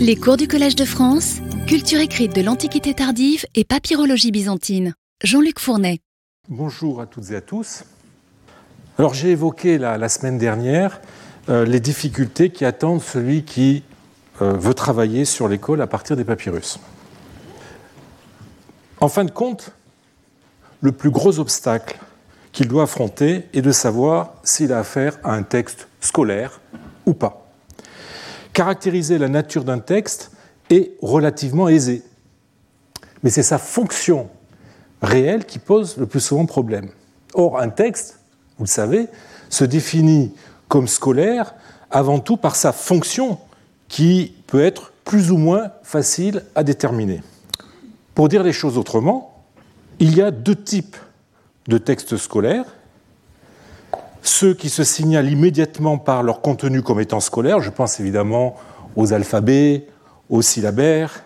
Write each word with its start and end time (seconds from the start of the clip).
Les 0.00 0.16
cours 0.16 0.36
du 0.36 0.48
Collège 0.48 0.74
de 0.74 0.84
France, 0.84 1.36
culture 1.68 2.00
écrite 2.00 2.34
de 2.34 2.42
l'Antiquité 2.42 2.94
tardive 2.94 3.44
et 3.54 3.64
papyrologie 3.64 4.32
byzantine. 4.32 4.94
Jean-Luc 5.22 5.60
Fournet. 5.60 6.00
Bonjour 6.48 7.00
à 7.00 7.06
toutes 7.06 7.30
et 7.30 7.36
à 7.36 7.40
tous. 7.40 7.84
Alors 8.98 9.14
j'ai 9.14 9.30
évoqué 9.30 9.78
la, 9.78 10.08
semaine 10.08 10.36
dernière 10.36 11.00
euh, 11.48 11.64
les 11.64 11.78
difficultés 11.78 12.50
qui 12.50 12.64
attendent 12.64 13.02
celui 13.02 13.44
qui 13.44 13.84
euh, 14.42 14.54
veut 14.54 14.74
travailler 14.74 15.24
sur 15.24 15.46
l'école 15.46 15.80
à 15.80 15.86
partir 15.86 16.16
des 16.16 16.24
papyrus. 16.24 16.80
En 19.00 19.08
fin 19.08 19.24
de 19.24 19.30
compte, 19.30 19.72
le 20.80 20.90
plus 20.90 21.10
gros 21.10 21.38
obstacle 21.38 21.98
qu'il 22.50 22.66
doit 22.66 22.82
affronter 22.84 23.46
est 23.52 23.62
de 23.62 23.72
savoir 23.72 24.34
s'il 24.42 24.72
a 24.72 24.80
affaire 24.80 25.18
à 25.22 25.34
un 25.34 25.44
texte 25.44 25.86
scolaire 26.00 26.60
ou 27.06 27.14
pas. 27.14 27.47
Caractériser 28.52 29.18
la 29.18 29.28
nature 29.28 29.64
d'un 29.64 29.78
texte 29.78 30.32
est 30.70 30.92
relativement 31.00 31.68
aisé, 31.68 32.02
mais 33.22 33.30
c'est 33.30 33.42
sa 33.42 33.58
fonction 33.58 34.28
réelle 35.02 35.44
qui 35.44 35.58
pose 35.58 35.96
le 35.96 36.06
plus 36.06 36.20
souvent 36.20 36.46
problème. 36.46 36.90
Or, 37.34 37.58
un 37.60 37.68
texte, 37.68 38.20
vous 38.58 38.64
le 38.64 38.68
savez, 38.68 39.06
se 39.48 39.64
définit 39.64 40.34
comme 40.68 40.88
scolaire 40.88 41.54
avant 41.90 42.18
tout 42.18 42.36
par 42.36 42.56
sa 42.56 42.72
fonction 42.72 43.38
qui 43.88 44.34
peut 44.46 44.62
être 44.62 44.92
plus 45.04 45.30
ou 45.30 45.38
moins 45.38 45.70
facile 45.82 46.44
à 46.54 46.62
déterminer. 46.62 47.22
Pour 48.14 48.28
dire 48.28 48.42
les 48.42 48.52
choses 48.52 48.76
autrement, 48.76 49.44
il 49.98 50.14
y 50.14 50.20
a 50.20 50.30
deux 50.30 50.56
types 50.56 50.96
de 51.66 51.78
textes 51.78 52.16
scolaires. 52.16 52.66
Ceux 54.22 54.54
qui 54.54 54.68
se 54.68 54.84
signalent 54.84 55.30
immédiatement 55.30 55.98
par 55.98 56.22
leur 56.22 56.40
contenu 56.40 56.82
comme 56.82 57.00
étant 57.00 57.20
scolaire, 57.20 57.60
je 57.60 57.70
pense 57.70 58.00
évidemment 58.00 58.56
aux 58.96 59.12
alphabets, 59.12 59.86
aux 60.28 60.42
syllabaires 60.42 61.24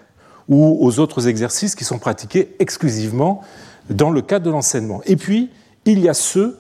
ou 0.48 0.78
aux 0.80 0.98
autres 0.98 1.28
exercices 1.28 1.74
qui 1.74 1.84
sont 1.84 1.98
pratiqués 1.98 2.54
exclusivement 2.58 3.42
dans 3.90 4.10
le 4.10 4.22
cadre 4.22 4.46
de 4.46 4.50
l'enseignement. 4.50 5.00
Et 5.06 5.16
puis, 5.16 5.50
il 5.84 5.98
y 6.00 6.08
a 6.08 6.14
ceux 6.14 6.58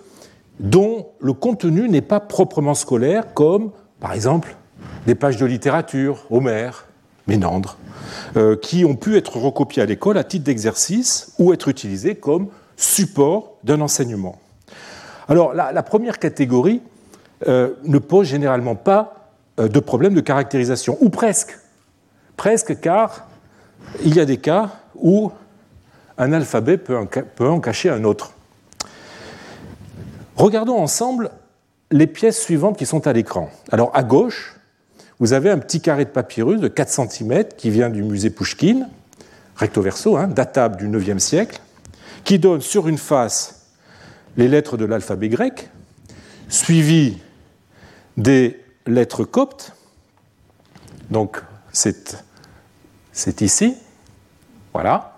dont 0.60 1.06
le 1.20 1.32
contenu 1.32 1.88
n'est 1.88 2.00
pas 2.00 2.20
proprement 2.20 2.74
scolaire, 2.74 3.34
comme 3.34 3.70
par 4.00 4.12
exemple 4.12 4.56
des 5.06 5.14
pages 5.14 5.36
de 5.36 5.46
littérature, 5.46 6.26
Homère, 6.30 6.86
Ménandre, 7.26 7.76
euh, 8.36 8.56
qui 8.56 8.84
ont 8.84 8.96
pu 8.96 9.16
être 9.16 9.36
recopiées 9.36 9.82
à 9.82 9.86
l'école 9.86 10.18
à 10.18 10.24
titre 10.24 10.44
d'exercice 10.44 11.32
ou 11.38 11.52
être 11.52 11.68
utilisées 11.68 12.14
comme 12.14 12.48
support 12.76 13.56
d'un 13.64 13.80
enseignement. 13.80 14.38
Alors 15.28 15.54
la, 15.54 15.82
première 15.82 16.18
catégorie 16.18 16.82
euh, 17.46 17.70
ne 17.84 17.98
pose 17.98 18.26
généralement 18.26 18.74
pas 18.74 19.30
euh, 19.60 19.68
de 19.68 19.80
problème 19.80 20.14
de 20.14 20.20
caractérisation, 20.20 20.96
ou 21.00 21.10
presque. 21.10 21.58
Presque 22.36 22.80
car 22.80 23.26
il 24.04 24.14
y 24.14 24.20
a 24.20 24.24
des 24.24 24.38
cas 24.38 24.70
où 24.96 25.30
un 26.18 26.32
alphabet 26.32 26.76
peut 26.76 26.96
en 27.48 27.60
cacher 27.60 27.90
un 27.90 28.04
autre. 28.04 28.32
Regardons 30.36 30.78
ensemble 30.78 31.30
les 31.90 32.06
pièces 32.06 32.40
suivantes 32.40 32.78
qui 32.78 32.86
sont 32.86 33.06
à 33.06 33.12
l'écran. 33.12 33.50
Alors 33.70 33.90
à 33.94 34.02
gauche, 34.02 34.56
vous 35.18 35.34
avez 35.34 35.50
un 35.50 35.58
petit 35.58 35.80
carré 35.80 36.04
de 36.04 36.10
papyrus 36.10 36.60
de 36.60 36.68
4 36.68 36.88
cm 36.90 37.44
qui 37.56 37.70
vient 37.70 37.90
du 37.90 38.02
musée 38.02 38.30
Pouchkine, 38.30 38.88
recto 39.56 39.82
verso, 39.82 40.16
hein, 40.16 40.26
datable 40.26 40.76
du 40.76 40.88
IXe 40.88 41.22
siècle, 41.22 41.60
qui 42.24 42.38
donne 42.38 42.60
sur 42.60 42.88
une 42.88 42.98
face 42.98 43.61
les 44.36 44.48
lettres 44.48 44.76
de 44.76 44.84
l'alphabet 44.84 45.28
grec, 45.28 45.70
suivi 46.48 47.18
des 48.16 48.60
lettres 48.86 49.24
coptes. 49.24 49.74
Donc 51.10 51.42
c'est 51.72 53.40
ici, 53.40 53.74
voilà. 54.72 55.12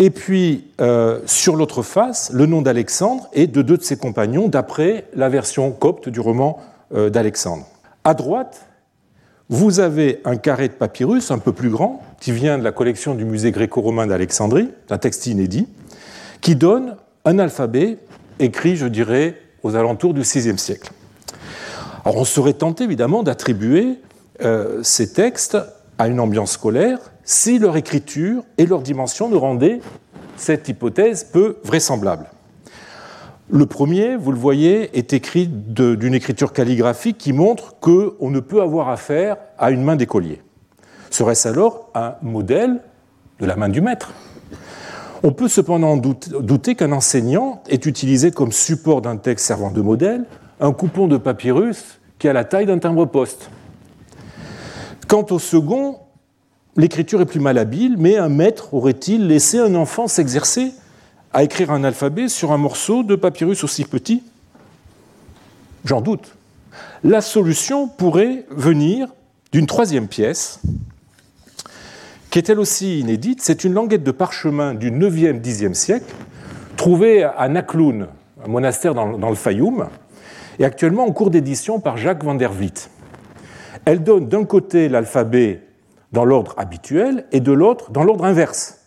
Et 0.00 0.10
puis, 0.10 0.70
euh, 0.80 1.20
sur 1.26 1.56
l'autre 1.56 1.82
face, 1.82 2.30
le 2.32 2.46
nom 2.46 2.62
d'Alexandre 2.62 3.28
et 3.32 3.48
de 3.48 3.62
deux 3.62 3.76
de 3.76 3.82
ses 3.82 3.96
compagnons, 3.96 4.48
d'après 4.48 5.06
la 5.14 5.28
version 5.28 5.72
copte 5.72 6.08
du 6.08 6.20
roman 6.20 6.60
euh, 6.94 7.10
d'Alexandre. 7.10 7.66
À 8.04 8.14
droite, 8.14 8.66
vous 9.48 9.80
avez 9.80 10.20
un 10.24 10.36
carré 10.36 10.68
de 10.68 10.74
papyrus 10.74 11.32
un 11.32 11.38
peu 11.38 11.52
plus 11.52 11.70
grand, 11.70 12.02
qui 12.20 12.30
vient 12.30 12.58
de 12.58 12.62
la 12.64 12.70
collection 12.70 13.14
du 13.14 13.24
musée 13.24 13.50
gréco-romain 13.50 14.06
d'Alexandrie, 14.06 14.70
un 14.88 14.98
texte 14.98 15.26
inédit, 15.26 15.66
qui 16.40 16.56
donne 16.56 16.96
un 17.24 17.38
alphabet 17.38 17.98
écrit, 18.38 18.76
je 18.76 18.86
dirais, 18.86 19.36
aux 19.62 19.76
alentours 19.76 20.14
du 20.14 20.22
VIe 20.22 20.58
siècle. 20.58 20.92
Alors 22.04 22.16
on 22.16 22.24
serait 22.24 22.54
tenté 22.54 22.84
évidemment 22.84 23.22
d'attribuer 23.22 24.00
euh, 24.42 24.82
ces 24.82 25.12
textes 25.12 25.58
à 25.98 26.08
une 26.08 26.20
ambiance 26.20 26.52
scolaire 26.52 26.98
si 27.24 27.58
leur 27.58 27.76
écriture 27.76 28.42
et 28.56 28.66
leur 28.66 28.80
dimension 28.80 29.28
nous 29.28 29.38
rendaient 29.38 29.80
cette 30.36 30.68
hypothèse 30.68 31.24
peu 31.24 31.58
vraisemblable. 31.64 32.30
Le 33.50 33.66
premier, 33.66 34.16
vous 34.16 34.30
le 34.30 34.38
voyez, 34.38 34.96
est 34.96 35.12
écrit 35.12 35.48
d'une 35.48 36.14
écriture 36.14 36.52
calligraphique 36.52 37.18
qui 37.18 37.32
montre 37.32 37.76
qu'on 37.80 38.30
ne 38.30 38.40
peut 38.40 38.62
avoir 38.62 38.90
affaire 38.90 39.36
à 39.58 39.70
une 39.70 39.82
main 39.82 39.96
d'écolier. 39.96 40.42
Serait-ce 41.10 41.48
alors 41.48 41.90
un 41.94 42.14
modèle 42.22 42.80
de 43.40 43.46
la 43.46 43.56
main 43.56 43.68
du 43.68 43.80
maître? 43.80 44.12
On 45.22 45.32
peut 45.32 45.48
cependant 45.48 45.96
douter 45.96 46.74
qu'un 46.74 46.92
enseignant 46.92 47.62
ait 47.68 47.74
utilisé 47.74 48.30
comme 48.30 48.52
support 48.52 49.02
d'un 49.02 49.16
texte 49.16 49.46
servant 49.46 49.70
de 49.70 49.80
modèle 49.80 50.24
un 50.60 50.72
coupon 50.72 51.08
de 51.08 51.16
papyrus 51.16 51.98
qui 52.18 52.28
a 52.28 52.32
la 52.32 52.44
taille 52.44 52.66
d'un 52.66 52.78
timbre-poste. 52.78 53.50
Quant 55.08 55.26
au 55.30 55.38
second, 55.38 55.98
l'écriture 56.76 57.20
est 57.20 57.26
plus 57.26 57.40
malhabile, 57.40 57.96
mais 57.98 58.16
un 58.16 58.28
maître 58.28 58.74
aurait-il 58.74 59.26
laissé 59.26 59.58
un 59.58 59.74
enfant 59.74 60.08
s'exercer 60.08 60.72
à 61.32 61.42
écrire 61.42 61.70
un 61.70 61.84
alphabet 61.84 62.28
sur 62.28 62.52
un 62.52 62.56
morceau 62.56 63.02
de 63.02 63.16
papyrus 63.16 63.64
aussi 63.64 63.84
petit? 63.84 64.22
J'en 65.84 66.00
doute. 66.00 66.34
La 67.02 67.20
solution 67.20 67.88
pourrait 67.88 68.46
venir 68.50 69.08
d'une 69.52 69.66
troisième 69.66 70.08
pièce, 70.08 70.60
qui 72.30 72.38
est 72.38 72.48
elle 72.48 72.58
aussi 72.58 73.00
inédite. 73.00 73.40
C'est 73.42 73.64
une 73.64 73.74
languette 73.74 74.02
de 74.02 74.10
parchemin 74.10 74.74
du 74.74 74.90
9e, 74.90 75.40
10e 75.40 75.74
siècle, 75.74 76.12
trouvée 76.76 77.22
à 77.24 77.48
Nakloun, 77.48 78.08
un 78.44 78.48
monastère 78.48 78.94
dans, 78.94 79.30
le 79.30 79.34
Fayoum, 79.34 79.88
et 80.58 80.64
actuellement 80.64 81.06
en 81.06 81.12
cours 81.12 81.30
d'édition 81.30 81.80
par 81.80 81.96
Jacques 81.96 82.24
van 82.24 82.34
der 82.34 82.52
Vliet. 82.52 82.90
Elle 83.84 84.02
donne 84.02 84.28
d'un 84.28 84.44
côté 84.44 84.88
l'alphabet 84.88 85.62
dans 86.12 86.24
l'ordre 86.24 86.54
habituel 86.56 87.26
et 87.32 87.40
de 87.40 87.52
l'autre 87.52 87.90
dans 87.90 88.04
l'ordre 88.04 88.24
inverse. 88.24 88.78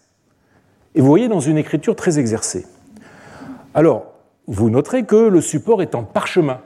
Et 0.96 1.02
vous 1.02 1.08
voyez 1.08 1.28
dans 1.28 1.40
une 1.40 1.58
écriture 1.58 1.96
très 1.96 2.20
exercée. 2.20 2.66
Alors, 3.74 4.14
vous 4.48 4.70
noterez 4.70 5.04
que 5.04 5.16
le 5.16 5.40
support 5.40 5.82
est 5.82 5.96
en 5.96 6.04
parchemin, 6.04 6.60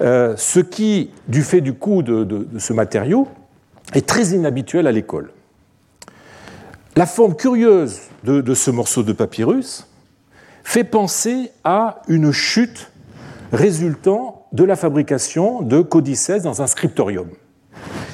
euh, 0.00 0.34
ce 0.36 0.58
qui, 0.58 1.10
du 1.28 1.42
fait 1.42 1.60
du 1.60 1.74
coût 1.74 2.02
de, 2.02 2.48
ce 2.58 2.72
matériau, 2.72 3.28
est 3.94 4.06
très 4.06 4.28
inhabituel 4.30 4.86
à 4.86 4.92
l'école. 4.92 5.30
La 6.96 7.06
forme 7.06 7.34
curieuse 7.34 8.02
de, 8.22 8.54
ce 8.54 8.70
morceau 8.70 9.02
de 9.02 9.12
papyrus 9.12 9.88
fait 10.62 10.84
penser 10.84 11.50
à 11.64 12.02
une 12.06 12.30
chute 12.30 12.92
résultant 13.52 14.46
de 14.52 14.62
la 14.62 14.76
fabrication 14.76 15.60
de 15.60 15.82
codices 15.82 16.30
dans 16.44 16.62
un 16.62 16.68
scriptorium. 16.68 17.28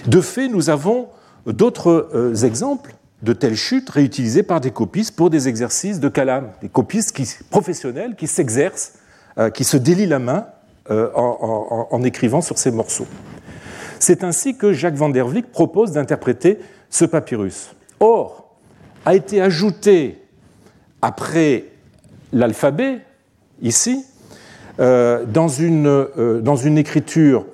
De 0.07 0.23
fait, 0.23 0.49
nous 0.49 0.71
avons 0.71 1.09
d'autres 1.45 2.09
euh, 2.15 2.35
exemples 2.35 2.95
de 3.23 3.35
telles 3.35 3.55
chutes 3.55 3.91
réutilisées 3.91 4.43
par 4.43 4.63
des 4.63 4.71
copistes 4.71 5.15
pour 5.15 5.29
des 5.29 5.47
exercices 5.47 6.01
de 6.01 6.09
calame, 6.09 6.49
des 6.63 6.71
copistes 6.71 7.15
professionnels 7.51 8.17
qui 8.17 8.27
s'exercent, 8.27 8.95
euh, 9.37 9.51
qui 9.51 9.65
se 9.65 9.77
délient 9.77 10.07
la 10.07 10.19
main 10.19 10.47
euh, 10.91 11.11
en, 11.15 12.03
écrivant 12.03 12.41
sur 12.41 12.57
ces 12.57 12.71
morceaux. 12.71 13.07
C'est 13.99 14.25
ainsi 14.25 14.57
que 14.57 14.73
Jacques 14.73 14.95
van 14.95 15.11
der 15.11 15.29
Vliek 15.29 15.53
propose 15.53 15.93
d'interpréter 15.93 16.59
ce 16.89 17.05
papyrus. 17.05 17.75
Or, 18.01 18.40
a 19.05 19.15
été 19.15 19.41
ajouté 19.41 20.19
après 21.03 21.65
l'alphabet, 22.33 23.01
ici, 23.63 24.05
euh, 24.79 25.25
dans, 25.27 25.49
une, 25.49 25.87
euh, 25.87 26.41
dans, 26.41 26.57
une, 26.57 26.79
écriture 26.79 27.45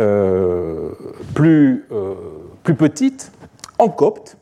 euh, 0.00 0.90
plus, 1.34 1.86
plus 2.62 2.74
petite, 2.74 3.32
en 3.78 3.88
copte, 3.88 4.36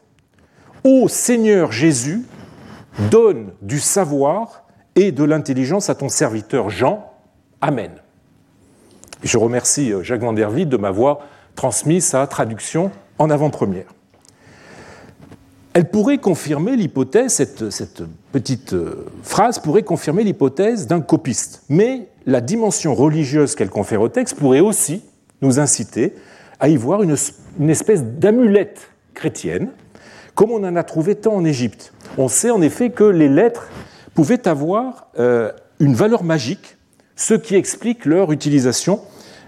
Ô 0.84 1.08
Seigneur 1.08 1.72
Jésus, 1.72 2.24
donne 3.10 3.52
du 3.62 3.80
savoir 3.80 4.64
et 4.96 5.12
de 5.12 5.24
l'intelligence 5.24 5.90
à 5.90 5.94
ton 5.94 6.08
serviteur 6.08 6.70
Jean. 6.70 7.10
Amen. 7.60 7.90
Je 9.22 9.38
remercie 9.38 9.92
Jacques 10.02 10.20
Van 10.20 10.32
der 10.32 10.52
de 10.52 10.76
m'avoir 10.76 11.20
transmis 11.56 12.00
sa 12.00 12.26
traduction 12.26 12.90
en 13.18 13.30
avant-première. 13.30 13.86
Elle 15.74 15.90
pourrait 15.90 16.18
confirmer 16.18 16.76
l'hypothèse, 16.76 17.32
cette, 17.32 18.02
petite 18.30 18.76
phrase 19.22 19.58
pourrait 19.58 19.82
confirmer 19.82 20.22
l'hypothèse 20.22 20.86
d'un 20.86 21.00
copiste, 21.00 21.64
mais 21.68 22.08
la 22.26 22.40
dimension 22.40 22.94
religieuse 22.94 23.56
qu'elle 23.56 23.70
confère 23.70 24.00
au 24.00 24.08
texte 24.08 24.36
pourrait 24.36 24.60
aussi 24.60 25.02
nous 25.42 25.58
inciter 25.58 26.14
à 26.60 26.68
y 26.68 26.76
voir 26.76 27.02
une, 27.02 27.16
espèce 27.68 28.04
d'amulette 28.04 28.88
chrétienne, 29.14 29.68
comme 30.34 30.50
on 30.50 30.64
en 30.64 30.76
a 30.76 30.82
trouvé 30.82 31.16
tant 31.16 31.34
en 31.34 31.44
Égypte. 31.44 31.92
On 32.18 32.28
sait 32.28 32.50
en 32.50 32.62
effet 32.62 32.90
que 32.90 33.04
les 33.04 33.28
lettres 33.28 33.68
pouvaient 34.14 34.48
avoir 34.48 35.08
euh, 35.18 35.50
une 35.80 35.94
valeur 35.94 36.22
magique, 36.24 36.76
ce 37.16 37.34
qui 37.34 37.56
explique 37.56 38.04
leur 38.04 38.32
utilisation 38.32 39.00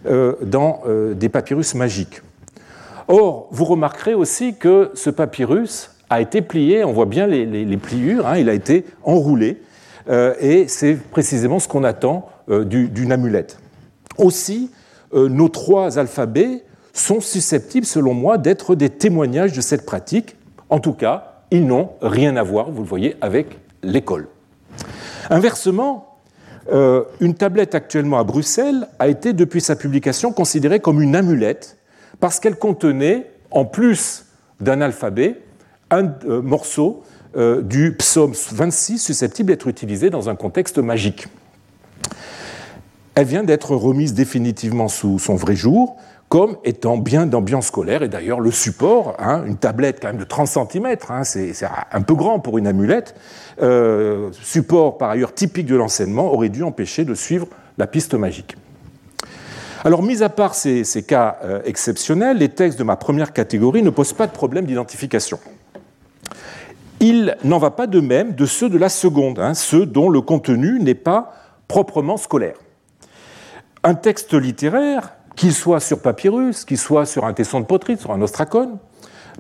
euh, 0.07 0.35
dans 0.43 0.83
euh, 0.87 1.15
des 1.15 1.29
papyrus 1.29 1.75
magiques. 1.75 2.21
Or, 3.09 3.49
vous 3.53 3.65
remarquerez 3.65 4.15
aussi 4.15 4.57
que 4.57 4.91
ce 4.95 5.11
papyrus 5.11 5.91
a 6.11 6.21
été 6.21 6.43
plié, 6.43 6.85
on 6.85 6.93
voit 6.93 7.07
bien 7.07 7.27
les, 7.27 7.77
pliures, 7.77 8.27
hein, 8.27 8.39
il 8.39 8.49
a 8.49 8.55
été 8.55 8.85
enroulé, 9.03 9.61
et 10.41 10.69
c'est 10.69 10.95
précisément 10.95 11.59
ce 11.59 11.67
qu'on 11.67 11.83
attend 11.83 12.29
d'une 12.49 13.11
amulette. 13.11 13.59
Aussi, 14.19 14.71
nos 15.13 15.49
trois 15.49 15.99
alphabets 15.99 16.63
sont 16.93 17.21
susceptibles, 17.21 17.87
selon 17.87 18.15
moi, 18.15 18.39
d'être 18.39 18.75
des 18.75 18.91
témoignages 18.91 19.53
de 19.53 19.61
cette 19.61 19.85
pratique. 19.85 20.37
En 20.71 20.79
tout 20.79 20.93
cas, 20.93 21.43
ils 21.51 21.67
n'ont 21.67 21.91
rien 22.01 22.37
à 22.37 22.43
voir, 22.43 22.71
vous 22.71 22.83
le 22.83 22.89
voyez, 22.89 23.17
avec 23.21 23.59
l'école. 23.83 24.29
Inversement, 25.31 26.17
euh, 26.73 27.05
une 27.21 27.35
tablette 27.35 27.75
actuellement 27.75 28.19
à 28.19 28.25
Bruxelles 28.25 28.89
a 28.99 29.09
été, 29.09 29.33
depuis 29.33 29.61
sa 29.61 29.77
publication, 29.77 30.33
considérée 30.33 30.81
comme 30.81 31.01
une 31.01 31.15
amulette 31.15 31.77
parce 32.19 32.41
qu'elle 32.41 32.57
contenait, 32.57 33.31
en 33.51 33.65
plus 33.65 34.27
d'un 34.61 34.81
alphabet, 34.81 35.41
un 35.91 36.13
euh, 36.27 36.43
morceau 36.43 37.03
euh, 37.37 37.63
du 37.63 37.93
psaume 37.93 38.33
26 38.33 38.99
susceptible 38.99 39.49
d'être 39.49 39.69
utilisé 39.69 40.11
dans 40.11 40.29
un 40.29 40.37
contexte 40.37 40.79
magique. 40.79 41.29
Elle 43.15 43.27
vient 43.27 43.45
d'être 43.45 43.75
remise 43.75 44.15
définitivement 44.15 44.89
sous 44.89 45.19
son 45.19 45.37
vrai 45.37 45.57
jour, 45.57 45.97
comme 46.29 46.57
étant 46.65 46.99
bien 46.99 47.25
d'ambiance 47.27 47.69
scolaire. 47.69 48.03
Et 48.03 48.09
d'ailleurs, 48.09 48.41
le 48.41 48.51
support, 48.51 49.17
hein, 49.19 49.45
une 49.47 49.57
tablette 49.57 50.01
quand 50.01 50.09
même 50.09 50.19
de 50.19 50.25
30 50.25 50.49
cm, 50.49 50.97
hein, 51.09 51.25
c'est 51.25 51.53
un 51.93 52.03
peu 52.03 52.15
grand 52.15 52.41
pour 52.41 52.59
une 52.59 52.67
amulette, 52.67 53.15
euh, 53.63 54.31
support 54.43 54.99
par 54.99 55.11
ailleurs 55.11 55.33
typique 55.33 55.67
de 55.67 55.77
l'enseignement, 55.77 56.33
aurait 56.33 56.51
dû 56.51 56.63
empêcher 56.63 57.05
de 57.05 57.15
suivre 57.15 57.47
la 57.79 57.87
piste 57.87 58.15
magique. 58.15 58.57
Alors, 59.85 60.03
mis 60.03 60.23
à 60.23 60.29
part 60.29 60.55
ces, 60.55 60.85
cas 61.07 61.39
exceptionnels, 61.65 62.39
les 62.39 62.49
textes 62.49 62.79
de 62.79 62.83
ma 62.83 62.97
première 62.97 63.33
catégorie 63.33 63.83
ne 63.83 63.91
posent 63.91 64.15
pas 64.15 64.27
de 64.27 64.33
problème 64.33 64.67
d'identification. 64.67 65.39
Il 67.01 67.37
n'en 67.45 67.59
va 67.59 67.71
pas 67.71 67.87
de 67.87 68.01
même 68.01 68.35
de 68.35 68.47
ceux 68.47 68.69
de 68.69 68.79
la 68.79 68.89
seconde, 68.89 69.39
hein, 69.39 69.55
ceux 69.55 69.85
dont 69.87 70.09
le 70.09 70.21
contenu 70.21 70.81
n'est 70.81 70.95
pas 70.95 71.35
proprement 71.69 72.17
scolaire. 72.17 72.57
Un 73.85 73.95
texte 73.95 74.35
littéraire 74.35 75.13
qu'il 75.37 75.53
soit 75.53 75.81
sur 75.81 76.01
papyrus, 76.01 76.65
qu'il 76.65 76.79
soit 76.79 77.07
sur 77.07 77.25
un 77.25 77.35
tesson 77.35 77.61
de 77.61 77.67
poterie, 77.67 77.99
sur 77.99 78.13
un 78.13 78.23
ostracone, 78.23 78.79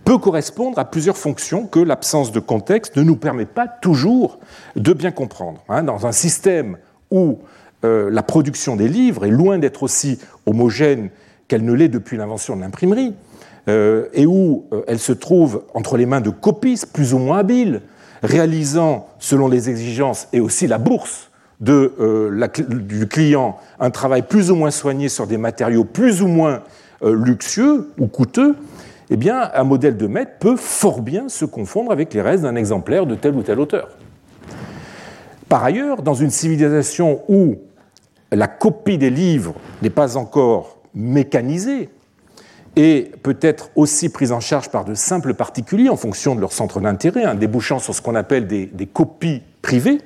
peut 0.05 0.19
correspondre 0.19 0.79
à 0.79 0.85
plusieurs 0.85 1.17
fonctions 1.17 1.67
que 1.67 1.81
l'absence 1.81 2.31
de 2.31 2.41
contexte 2.41 2.97
ne 2.97 3.03
nous 3.03 3.17
permet 3.17 3.47
pas 3.47 3.67
toujours 3.67 4.39
de 4.77 4.93
bien 4.93 5.11
comprendre. 5.11 5.65
Hein. 5.69 5.83
Dans 5.83 6.07
un 6.07 6.13
système 6.13 6.77
où 7.11 7.39
euh, 7.85 8.11
la 8.11 8.23
production 8.23 8.77
des 8.77 8.89
livres 8.89 9.25
est 9.25 9.31
loin 9.31 9.59
d'être 9.59 9.83
aussi 9.83 10.19
homogène 10.45 11.11
qu'elle 11.49 11.65
ne 11.65 11.73
l'est 11.73 11.89
depuis 11.89 12.17
l'invention 12.17 12.57
de 12.57 12.61
l'imprimerie, 12.61 13.15
et 13.67 14.27
où 14.27 14.67
euh, 14.73 14.83
elle 14.87 14.99
se 14.99 15.13
trouve 15.13 15.65
entre 15.75 15.97
les 15.97 16.07
mains 16.07 16.21
de 16.21 16.31
copistes 16.31 16.93
plus 16.93 17.15
ou 17.15 17.19
moins 17.19 17.39
habiles, 17.39 17.83
réalisant, 18.23 19.09
selon 19.19 19.49
les 19.49 19.69
exigences 19.69 20.29
et 20.33 20.41
aussi 20.41 20.67
la 20.67 20.79
bourse 20.79 21.31
euh, 21.69 22.49
du 22.69 23.09
client 23.09 23.57
un 23.81 23.91
travail 23.91 24.23
plus 24.23 24.51
ou 24.51 24.57
moins 24.57 24.71
soigné 24.71 25.09
sur 25.09 25.27
des 25.27 25.39
matériaux 25.39 25.85
plus 25.85 26.21
ou 26.21 26.27
moins 26.27 26.63
euh, 27.03 27.15
luxueux 27.15 27.93
ou 27.99 28.07
coûteux, 28.09 28.57
eh 29.09 29.17
bien, 29.17 29.51
un 29.55 29.65
modèle 29.65 29.97
de 29.97 30.07
maître 30.07 30.33
peut 30.39 30.57
fort 30.57 31.01
bien 31.01 31.29
se 31.29 31.45
confondre 31.45 31.93
avec 31.93 32.13
les 32.13 32.21
restes 32.21 32.43
d'un 32.43 32.57
exemplaire 32.57 33.07
de 33.07 33.15
tel 33.15 33.35
ou 33.35 33.43
tel 33.43 33.59
auteur. 33.59 33.89
Par 35.49 35.65
ailleurs, 35.65 36.03
dans 36.03 36.15
une 36.15 36.31
civilisation 36.31 37.23
où 37.29 37.57
la 38.33 38.49
copie 38.49 38.99
des 38.99 39.11
livres 39.11 39.55
n'est 39.81 39.91
pas 39.91 40.17
encore 40.17 40.79
mécanisée 40.95 41.89
et 42.77 43.11
peut 43.23 43.39
être 43.41 43.71
aussi 43.75 44.11
prise 44.11 44.33
en 44.33 44.41
charge 44.41 44.71
par 44.71 44.85
de 44.85 44.95
simples 44.95 45.35
particuliers 45.35 45.89
en 45.89 45.97
fonction 45.97 46.35
de 46.35 46.41
leur 46.41 46.53
centre 46.53 46.81
d'intérêt, 46.81 47.25
hein, 47.25 47.35
débouchant 47.35 47.79
sur 47.79 47.95
ce 47.95 48.03
qu'on 48.03 48.15
appelle 48.15 48.47
des 48.47 48.87
copies 48.87 49.43
privées, 49.63 50.01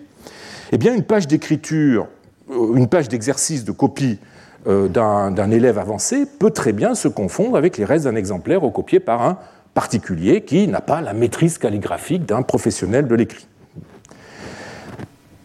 eh 0.72 0.78
bien, 0.78 0.94
une 0.94 1.02
page 1.02 1.26
d'écriture, 1.26 2.06
euh, 2.50 2.76
une 2.76 2.88
page 2.88 3.08
d'exercice 3.08 3.64
de 3.64 3.72
copie 3.72 4.18
euh, 4.66 4.88
d'un 4.88 5.50
élève 5.50 5.78
avancé 5.78 6.26
peut 6.26 6.50
très 6.50 6.72
bien 6.72 6.94
se 6.94 7.08
confondre 7.08 7.56
avec 7.56 7.78
les 7.78 7.84
restes 7.84 8.04
d'un 8.04 8.16
exemplaire 8.16 8.60
recopié 8.60 9.00
par 9.00 9.22
un 9.22 9.38
particulier 9.74 10.42
qui 10.42 10.68
n'a 10.68 10.80
pas 10.80 11.00
la 11.00 11.12
maîtrise 11.12 11.58
calligraphique 11.58 12.26
d'un 12.26 12.42
professionnel 12.42 13.06
de 13.06 13.14
l'écrit. 13.14 13.46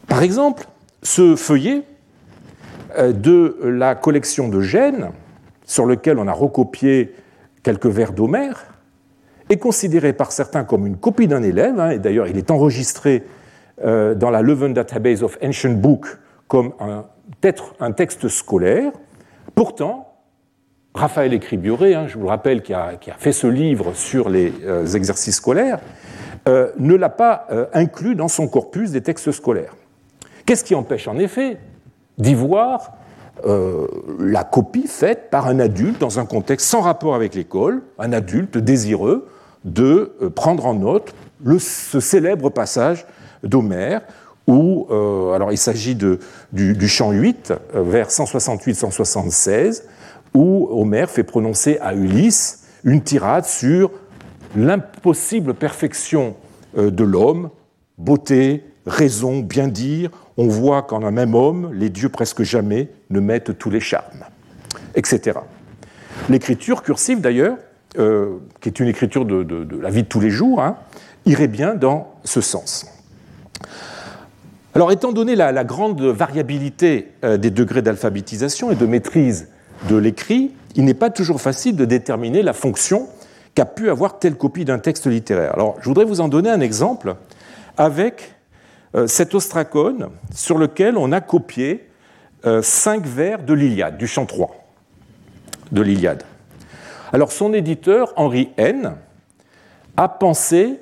Par 0.08 0.22
exemple, 0.22 0.68
ce 1.02 1.36
feuillet 1.36 1.84
euh, 2.98 3.12
de 3.12 3.58
la 3.64 3.96
collection 3.96 4.48
de 4.48 4.62
Gênes, 4.62 5.10
sur 5.66 5.86
lequel 5.86 6.20
on 6.20 6.28
a 6.28 6.34
recopié 6.34 7.14
quelques 7.64 7.88
vers 7.88 8.14
d'Homère, 8.14 8.66
est 9.50 9.58
considéré 9.58 10.14
par 10.14 10.32
certains 10.32 10.64
comme 10.64 10.88
une 10.88 10.98
copie 10.98 11.28
d'un 11.28 11.44
élève, 11.44 11.80
hein, 11.80 11.92
et 11.92 12.00
d'ailleurs 12.00 12.28
il 12.28 12.38
est 12.38 12.52
enregistré 12.52 13.24
euh, 13.84 14.16
dans 14.16 14.30
la 14.30 14.42
Leuven 14.42 14.74
Database 14.74 15.24
of 15.24 15.38
Ancient 15.44 15.74
Books 15.74 16.08
comme 16.48 16.74
un, 16.80 17.06
un 17.80 17.92
texte 17.92 18.28
scolaire. 18.28 18.92
Pourtant, 19.54 20.14
Raphaël 20.94 21.34
Écribioré, 21.34 21.94
hein, 21.94 22.08
je 22.08 22.16
vous 22.16 22.24
le 22.24 22.30
rappelle, 22.30 22.62
qui 22.62 22.74
a, 22.74 22.98
fait 23.18 23.32
ce 23.32 23.48
livre 23.48 23.94
sur 23.94 24.30
les 24.30 24.54
euh, 24.64 24.86
exercices 24.88 25.36
scolaires, 25.36 25.80
euh, 26.48 26.72
ne 26.78 26.96
l'a 26.96 27.10
pas 27.10 27.48
inclus 27.74 28.16
dans 28.16 28.28
son 28.28 28.48
corpus 28.48 28.92
des 28.92 29.02
textes 29.02 29.32
scolaires. 29.32 29.76
Qu'est-ce 30.46 30.64
qui 30.64 30.76
empêche 30.76 31.08
en 31.08 31.18
effet 31.18 31.58
d'y 32.20 32.36
voir 32.36 32.94
la 33.44 34.44
copie 34.44 34.88
faite 34.88 35.30
par 35.30 35.48
un 35.48 35.60
adulte 35.60 36.00
dans 36.00 36.20
un 36.20 36.26
contexte 36.26 36.68
sans 36.68 36.82
rapport 36.82 37.16
avec 37.16 37.36
l'école, 37.36 37.84
un 38.00 38.14
adulte 38.14 38.58
désireux 38.58 39.28
de 39.66 40.14
prendre 40.36 40.66
en 40.66 40.74
note 40.74 41.14
ce 41.60 42.00
célèbre 42.00 42.50
passage 42.50 43.06
d'Homère, 43.44 44.02
où 44.48 44.88
euh, 44.90 45.34
alors 45.34 45.52
il 45.52 45.58
s'agit 45.58 45.96
du, 45.96 46.18
du, 46.52 46.88
chant 46.88 47.12
8, 47.12 47.54
euh, 47.74 47.84
vers 47.84 48.10
168-176, 48.10 49.84
où 50.34 50.68
Homère 50.72 51.10
fait 51.10 51.24
prononcer 51.24 51.78
à 51.82 51.94
Ulysse 51.94 52.66
une 52.84 53.02
tirade 53.02 53.46
sur 53.46 53.92
l'impossible 54.56 55.54
perfection 55.54 56.36
euh, 56.78 56.92
de 56.92 57.04
l'homme, 57.04 57.50
beauté, 57.98 58.64
raison, 58.86 59.40
bien 59.40 59.68
dire. 59.68 60.12
On 60.38 60.48
voit 60.48 60.84
qu'en 60.84 61.04
un 61.04 61.12
même 61.12 61.34
homme, 61.34 61.72
les 61.74 61.90
dieux 61.90 62.10
presque 62.10 62.44
jamais 62.44 62.90
ne 63.10 63.20
mettent 63.20 63.58
tous 63.58 63.70
les 63.70 63.80
charmes, 63.80 64.26
etc. 64.96 65.40
L'écriture 66.30 66.84
cursive, 66.84 67.22
d'ailleurs, 67.22 67.58
qui 67.94 68.70
est 68.70 68.80
une 68.80 68.88
écriture 68.88 69.26
de, 69.26 69.80
la 69.82 69.90
vie 69.90 70.04
de 70.04 70.08
tous 70.08 70.20
les 70.20 70.30
jours, 70.30 70.62
hein, 70.62 70.78
irait 71.26 71.48
bien 71.48 71.76
dans 71.76 72.14
ce 72.24 72.42
sens. 72.42 72.86
Alors, 74.76 74.92
étant 74.92 75.14
donné 75.14 75.36
la, 75.36 75.64
grande 75.64 76.02
variabilité 76.02 77.14
euh, 77.24 77.38
des 77.38 77.50
degrés 77.50 77.82
d'alphabétisation 77.82 78.72
et 78.72 78.76
de 78.76 78.86
maîtrise 78.86 79.48
de 79.90 79.96
l'écrit, 79.96 80.52
il 80.76 80.84
n'est 80.84 80.94
pas 80.94 81.10
toujours 81.10 81.40
facile 81.40 81.78
de 81.78 81.86
déterminer 81.86 82.44
la 82.44 82.52
fonction 82.52 83.08
qu'a 83.54 83.66
pu 83.66 83.90
avoir 83.90 84.20
telle 84.20 84.36
copie 84.36 84.66
d'un 84.66 84.80
texte 84.80 85.08
littéraire. 85.08 85.54
Alors, 85.54 85.78
je 85.80 85.86
voudrais 85.86 86.04
vous 86.04 86.20
en 86.20 86.28
donner 86.28 86.50
un 86.50 86.60
exemple 86.60 87.16
avec 87.78 88.36
euh, 88.96 89.08
cet 89.08 89.34
ostracone 89.34 90.10
sur 90.34 90.58
lequel 90.58 90.98
on 90.98 91.14
a 91.14 91.22
copié 91.22 91.72
euh, 91.74 91.80
cinq 92.62 93.06
vers 93.06 93.42
de 93.44 93.54
l'Iliade, 93.54 93.98
du 93.98 94.08
chant 94.08 94.26
3 94.26 94.56
de 95.72 95.82
l'Iliade. 95.82 96.24
Alors, 97.12 97.32
son 97.32 97.54
éditeur, 97.54 98.14
Henri 98.18 98.50
N., 98.58 98.96
a 99.98 100.10
pensé 100.10 100.80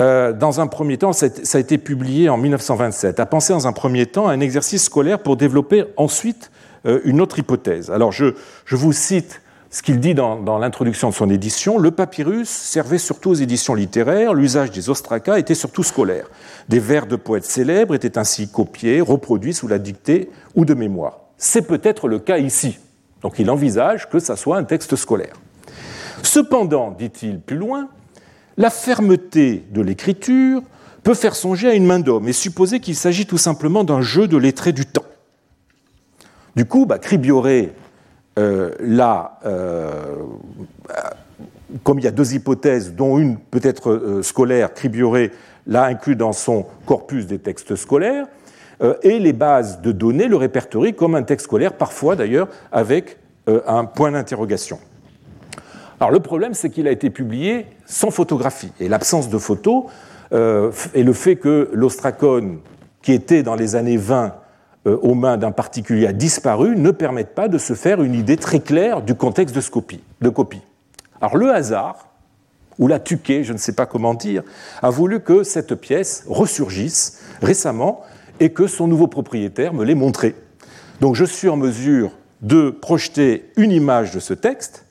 euh, 0.00 0.32
dans 0.32 0.60
un 0.60 0.68
premier 0.68 0.96
temps, 0.96 1.12
ça 1.12 1.26
a 1.26 1.58
été 1.58 1.76
publié 1.76 2.28
en 2.28 2.36
1927, 2.36 3.18
a 3.18 3.26
pensé 3.26 3.52
dans 3.52 3.66
un 3.66 3.72
premier 3.72 4.06
temps 4.06 4.28
à 4.28 4.32
un 4.32 4.40
exercice 4.40 4.84
scolaire 4.84 5.18
pour 5.18 5.36
développer 5.36 5.84
ensuite 5.96 6.52
euh, 6.86 7.00
une 7.04 7.20
autre 7.20 7.38
hypothèse. 7.38 7.90
Alors 7.90 8.12
je, 8.12 8.34
vous 8.70 8.92
cite 8.92 9.40
ce 9.70 9.82
qu'il 9.82 10.00
dit 10.00 10.14
dans, 10.14 10.58
l'introduction 10.58 11.10
de 11.10 11.14
son 11.14 11.28
édition. 11.28 11.78
Le 11.78 11.90
papyrus 11.90 12.48
servait 12.48 12.98
surtout 12.98 13.30
aux 13.30 13.34
éditions 13.34 13.74
littéraires, 13.74 14.34
l'usage 14.34 14.70
des 14.70 14.88
ostracas 14.88 15.38
était 15.38 15.54
surtout 15.54 15.82
scolaire. 15.82 16.30
Des 16.68 16.78
vers 16.78 17.06
de 17.06 17.16
poètes 17.16 17.44
célèbres 17.44 17.94
étaient 17.94 18.18
ainsi 18.18 18.50
copiés, 18.50 19.00
reproduits 19.00 19.54
sous 19.54 19.68
la 19.68 19.78
dictée 19.78 20.30
ou 20.54 20.64
de 20.64 20.74
mémoire. 20.74 21.20
C'est 21.36 21.66
peut-être 21.66 22.08
le 22.08 22.18
cas 22.18 22.38
ici. 22.38 22.78
Donc 23.22 23.38
il 23.38 23.50
envisage 23.50 24.08
que 24.08 24.18
ça 24.18 24.36
soit 24.36 24.56
un 24.56 24.64
texte 24.64 24.96
scolaire. 24.96 25.34
Cependant, 26.22 26.90
dit-il 26.90 27.40
plus 27.40 27.56
loin, 27.56 27.88
la 28.56 28.70
fermeté 28.70 29.64
de 29.70 29.82
l'écriture 29.82 30.62
peut 31.02 31.14
faire 31.14 31.36
songer 31.36 31.68
à 31.68 31.74
une 31.74 31.86
main 31.86 32.00
d'homme 32.00 32.28
et 32.28 32.32
supposer 32.32 32.80
qu'il 32.80 32.96
s'agit 32.96 33.26
tout 33.26 33.38
simplement 33.38 33.84
d'un 33.84 34.00
jeu 34.00 34.26
de 34.26 34.36
lettrés 34.36 34.72
du 34.72 34.86
temps. 34.86 35.04
Du 36.56 36.64
coup, 36.64 36.86
bah, 36.86 36.98
là, 38.80 39.38
comme 41.82 41.98
il 41.98 42.04
y 42.04 42.08
a 42.08 42.12
deux 42.12 42.34
hypothèses, 42.34 42.94
dont 42.94 43.18
une 43.18 43.38
peut-être 43.38 44.20
scolaire, 44.22 44.72
Cribioré 44.74 45.32
l'a 45.66 45.84
inclus 45.84 46.16
dans 46.16 46.32
son 46.32 46.66
corpus 46.86 47.26
des 47.26 47.38
textes 47.38 47.76
scolaires, 47.76 48.26
et 49.02 49.18
les 49.18 49.32
bases 49.32 49.80
de 49.80 49.92
données 49.92 50.28
le 50.28 50.36
répertorient 50.36 50.94
comme 50.94 51.14
un 51.14 51.22
texte 51.22 51.46
scolaire, 51.46 51.72
parfois 51.72 52.16
d'ailleurs 52.16 52.48
avec 52.70 53.18
un 53.46 53.84
point 53.84 54.12
d'interrogation. 54.12 54.78
Alors 56.00 56.12
le 56.12 56.20
problème, 56.20 56.54
c'est 56.54 56.70
qu'il 56.70 56.86
a 56.86 56.92
été 56.92 57.10
publié 57.10 57.66
sans 57.86 58.10
photographie. 58.10 58.72
Et 58.78 58.88
l'absence 58.88 59.28
de 59.28 59.38
photos 59.38 59.84
euh, 60.32 60.70
et 60.94 61.02
le 61.02 61.12
fait 61.12 61.36
que 61.36 61.70
l'ostracone, 61.72 62.58
qui 63.02 63.12
était 63.12 63.42
dans 63.42 63.56
les 63.56 63.74
années 63.74 63.96
20 63.96 64.24
euh, 64.24 64.28
aux 64.96 65.14
mains 65.14 65.36
d'un 65.36 65.52
particulier, 65.52 66.06
a 66.06 66.12
disparu, 66.12 66.76
ne 66.76 66.90
permettent 66.90 67.34
pas 67.34 67.48
de 67.48 67.58
se 67.58 67.74
faire 67.74 68.02
une 68.02 68.14
idée 68.14 68.36
très 68.36 68.60
claire 68.60 69.02
du 69.02 69.14
contexte 69.14 69.54
de, 69.54 69.60
copie. 69.60 70.00
De 70.20 70.28
copie. 70.28 70.62
Alors 71.20 71.36
le 71.36 71.52
hasard, 71.52 72.08
ou 72.78 72.86
la 72.86 73.00
tuquée, 73.00 73.44
je 73.44 73.52
ne 73.52 73.58
sais 73.58 73.72
pas 73.72 73.86
comment 73.86 74.14
dire, 74.14 74.42
a 74.82 74.90
voulu 74.90 75.20
que 75.20 75.42
cette 75.42 75.74
pièce 75.74 76.24
ressurgisse 76.28 77.20
récemment 77.42 78.02
et 78.40 78.50
que 78.50 78.66
son 78.66 78.86
nouveau 78.86 79.08
propriétaire 79.08 79.74
me 79.74 79.84
l'ait 79.84 79.94
montré. 79.94 80.36
Donc 81.00 81.14
je 81.14 81.24
suis 81.24 81.48
en 81.48 81.56
mesure 81.56 82.12
de 82.40 82.70
projeter 82.70 83.50
une 83.56 83.72
image 83.72 84.12
de 84.12 84.20
ce 84.20 84.34
texte 84.34 84.84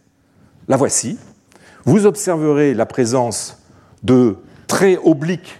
la 0.67 0.75
voici. 0.75 1.17
Vous 1.85 2.05
observerez 2.05 2.73
la 2.73 2.85
présence 2.85 3.61
de 4.03 4.37
traits 4.67 4.99
obliques 5.03 5.59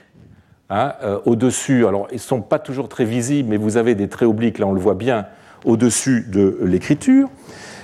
hein, 0.69 0.93
euh, 1.03 1.19
au-dessus. 1.25 1.87
Alors, 1.87 2.07
ils 2.11 2.15
ne 2.15 2.19
sont 2.19 2.41
pas 2.41 2.59
toujours 2.59 2.89
très 2.89 3.05
visibles, 3.05 3.49
mais 3.49 3.57
vous 3.57 3.77
avez 3.77 3.95
des 3.95 4.07
traits 4.07 4.27
obliques, 4.27 4.59
là 4.59 4.67
on 4.67 4.73
le 4.73 4.79
voit 4.79 4.95
bien, 4.95 5.25
au-dessus 5.65 6.25
de 6.29 6.59
l'écriture. 6.63 7.29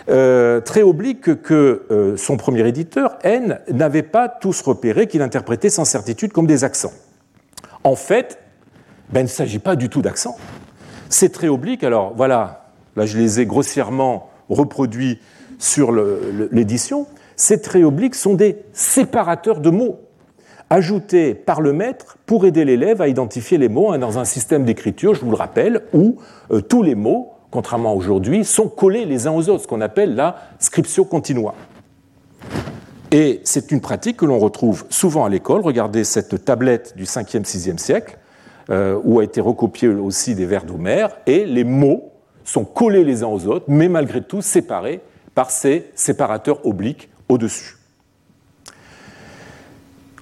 Euh, 0.10 0.60
traits 0.60 0.84
obliques 0.84 1.42
que 1.42 1.84
euh, 1.90 2.18
son 2.18 2.36
premier 2.36 2.68
éditeur, 2.68 3.18
N, 3.24 3.60
n'avait 3.72 4.04
pas 4.04 4.28
tous 4.28 4.62
repérés, 4.62 5.08
qu'il 5.08 5.22
interprétait 5.22 5.70
sans 5.70 5.86
certitude 5.86 6.34
comme 6.34 6.48
des 6.48 6.63
accents. 6.63 6.92
En 7.84 7.96
fait, 7.96 8.40
ben, 9.12 9.22
il 9.22 9.24
ne 9.24 9.30
s'agit 9.30 9.60
pas 9.60 9.75
du 9.75 9.90
tout 9.90 10.02
d'accents. 10.02 10.36
Ces 11.10 11.30
traits 11.30 11.50
obliques, 11.50 11.84
alors 11.84 12.13
voilà, 12.16 12.72
là 12.96 13.06
je 13.06 13.18
les 13.18 13.40
ai 13.40 13.46
grossièrement 13.46 14.30
reproduits 14.50 15.20
sur 15.60 15.92
l'édition, 16.52 17.08
ces 17.36 17.62
traits 17.62 17.84
obliques 17.84 18.16
sont 18.16 18.34
des 18.34 18.58
séparateurs 18.74 19.60
de 19.60 19.70
mots 19.70 20.00
ajoutés 20.74 21.36
par 21.36 21.62
le 21.62 21.72
maître 21.72 22.18
pour 22.25 22.48
aider 22.48 22.65
l'élève 22.65 23.00
à 23.00 23.08
identifier 23.08 23.60
les 23.60 23.70
mots 23.70 23.92
hein, 23.92 24.00
dans 24.00 24.18
un 24.18 24.25
système 24.25 24.65
d'écriture, 24.65 25.13
je 25.13 25.22
vous 25.22 25.30
le 25.30 25.38
rappelle, 25.38 25.84
où 25.94 26.18
euh, 26.50 26.62
tous 26.62 26.82
les 26.82 26.96
mots, 26.96 27.30
contrairement 27.51 27.92
à 27.92 27.94
aujourd'hui, 27.94 28.44
sont 28.44 28.70
collés 28.70 29.06
les 29.06 29.27
uns 29.27 29.34
aux 29.34 29.50
autres, 29.50 29.63
ce 29.63 29.68
qu'on 29.68 29.82
appelle 29.82 30.15
la 30.15 30.36
scriptio 30.58 31.06
continua. 31.06 31.53
Et 33.12 33.42
c'est 33.44 33.72
une 33.72 33.82
pratique 33.82 34.18
que 34.18 34.25
l'on 34.25 34.39
retrouve 34.39 34.86
souvent 34.89 35.25
à 35.25 35.30
l'école. 35.30 35.62
Regardez 35.62 36.03
cette 36.03 36.44
tablette 36.44 36.98
du 36.98 37.03
5e, 37.03 37.44
6e 37.44 37.77
siècle, 37.77 38.18
euh, 38.72 39.00
où 39.03 39.20
a 39.20 39.24
été 39.24 39.42
recopié 39.42 39.89
aussi 39.89 40.34
des 40.34 40.48
vers 40.48 40.65
d'Homère, 40.65 41.12
et 41.27 41.46
les 41.46 41.63
mots 41.63 42.13
sont 42.46 42.65
collés 42.65 43.03
les 43.03 43.22
uns 43.22 43.27
aux 43.27 43.46
autres, 43.46 43.65
mais 43.68 43.89
malgré 43.89 44.24
tout 44.24 44.42
séparés 44.42 45.01
par 45.36 45.51
ces 45.51 45.92
séparateurs 45.94 46.65
obliques 46.65 47.12
au-dessus. 47.30 47.75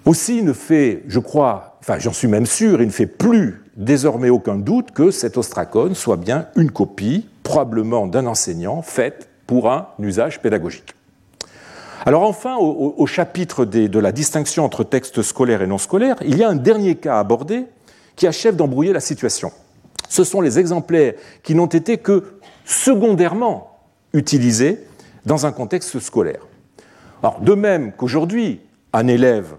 Aussi, 0.05 0.39
il 0.39 0.45
ne 0.45 0.53
fait, 0.53 1.03
je 1.07 1.19
crois, 1.19 1.77
enfin 1.79 1.99
j'en 1.99 2.13
suis 2.13 2.27
même 2.27 2.47
sûr, 2.47 2.81
il 2.81 2.87
ne 2.87 2.91
fait 2.91 3.05
plus 3.05 3.63
désormais 3.75 4.29
aucun 4.29 4.55
doute 4.55 4.91
que 4.91 5.11
cet 5.11 5.37
ostracone 5.37 5.93
soit 5.93 6.17
bien 6.17 6.47
une 6.55 6.71
copie, 6.71 7.27
probablement 7.43 8.07
d'un 8.07 8.25
enseignant, 8.25 8.81
faite 8.81 9.29
pour 9.45 9.71
un 9.71 9.87
usage 9.99 10.41
pédagogique. 10.41 10.95
Alors 12.05 12.23
enfin, 12.23 12.57
au, 12.57 13.05
chapitre 13.05 13.63
de 13.63 13.99
la 13.99 14.11
distinction 14.11 14.65
entre 14.65 14.83
texte 14.83 15.21
scolaire 15.21 15.61
et 15.61 15.67
non 15.67 15.77
scolaire, 15.77 16.15
il 16.25 16.35
y 16.35 16.43
a 16.43 16.49
un 16.49 16.55
dernier 16.55 16.95
cas 16.95 17.19
abordé 17.19 17.65
qui 18.15 18.25
achève 18.25 18.55
d'embrouiller 18.55 18.91
la 18.91 18.99
situation. 18.99 19.51
Ce 20.09 20.23
sont 20.23 20.41
les 20.41 20.57
exemplaires 20.57 21.13
qui 21.43 21.53
n'ont 21.53 21.67
été 21.67 21.97
que 21.97 22.39
secondairement 22.65 23.79
utilisés 24.13 24.79
dans 25.27 25.45
un 25.45 25.51
contexte 25.51 25.99
scolaire. 25.99 26.47
Alors, 27.21 27.39
de 27.39 27.53
même 27.53 27.91
qu'aujourd'hui, 27.91 28.61
un 28.93 29.07
élève 29.07 29.55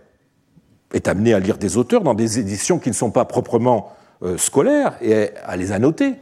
est 0.92 1.08
amené 1.08 1.34
à 1.34 1.38
lire 1.38 1.58
des 1.58 1.76
auteurs 1.76 2.02
dans 2.02 2.14
des 2.14 2.38
éditions 2.38 2.78
qui 2.78 2.90
ne 2.90 2.94
sont 2.94 3.10
pas 3.10 3.24
proprement 3.24 3.92
euh, 4.22 4.38
scolaires 4.38 4.94
et 5.02 5.30
à 5.44 5.56
les 5.56 5.72
annoter, 5.72 6.14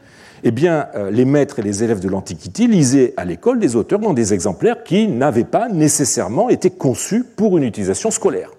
eh 0.43 0.51
bien, 0.53 0.87
euh, 0.95 1.11
les 1.11 1.27
maîtres 1.27 1.59
et 1.59 1.63
les 1.63 1.85
élèves 1.85 2.01
de 2.01 2.09
l'Antiquité 2.09 2.67
lisaient 2.67 3.13
à 3.19 3.27
l'école 3.27 3.59
des 3.59 3.77
auteurs 3.77 3.99
dans 3.99 4.15
des 4.15 4.33
exemplaires 4.33 4.85
qui 4.85 5.07
n'avaient 5.07 5.45
pas 5.45 5.69
nécessairement 5.69 6.49
été 6.49 6.71
conçus 6.71 7.25
pour 7.25 7.59
une 7.59 7.65
utilisation 7.65 8.11
scolaire. 8.11 8.51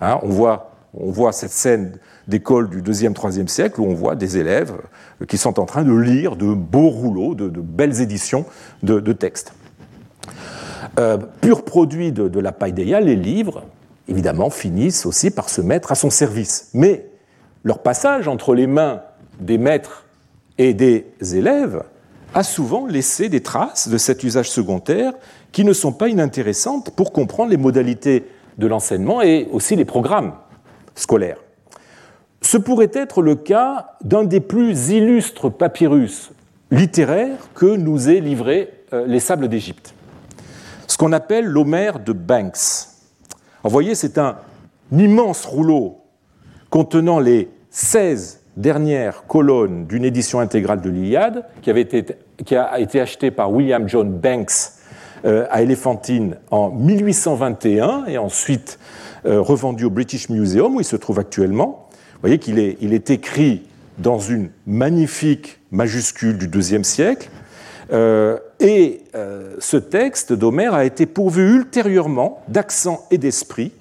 Hein, 0.00 0.18
on, 0.22 0.30
voit, 0.30 1.32
cette 1.32 1.52
scène 1.52 1.92
d'école 2.26 2.70
du 2.70 2.82
2e, 2.82 3.12
3e 3.12 3.46
siècle 3.46 3.80
où 3.80 3.84
on 3.84 3.94
voit 3.94 4.16
des 4.16 4.36
élèves 4.36 4.72
euh, 5.22 5.26
qui 5.26 5.38
sont 5.38 5.60
en 5.60 5.64
train 5.64 5.84
de 5.84 5.94
lire 5.94 6.34
de 6.34 6.52
beaux 6.52 6.90
rouleaux, 6.90 7.36
de, 7.36 7.48
belles 7.60 8.00
éditions 8.00 8.46
de, 8.82 9.12
textes. 9.12 9.52
Pur 11.40 11.64
produit 11.64 12.10
de, 12.10 12.40
la 12.40 12.50
païdéia, 12.50 12.98
les 12.98 13.14
livres, 13.14 13.62
évidemment, 14.10 14.50
finissent 14.50 15.06
aussi 15.06 15.30
par 15.30 15.48
se 15.48 15.60
mettre 15.60 15.92
à 15.92 15.94
son 15.94 16.10
service. 16.10 16.68
Mais 16.74 17.06
leur 17.64 17.78
passage 17.78 18.28
entre 18.28 18.54
les 18.54 18.66
mains 18.66 19.02
des 19.40 19.58
maîtres 19.58 20.04
et 20.58 20.74
des 20.74 21.06
élèves 21.32 21.82
a 22.34 22.42
souvent 22.42 22.86
laissé 22.86 23.28
des 23.28 23.42
traces 23.42 23.88
de 23.88 23.96
cet 23.96 24.22
usage 24.22 24.50
secondaire 24.50 25.14
qui 25.52 25.64
ne 25.64 25.72
sont 25.72 25.92
pas 25.92 26.08
inintéressantes 26.08 26.90
pour 26.90 27.12
comprendre 27.12 27.50
les 27.50 27.56
modalités 27.56 28.26
de 28.58 28.66
l'enseignement 28.66 29.22
et 29.22 29.48
aussi 29.52 29.74
les 29.74 29.84
programmes 29.84 30.34
scolaires. 30.94 31.38
Ce 32.42 32.56
pourrait 32.56 32.90
être 32.92 33.22
le 33.22 33.34
cas 33.34 33.96
d'un 34.02 34.24
des 34.24 34.40
plus 34.40 34.90
illustres 34.90 35.50
papyrus 35.50 36.30
littéraires 36.70 37.48
que 37.54 37.76
nous 37.76 38.08
aient 38.08 38.20
livré 38.20 38.70
euh, 38.92 39.06
les 39.06 39.20
sables 39.20 39.48
d'Égypte 39.48 39.94
ce 40.90 40.96
qu'on 40.96 41.12
appelle 41.12 41.46
l'Homère 41.46 42.00
de 42.00 42.12
Banks. 42.12 42.88
Vous 43.62 43.70
voyez, 43.70 43.94
c'est 43.94 44.18
un 44.18 44.36
immense 44.92 45.44
rouleau 45.44 45.98
contenant 46.70 47.20
les 47.20 47.48
16 47.70 48.40
dernières 48.56 49.26
colonnes 49.26 49.86
d'une 49.86 50.04
édition 50.04 50.40
intégrale 50.40 50.80
de 50.80 50.90
l'Iliade 50.90 51.44
qui, 51.62 51.70
a 51.70 52.78
été 52.80 53.00
achetée 53.00 53.30
par 53.30 53.52
William 53.52 53.88
John 53.88 54.10
Banks 54.10 54.72
euh, 55.24 55.46
à 55.50 55.62
Elephantine 55.62 56.36
en 56.50 56.70
1821 56.70 58.06
et 58.06 58.18
ensuite 58.18 58.78
euh, 59.26 59.40
revendu 59.40 59.84
au 59.84 59.90
British 59.90 60.30
Museum 60.30 60.76
où 60.76 60.80
il 60.80 60.84
se 60.84 60.96
trouve 60.96 61.18
actuellement. 61.18 61.88
Vous 62.14 62.20
voyez 62.22 62.38
qu'il 62.38 62.58
est, 62.58 62.78
il 62.80 62.94
est 62.94 63.10
écrit 63.10 63.62
dans 63.98 64.18
une 64.18 64.50
magnifique 64.66 65.60
majuscule 65.70 66.38
du 66.38 66.46
IIe 66.46 66.84
siècle 66.84 67.28
euh, 67.92 68.38
et 68.60 69.00
euh, 69.14 69.56
ce 69.58 69.76
texte 69.76 70.32
d'Homère 70.32 70.74
a 70.74 70.84
été 70.84 71.06
pourvu 71.06 71.56
ultérieurement 71.56 72.42
d'accent 72.48 73.06
et 73.10 73.18
d'esprit, 73.18 73.72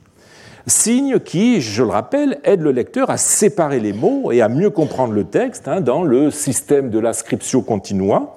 signe 0.68 1.20
qui, 1.20 1.62
je 1.62 1.84
le 1.84 1.90
rappelle, 1.90 2.40
aide 2.44 2.62
le 2.62 2.72
lecteur 2.72 3.10
à 3.10 3.18
séparer 3.18 3.80
les 3.80 3.94
mots 3.94 4.32
et 4.32 4.42
à 4.42 4.50
mieux 4.50 4.70
comprendre 4.70 5.14
le 5.14 5.26
texte 5.26 5.68
hein, 5.68 5.82
dans 5.82 6.04
le 6.04 6.32
système 6.32 6.90
de 6.90 7.00
l'inscription 7.00 7.62
continua, 7.62 8.36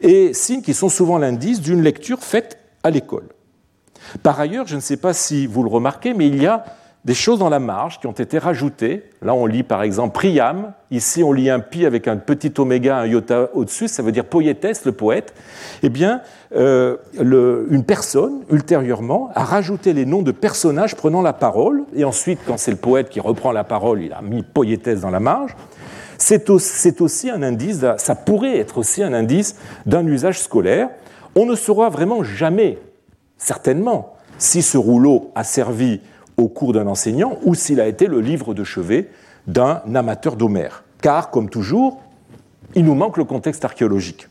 et 0.00 0.32
signes 0.32 0.62
qui 0.62 0.74
sont 0.74 0.88
souvent 0.88 1.18
l'indice 1.18 1.60
d'une 1.60 1.82
lecture 1.82 2.20
faite 2.20 2.58
à 2.82 2.90
l'école. 2.90 3.28
Par 4.22 4.40
ailleurs, 4.40 4.66
je 4.66 4.76
ne 4.76 4.80
sais 4.80 4.96
pas 4.96 5.12
si 5.12 5.46
vous 5.46 5.62
le 5.62 5.68
remarquez, 5.68 6.14
mais 6.14 6.26
il 6.26 6.40
y 6.40 6.46
a 6.46 6.64
des 7.04 7.14
choses 7.14 7.38
dans 7.38 7.48
la 7.48 7.60
marge 7.60 7.98
qui 7.98 8.06
ont 8.06 8.12
été 8.12 8.38
rajoutées. 8.38 9.04
Là, 9.22 9.34
on 9.34 9.46
lit 9.46 9.62
par 9.62 9.82
exemple 9.82 10.12
Priam. 10.12 10.72
Ici, 10.90 11.22
on 11.22 11.32
lit 11.32 11.48
un 11.48 11.60
pi 11.60 11.86
avec 11.86 12.08
un 12.08 12.16
petit 12.16 12.52
oméga, 12.58 12.98
un 12.98 13.06
iota 13.06 13.48
au-dessus. 13.54 13.88
Ça 13.88 14.02
veut 14.02 14.12
dire 14.12 14.24
poétesse, 14.26 14.84
le 14.84 14.92
poète. 14.92 15.32
Eh 15.82 15.88
bien, 15.88 16.20
euh, 16.54 16.98
une 17.16 17.84
personne, 17.84 18.42
ultérieurement, 18.50 19.30
a 19.34 19.44
rajouté 19.44 19.94
les 19.94 20.04
noms 20.04 20.22
de 20.22 20.32
personnages 20.32 20.94
prenant 20.94 21.22
la 21.22 21.32
parole. 21.32 21.84
Et 21.94 22.04
ensuite, 22.04 22.40
quand 22.46 22.58
c'est 22.58 22.70
le 22.70 22.76
poète 22.76 23.08
qui 23.08 23.20
reprend 23.20 23.52
la 23.52 23.64
parole, 23.64 24.02
il 24.02 24.12
a 24.12 24.20
mis 24.20 24.42
poétesse 24.42 25.00
dans 25.00 25.10
la 25.10 25.20
marge. 25.20 25.56
C'est 26.18 26.50
aussi 27.00 27.30
un 27.30 27.42
indice, 27.42 27.82
ça 27.96 28.14
pourrait 28.14 28.58
être 28.58 28.76
aussi 28.76 29.02
un 29.02 29.14
indice 29.14 29.56
d'un 29.86 30.06
usage 30.06 30.38
scolaire. 30.38 30.90
On 31.34 31.46
ne 31.46 31.54
saura 31.54 31.88
vraiment 31.88 32.22
jamais, 32.22 32.78
certainement, 33.38 34.16
si 34.36 34.60
ce 34.60 34.76
rouleau 34.76 35.30
a 35.34 35.44
servi 35.44 36.02
au 36.40 36.48
cours 36.48 36.72
d'un 36.72 36.86
enseignant 36.86 37.38
ou 37.44 37.54
s'il 37.54 37.80
a 37.80 37.86
été 37.86 38.06
le 38.06 38.20
livre 38.20 38.54
de 38.54 38.64
chevet 38.64 39.08
d'un 39.46 39.82
amateur 39.94 40.36
d'Homère. 40.36 40.84
Car, 41.02 41.30
comme 41.30 41.48
toujours, 41.48 42.00
il 42.74 42.84
nous 42.84 42.94
manque 42.94 43.16
le 43.16 43.24
contexte 43.24 43.64
archéologique. 43.64 44.28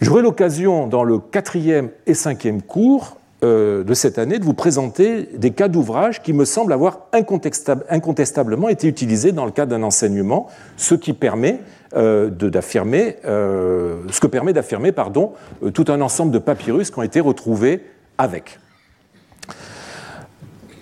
J'aurai 0.00 0.22
l'occasion, 0.22 0.86
dans 0.86 1.04
le 1.04 1.18
quatrième 1.18 1.90
et 2.06 2.14
cinquième 2.14 2.60
cours, 2.60 3.16
euh, 3.44 3.82
de 3.82 3.94
cette 3.94 4.18
année 4.18 4.38
de 4.38 4.44
vous 4.44 4.54
présenter 4.54 5.28
des 5.36 5.50
cas 5.50 5.66
d'ouvrages 5.66 6.22
qui 6.22 6.32
me 6.32 6.44
semblent 6.44 6.72
avoir 6.72 7.06
incontestablement 7.12 8.68
été 8.68 8.86
utilisés 8.86 9.32
dans 9.32 9.44
le 9.44 9.50
cadre 9.50 9.72
d'un 9.72 9.82
enseignement, 9.82 10.46
ce 10.76 10.94
qui 10.94 11.12
permet 11.12 11.58
euh, 11.96 12.30
d'affirmer, 12.30 13.16
euh, 13.24 13.96
ce 14.10 14.20
que 14.20 14.28
permet 14.28 14.52
d'affirmer, 14.52 14.92
pardon, 14.92 15.32
tout 15.74 15.86
un 15.88 16.00
ensemble 16.00 16.30
de 16.30 16.38
papyrus 16.38 16.92
qui 16.92 16.98
ont 17.00 17.02
été 17.02 17.18
retrouvés 17.18 17.82
avec. 18.16 18.60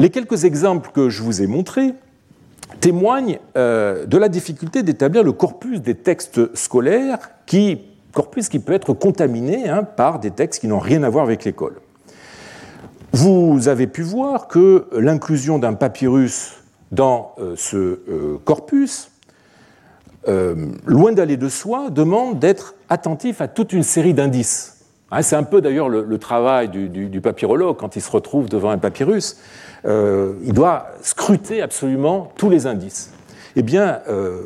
Les 0.00 0.10
quelques 0.10 0.44
exemples 0.44 0.90
que 0.92 1.10
je 1.10 1.22
vous 1.22 1.42
ai 1.42 1.46
montrés 1.46 1.94
témoignent 2.80 3.38
de 3.54 4.16
la 4.16 4.28
difficulté 4.30 4.82
d'établir 4.82 5.22
le 5.22 5.32
corpus 5.32 5.82
des 5.82 5.94
textes 5.94 6.56
scolaires, 6.56 7.18
corpus 8.12 8.48
qui 8.48 8.58
peut 8.60 8.72
être 8.72 8.94
contaminé 8.94 9.68
hein, 9.68 9.84
par 9.84 10.18
des 10.18 10.30
textes 10.30 10.62
qui 10.62 10.68
n'ont 10.68 10.78
rien 10.78 11.02
à 11.02 11.10
voir 11.10 11.24
avec 11.24 11.44
l'école. 11.44 11.74
Vous 13.12 13.68
avez 13.68 13.86
pu 13.86 14.02
voir 14.02 14.48
que 14.48 14.86
l'inclusion 14.92 15.58
d'un 15.58 15.74
papyrus 15.74 16.54
dans 16.92 17.34
euh, 17.38 17.54
ce 17.56 17.76
euh, 17.76 18.38
corpus, 18.44 19.10
euh, 20.28 20.72
loin 20.86 21.12
d'aller 21.12 21.36
de 21.36 21.48
soi, 21.48 21.90
demande 21.90 22.38
d'être 22.38 22.74
attentif 22.88 23.40
à 23.40 23.48
toute 23.48 23.74
une 23.74 23.82
série 23.82 24.14
d'indices. 24.14 24.80
Hein, 25.10 25.22
c'est 25.22 25.36
un 25.36 25.42
peu 25.42 25.60
d'ailleurs 25.60 25.88
le, 25.88 26.18
travail 26.18 26.68
du, 26.68 27.20
papyrologue 27.20 27.76
quand 27.76 27.96
il 27.96 28.02
se 28.02 28.10
retrouve 28.10 28.48
devant 28.48 28.70
un 28.70 28.78
papyrus. 28.78 29.38
Il 29.84 30.52
doit 30.52 30.86
scruter 31.02 31.62
absolument 31.62 32.32
tous 32.36 32.50
les 32.50 32.66
indices. 32.66 33.10
Eh 33.56 33.62
bien, 33.62 34.00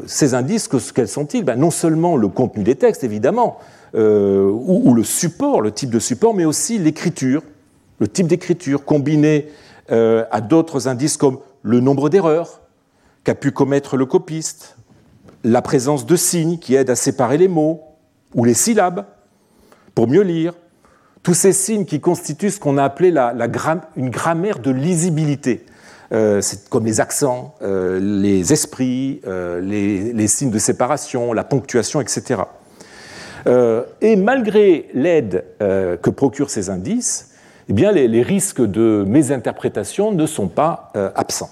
ces 0.07 0.35
indices, 0.35 0.69
quels 0.95 1.09
sont-ils? 1.09 1.45
Ben, 1.45 1.57
Non 1.57 1.71
seulement 1.71 2.17
le 2.17 2.29
contenu 2.29 2.63
des 2.63 2.77
textes, 2.77 3.05
évidemment, 3.05 3.59
ou, 3.95 4.95
le 4.95 5.03
support, 5.05 5.61
le 5.61 5.73
type 5.73 5.91
de 5.91 5.99
support, 5.99 6.35
mais 6.35 6.45
aussi 6.45 6.79
l'écriture, 6.79 7.43
le 7.99 8.09
type 8.09 8.27
d'écriture 8.27 8.85
combiné 8.85 9.49
euh, 9.91 10.25
à 10.31 10.41
d'autres 10.41 10.89
indices 10.89 11.19
comme 11.19 11.39
le 11.63 11.81
nombre 11.81 12.09
d'erreurs 12.09 12.63
qu'a 13.23 13.35
pu 13.35 13.53
commettre 13.53 13.99
le 13.99 14.07
copiste, 14.07 14.79
la 15.43 15.61
présence 15.61 16.07
de 16.07 16.17
signes 16.17 16.59
qui 16.59 16.75
aident 16.75 16.89
à 16.89 16.97
séparer 16.97 17.37
les 17.37 17.49
mots 17.49 17.83
ou 18.35 18.47
les 18.47 18.55
syllabes 18.55 19.05
pour 19.95 20.09
mieux 20.09 20.23
lire, 20.23 20.55
tous 21.25 21.35
ces 21.35 21.53
signes 21.53 21.85
qui 21.85 22.01
constituent 22.01 22.51
ce 22.51 22.61
qu'on 22.61 22.79
a 22.79 22.85
appelé 22.85 23.11
la, 23.11 23.35
une 23.97 24.11
grammaire 24.11 24.61
de 24.61 24.71
lisibilité. 24.71 25.67
Euh, 26.13 26.41
comme 26.71 26.87
les 26.87 27.01
accents, 27.01 27.57
euh, 27.63 27.99
les 27.99 28.53
esprits, 28.53 29.21
les, 29.27 30.13
les, 30.13 30.27
signes 30.29 30.51
de 30.51 30.59
séparation, 30.59 31.33
la 31.33 31.43
ponctuation, 31.43 32.01
etc. 32.01 32.43
et 34.01 34.17
malgré 34.17 34.89
l'aide 34.95 35.45
que 35.59 36.11
procurent 36.11 36.51
ces 36.51 36.71
indices, 36.71 37.35
eh 37.69 37.73
bien, 37.73 37.93
les, 37.93 38.23
risques 38.23 38.61
de 38.61 39.05
mésinterprétation 39.07 40.13
ne 40.13 40.27
sont 40.27 40.49
pas 40.49 40.93
euh, 40.97 41.11
absents. 41.15 41.51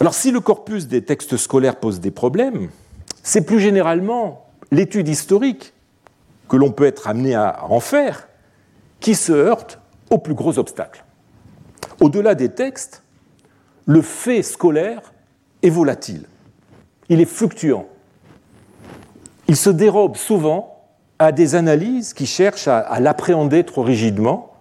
Alors, 0.00 0.14
si 0.14 0.30
le 0.30 0.40
corpus 0.40 0.86
des 0.86 1.02
textes 1.02 1.36
scolaires 1.38 1.76
pose 1.76 2.00
des 2.00 2.10
problèmes, 2.10 2.68
c'est 3.22 3.46
plus 3.46 3.58
généralement 3.58 4.46
l'étude 4.70 5.08
historique 5.08 5.72
que 6.48 6.56
l'on 6.56 6.70
peut 6.70 6.86
être 6.86 7.08
amené 7.08 7.34
à 7.34 7.64
en 7.68 7.80
faire 7.80 8.28
qui 9.00 9.14
se 9.14 9.32
heurte 9.32 9.80
aux 10.10 10.18
plus 10.18 10.34
gros 10.34 10.58
obstacles. 10.58 11.04
Au-delà 12.00 12.34
des 12.34 12.50
textes, 12.50 13.02
le 13.86 14.02
fait 14.02 14.42
scolaire 14.42 15.12
est 15.62 15.70
volatile, 15.70 16.24
il 17.08 17.20
est 17.20 17.26
fluctuant, 17.26 17.86
il 19.48 19.56
se 19.56 19.70
dérobe 19.70 20.16
souvent 20.16 20.84
à 21.18 21.32
des 21.32 21.54
analyses 21.54 22.12
qui 22.12 22.26
cherchent 22.26 22.68
à, 22.68 23.00
l'appréhender 23.00 23.64
trop 23.64 23.82
rigidement, 23.82 24.52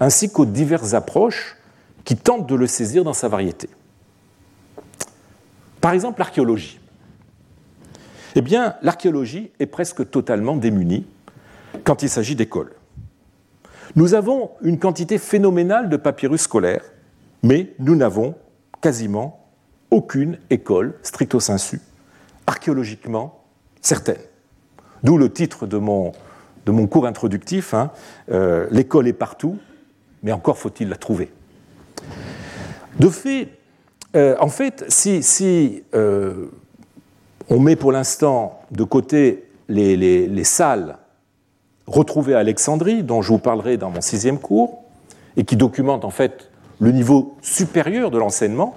ainsi 0.00 0.30
qu'aux 0.30 0.46
diverses 0.46 0.94
approches 0.94 1.56
qui 2.04 2.16
tentent 2.16 2.46
de 2.48 2.54
le 2.54 2.66
saisir 2.66 3.04
dans 3.04 3.12
sa 3.12 3.28
variété. 3.28 3.68
Par 5.80 5.92
exemple, 5.92 6.20
l'archéologie. 6.20 6.80
Eh 8.34 8.40
bien, 8.40 8.76
l'archéologie 8.82 9.50
est 9.60 9.66
presque 9.66 10.08
totalement 10.10 10.56
démunie 10.56 11.06
quand 11.84 12.02
il 12.02 12.08
s'agit 12.08 12.36
d'écoles. 12.36 12.72
Nous 13.94 14.14
avons 14.14 14.50
une 14.62 14.78
quantité 14.78 15.18
phénoménale 15.18 15.88
de 15.90 15.96
papyrus 15.96 16.42
scolaires, 16.42 16.84
mais 17.42 17.74
nous 17.78 17.94
n'avons 17.94 18.34
quasiment 18.80 19.44
aucune 19.90 20.38
école 20.48 20.94
stricto 21.02 21.40
sensu, 21.40 21.80
archéologiquement 22.46 23.42
certaine. 23.82 24.20
D'où 25.02 25.18
le 25.18 25.30
titre 25.30 25.66
de 25.66 25.76
mon, 25.76 26.12
cours 26.86 27.06
introductif, 27.06 27.74
hein, 27.74 27.90
euh, 28.30 28.66
L'école 28.70 29.08
est 29.08 29.12
partout, 29.12 29.58
mais 30.22 30.32
encore 30.32 30.56
faut-il 30.56 30.88
la 30.88 30.96
trouver. 30.96 31.30
De 32.98 33.08
fait, 33.08 33.48
euh, 34.16 34.36
en 34.40 34.48
fait, 34.48 34.84
si, 34.88 35.22
si 35.22 35.82
euh, 35.94 36.48
on 37.52 37.60
met 37.60 37.76
pour 37.76 37.92
l'instant 37.92 38.60
de 38.70 38.82
côté 38.82 39.44
les, 39.68 39.94
les, 39.96 40.44
salles 40.44 40.96
retrouvées 41.86 42.34
à 42.34 42.38
Alexandrie, 42.38 43.02
dont 43.02 43.20
je 43.20 43.28
vous 43.28 43.38
parlerai 43.38 43.76
dans 43.76 43.90
mon 43.90 44.00
sixième 44.00 44.38
cours, 44.38 44.82
et 45.36 45.44
qui 45.44 45.56
documentent 45.56 46.06
en 46.06 46.10
fait 46.10 46.50
le 46.80 46.92
niveau 46.92 47.36
supérieur 47.42 48.10
de 48.10 48.16
l'enseignement, 48.16 48.74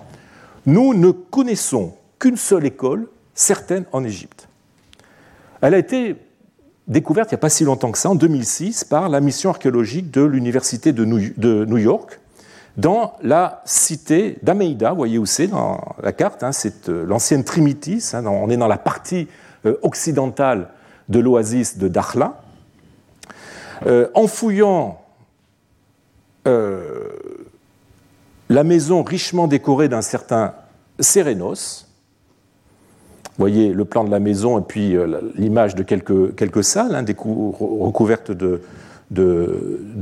nous 0.65 0.93
ne 0.93 1.11
connaissons 1.11 1.93
qu'une 2.19 2.35
seule 2.35 2.65
école, 2.65 3.07
certaine 3.33 3.85
en 3.93 4.03
Égypte. 4.03 4.49
Elle 5.61 5.73
a 5.73 5.77
été 5.77 6.17
découverte 6.89 7.31
il 7.31 7.35
n'y 7.35 7.39
a 7.39 7.41
pas 7.41 7.49
si 7.49 7.63
longtemps 7.63 7.91
que 7.91 7.97
ça, 7.97 8.09
en 8.09 8.15
2006, 8.15 8.83
par 8.83 9.07
la 9.07 9.21
mission 9.21 9.51
archéologique 9.51 10.11
de 10.11 10.21
l'Université 10.21 10.91
de 10.91 11.05
New 11.05 11.77
York, 11.77 12.19
dans 12.77 13.13
la 13.21 13.61
cité 13.65 14.37
d'Ameida, 14.43 14.91
vous 14.91 14.97
voyez 14.97 15.17
où 15.17 15.25
c'est 15.25 15.47
dans 15.47 15.95
la 16.03 16.11
carte, 16.11 16.43
hein, 16.43 16.51
c'est 16.51 16.89
euh, 16.89 17.05
l'ancienne 17.05 17.45
Trimitis, 17.45 18.11
hein, 18.13 18.25
on 18.25 18.49
est 18.49 18.57
dans 18.57 18.67
la 18.67 18.77
partie 18.77 19.29
euh, 19.65 19.77
occidentale 19.81 20.67
de 21.07 21.19
l'oasis 21.19 21.77
de 21.77 21.87
Dakhla. 21.87 22.41
Euh, 23.85 24.09
en 24.13 24.27
fouillant 24.27 25.01
la 28.49 28.63
maison 28.63 29.01
richement 29.01 29.47
décorée 29.47 29.89
d'un 29.89 30.03
certain 30.03 30.53
Sérénos, 30.99 31.87
vous 33.25 33.31
voyez 33.39 33.73
le 33.73 33.83
plan 33.83 34.03
de 34.03 34.11
la 34.11 34.19
maison 34.19 34.59
et 34.59 34.61
puis 34.61 34.95
l'image 35.33 35.73
de 35.73 35.81
quelques, 35.81 36.63
salles, 36.63 36.93
hein, 36.93 37.03
recouvertes 37.09 38.31
de, 38.31 38.61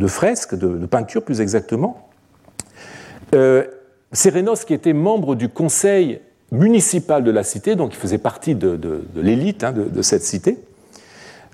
fresques, 0.08 0.56
de, 0.56 0.86
peintures 0.86 1.24
plus 1.24 1.40
exactement. 1.40 2.10
Euh, 3.34 3.66
qui 4.66 4.74
était 4.74 4.94
membre 4.94 5.36
du 5.36 5.50
conseil 5.50 6.20
municipal 6.52 7.24
de 7.24 7.32
la 7.32 7.44
cité, 7.44 7.76
donc 7.76 7.94
il 7.94 7.98
faisait 7.98 8.20
partie 8.20 8.54
de, 8.54 9.04
l'élite 9.16 9.64
hein, 9.64 9.74
de, 9.74 10.02
cette 10.04 10.24
cité, 10.24 10.60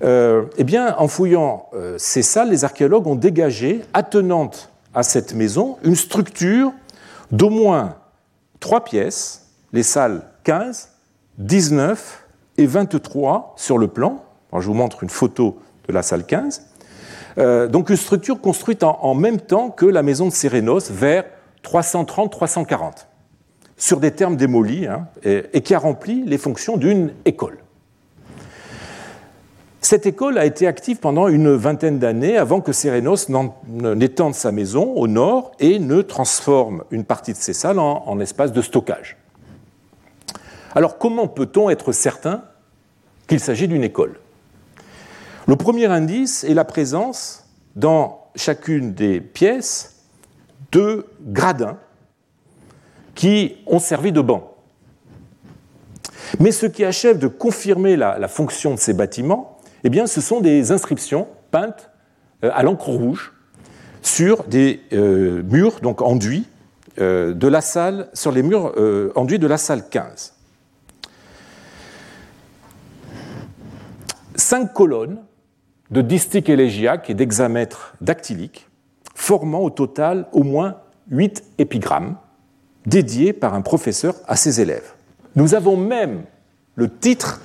euh, 0.02 0.42
eh 0.58 0.64
bien, 0.64 0.94
en 0.98 1.08
fouillant 1.08 1.70
ces 1.96 2.20
salles, 2.20 2.50
les 2.50 2.64
archéologues 2.64 3.06
ont 3.06 3.14
dégagé, 3.14 3.80
attenante 3.94 4.70
à 4.92 5.02
cette 5.02 5.34
maison, 5.34 5.78
une 5.82 5.96
structure 5.96 6.72
d'au 7.30 7.48
moins 7.48 7.96
trois 8.60 8.84
pièces, 8.84 9.46
les 9.72 9.82
salles 9.82 10.22
15, 10.44 10.90
19 11.38 12.26
et 12.58 12.66
23 12.66 13.54
sur 13.56 13.78
le 13.78 13.88
plan. 13.88 14.22
je 14.52 14.66
vous 14.66 14.74
montre 14.74 15.02
une 15.02 15.08
photo 15.08 15.58
de 15.88 15.92
la 15.92 16.02
salle 16.02 16.24
15. 16.24 16.62
Euh, 17.38 17.68
donc 17.68 17.90
une 17.90 17.96
structure 17.96 18.40
construite 18.40 18.82
en, 18.82 19.14
même 19.14 19.40
temps 19.40 19.70
que 19.70 19.86
la 19.86 20.02
maison 20.02 20.26
de 20.26 20.32
Sérénos 20.32 20.90
vers 20.90 21.24
330-340, 21.64 23.06
sur 23.76 24.00
des 24.00 24.10
termes 24.10 24.36
démolis, 24.36 24.86
hein, 24.86 25.06
et, 25.22 25.60
qui 25.62 25.74
a 25.74 25.78
rempli 25.78 26.24
les 26.24 26.38
fonctions 26.38 26.76
d'une 26.76 27.12
école. 27.24 27.58
Cette 29.80 30.06
école 30.06 30.38
a 30.38 30.44
été 30.44 30.66
active 30.66 30.98
pendant 30.98 31.26
une 31.26 31.54
vingtaine 31.54 31.98
d'années 31.98 32.36
avant 32.36 32.60
que 32.60 32.72
Sérénos 32.72 33.28
n'étende 33.66 34.34
sa 34.34 34.52
maison 34.52 34.92
au 34.94 35.08
nord 35.08 35.52
et 35.58 35.78
ne 35.78 36.02
transforme 36.02 36.84
une 36.90 37.04
partie 37.04 37.32
de 37.32 37.38
ses 37.38 37.54
salles 37.54 37.78
en 37.78 38.20
espace 38.20 38.52
de 38.52 38.62
stockage. 38.62 39.16
Alors 40.74 40.98
comment 40.98 41.26
peut-on 41.26 41.70
être 41.70 41.92
certain 41.92 42.44
qu'il 43.26 43.40
s'agit 43.40 43.68
d'une 43.68 43.82
école? 43.82 44.20
Le 45.46 45.56
premier 45.56 45.86
indice 45.86 46.44
est 46.44 46.54
la 46.54 46.64
présence 46.64 47.44
dans 47.74 48.28
chacune 48.36 48.92
des 48.92 49.20
pièces 49.20 49.99
de 50.72 51.06
gradins 51.22 51.78
qui 53.14 53.56
ont 53.66 53.78
servi 53.78 54.12
de 54.12 54.20
banc. 54.20 54.56
Mais 56.38 56.52
ce 56.52 56.66
qui 56.66 56.84
achève 56.84 57.18
de 57.18 57.26
confirmer 57.26 57.96
la, 57.96 58.28
fonction 58.28 58.74
de 58.74 58.78
ces 58.78 58.94
bâtiments, 58.94 59.58
eh 59.84 59.90
bien, 59.90 60.06
ce 60.06 60.20
sont 60.20 60.40
des 60.40 60.72
inscriptions 60.72 61.26
peintes 61.50 61.90
euh, 62.44 62.50
à 62.54 62.62
l'encre 62.62 62.90
rouge 62.90 63.32
sur 64.02 64.44
des 64.44 64.80
euh, 64.92 65.42
murs 65.42 65.80
donc 65.80 66.00
enduits 66.00 66.46
euh, 67.00 67.34
de 67.34 67.48
la 67.48 67.60
salle, 67.60 68.08
sur 68.14 68.32
les 68.32 68.42
murs 68.42 68.74
enduits 69.16 69.38
de 69.38 69.46
la 69.46 69.58
salle 69.58 69.88
15. 69.88 70.34
cinq 74.40 74.72
colonnes 74.72 75.18
de 75.90 76.00
distiques 76.00 76.48
élégiaques 76.48 77.10
et 77.10 77.14
d'hexamètres 77.14 77.94
dactyliques, 78.00 78.69
formant 79.30 79.60
au 79.60 79.70
total 79.70 80.26
au 80.32 80.42
moins 80.42 80.78
huit 81.08 81.44
épigrammes 81.56 82.16
dédiés 82.84 83.32
par 83.32 83.54
un 83.54 83.60
professeur 83.60 84.16
à 84.26 84.34
ses 84.34 84.60
élèves. 84.60 84.92
Nous 85.36 85.54
avons 85.54 85.76
même 85.76 86.24
le 86.74 86.92
titre 86.92 87.40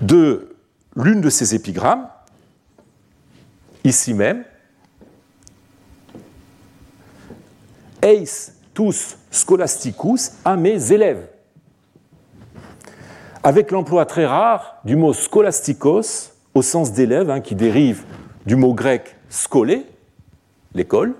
de 0.00 0.56
l'une 0.96 1.20
de 1.20 1.30
ces 1.30 1.54
épigrammes, 1.54 2.08
ici 3.84 4.12
même, 4.12 4.42
Eis 8.02 8.50
tous 8.74 9.16
scholasticus 9.30 10.32
à 10.44 10.56
mes 10.56 10.90
élèves, 10.90 11.28
avec 13.44 13.70
l'emploi 13.70 14.04
très 14.04 14.26
rare 14.26 14.80
du 14.84 14.96
mot 14.96 15.12
scholastikos 15.12 16.32
au 16.54 16.62
sens 16.62 16.90
d'élève, 16.90 17.30
hein, 17.30 17.40
qui 17.40 17.54
dérive 17.54 18.02
du 18.46 18.56
mot 18.56 18.74
grec 18.74 19.14
scolé, 19.28 19.86
l'école, 20.74 21.14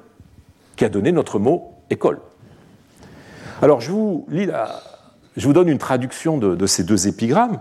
qui 0.76 0.84
a 0.84 0.88
donné 0.88 1.12
notre 1.12 1.38
mot 1.38 1.72
école. 1.90 2.20
Alors 3.62 3.80
je 3.80 3.90
vous, 3.90 4.26
lis 4.28 4.48
je 5.36 5.46
vous 5.46 5.52
donne 5.52 5.68
une 5.68 5.78
traduction 5.78 6.38
de, 6.38 6.66
ces 6.66 6.84
deux 6.84 7.08
épigrammes, 7.08 7.60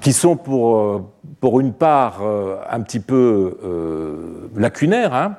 qui 0.00 0.12
sont 0.12 0.36
pour, 0.36 0.78
euh, 0.78 1.60
une 1.60 1.72
part 1.72 2.22
euh, 2.22 2.56
un 2.70 2.80
petit 2.80 3.00
peu 3.00 3.58
euh, 3.62 4.48
lacunaires, 4.56 5.14
hein, 5.14 5.36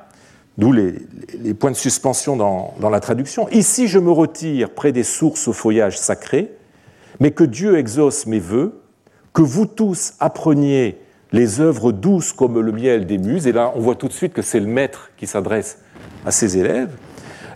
d'où 0.56 0.72
les, 0.72 0.94
points 1.54 1.70
de 1.70 1.76
suspension 1.76 2.36
dans, 2.36 2.74
dans, 2.80 2.88
la 2.88 3.00
traduction. 3.00 3.48
Ici 3.50 3.88
je 3.88 3.98
me 3.98 4.10
retire 4.10 4.70
près 4.70 4.92
des 4.92 5.02
sources 5.02 5.48
au 5.48 5.52
feuillage 5.52 5.98
sacré, 5.98 6.52
mais 7.20 7.32
que 7.32 7.44
Dieu 7.44 7.78
exauce 7.78 8.26
mes 8.26 8.38
voeux, 8.38 8.80
que 9.34 9.42
vous 9.42 9.66
tous 9.66 10.14
appreniez 10.20 10.98
les 11.32 11.60
œuvres 11.60 11.92
douces 11.92 12.32
comme 12.32 12.60
le 12.60 12.72
miel 12.72 13.06
des 13.06 13.18
muses, 13.18 13.46
et 13.46 13.52
là 13.52 13.72
on 13.74 13.80
voit 13.80 13.94
tout 13.94 14.08
de 14.08 14.12
suite 14.12 14.32
que 14.32 14.42
c'est 14.42 14.60
le 14.60 14.66
maître 14.66 15.10
qui 15.16 15.26
s'adresse 15.26 15.78
à 16.24 16.30
ses 16.30 16.58
élèves, 16.58 16.96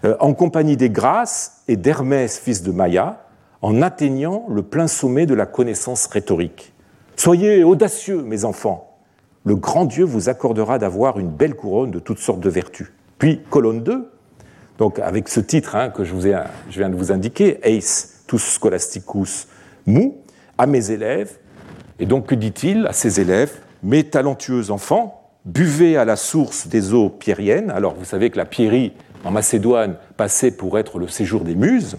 euh, 0.04 0.16
en 0.20 0.34
compagnie 0.34 0.76
des 0.76 0.90
Grâces 0.90 1.62
et 1.68 1.76
d'Hermès, 1.76 2.38
fils 2.38 2.62
de 2.62 2.72
Maïa, 2.72 3.26
en 3.60 3.80
atteignant 3.82 4.46
le 4.48 4.62
plein 4.62 4.88
sommet 4.88 5.26
de 5.26 5.34
la 5.34 5.46
connaissance 5.46 6.06
rhétorique. 6.06 6.72
Soyez 7.16 7.62
audacieux, 7.62 8.22
mes 8.22 8.44
enfants. 8.44 8.98
Le 9.44 9.54
grand 9.54 9.84
Dieu 9.84 10.04
vous 10.04 10.28
accordera 10.28 10.78
d'avoir 10.78 11.18
une 11.18 11.30
belle 11.30 11.54
couronne 11.54 11.90
de 11.90 11.98
toutes 11.98 12.18
sortes 12.18 12.40
de 12.40 12.50
vertus. 12.50 12.92
Puis, 13.18 13.40
colonne 13.50 13.82
2, 13.82 14.10
donc 14.78 14.98
avec 14.98 15.28
ce 15.28 15.40
titre 15.40 15.76
hein, 15.76 15.90
que 15.90 16.04
je, 16.04 16.14
viens 16.14 16.88
de 16.88 16.96
vous 16.96 17.12
indiquer, 17.12 17.60
Eis 17.62 18.08
tous 18.26 18.38
scholasticus 18.38 19.46
mu, 19.86 20.12
à 20.58 20.66
mes 20.66 20.90
élèves, 20.90 21.38
et 22.02 22.06
donc, 22.06 22.26
que 22.26 22.34
dit-il 22.34 22.86
à 22.88 22.92
ses 22.92 23.20
élèves? 23.20 23.60
Mes 23.82 24.04
talentueux 24.04 24.70
enfants, 24.70 25.30
buvez 25.44 25.96
à 25.96 26.04
la 26.04 26.16
source 26.16 26.68
des 26.68 26.94
eaux 26.94 27.08
pierriennes. 27.08 27.70
Alors, 27.70 27.94
vous 27.94 28.04
savez 28.04 28.30
que 28.30 28.36
la 28.36 28.44
pierrie 28.44 28.92
en 29.24 29.30
Macédoine 29.30 29.96
passait 30.16 30.52
pour 30.52 30.78
être 30.78 30.98
le 30.98 31.08
séjour 31.08 31.42
des 31.42 31.54
muses, 31.54 31.96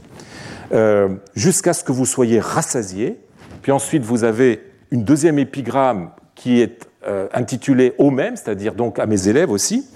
euh, 0.74 1.10
jusqu'à 1.36 1.74
ce 1.74 1.84
que 1.84 1.92
vous 1.92 2.06
soyez 2.06 2.40
rassasiés. 2.40 3.20
Puis 3.62 3.72
ensuite, 3.72 4.04
vous 4.04 4.24
avez 4.24 4.64
une 4.92 5.04
deuxième 5.04 5.40
épigramme 5.40 6.12
qui 6.36 6.62
est 6.62 6.88
euh, 7.06 7.28
intitulée 7.34 7.94
au 7.98 8.12
même, 8.12 8.38
c'est-à-dire 8.38 8.76
donc 8.76 8.98
à 8.98 9.06
mes 9.06 9.28
élèves 9.28 9.52
aussi. 9.52 9.88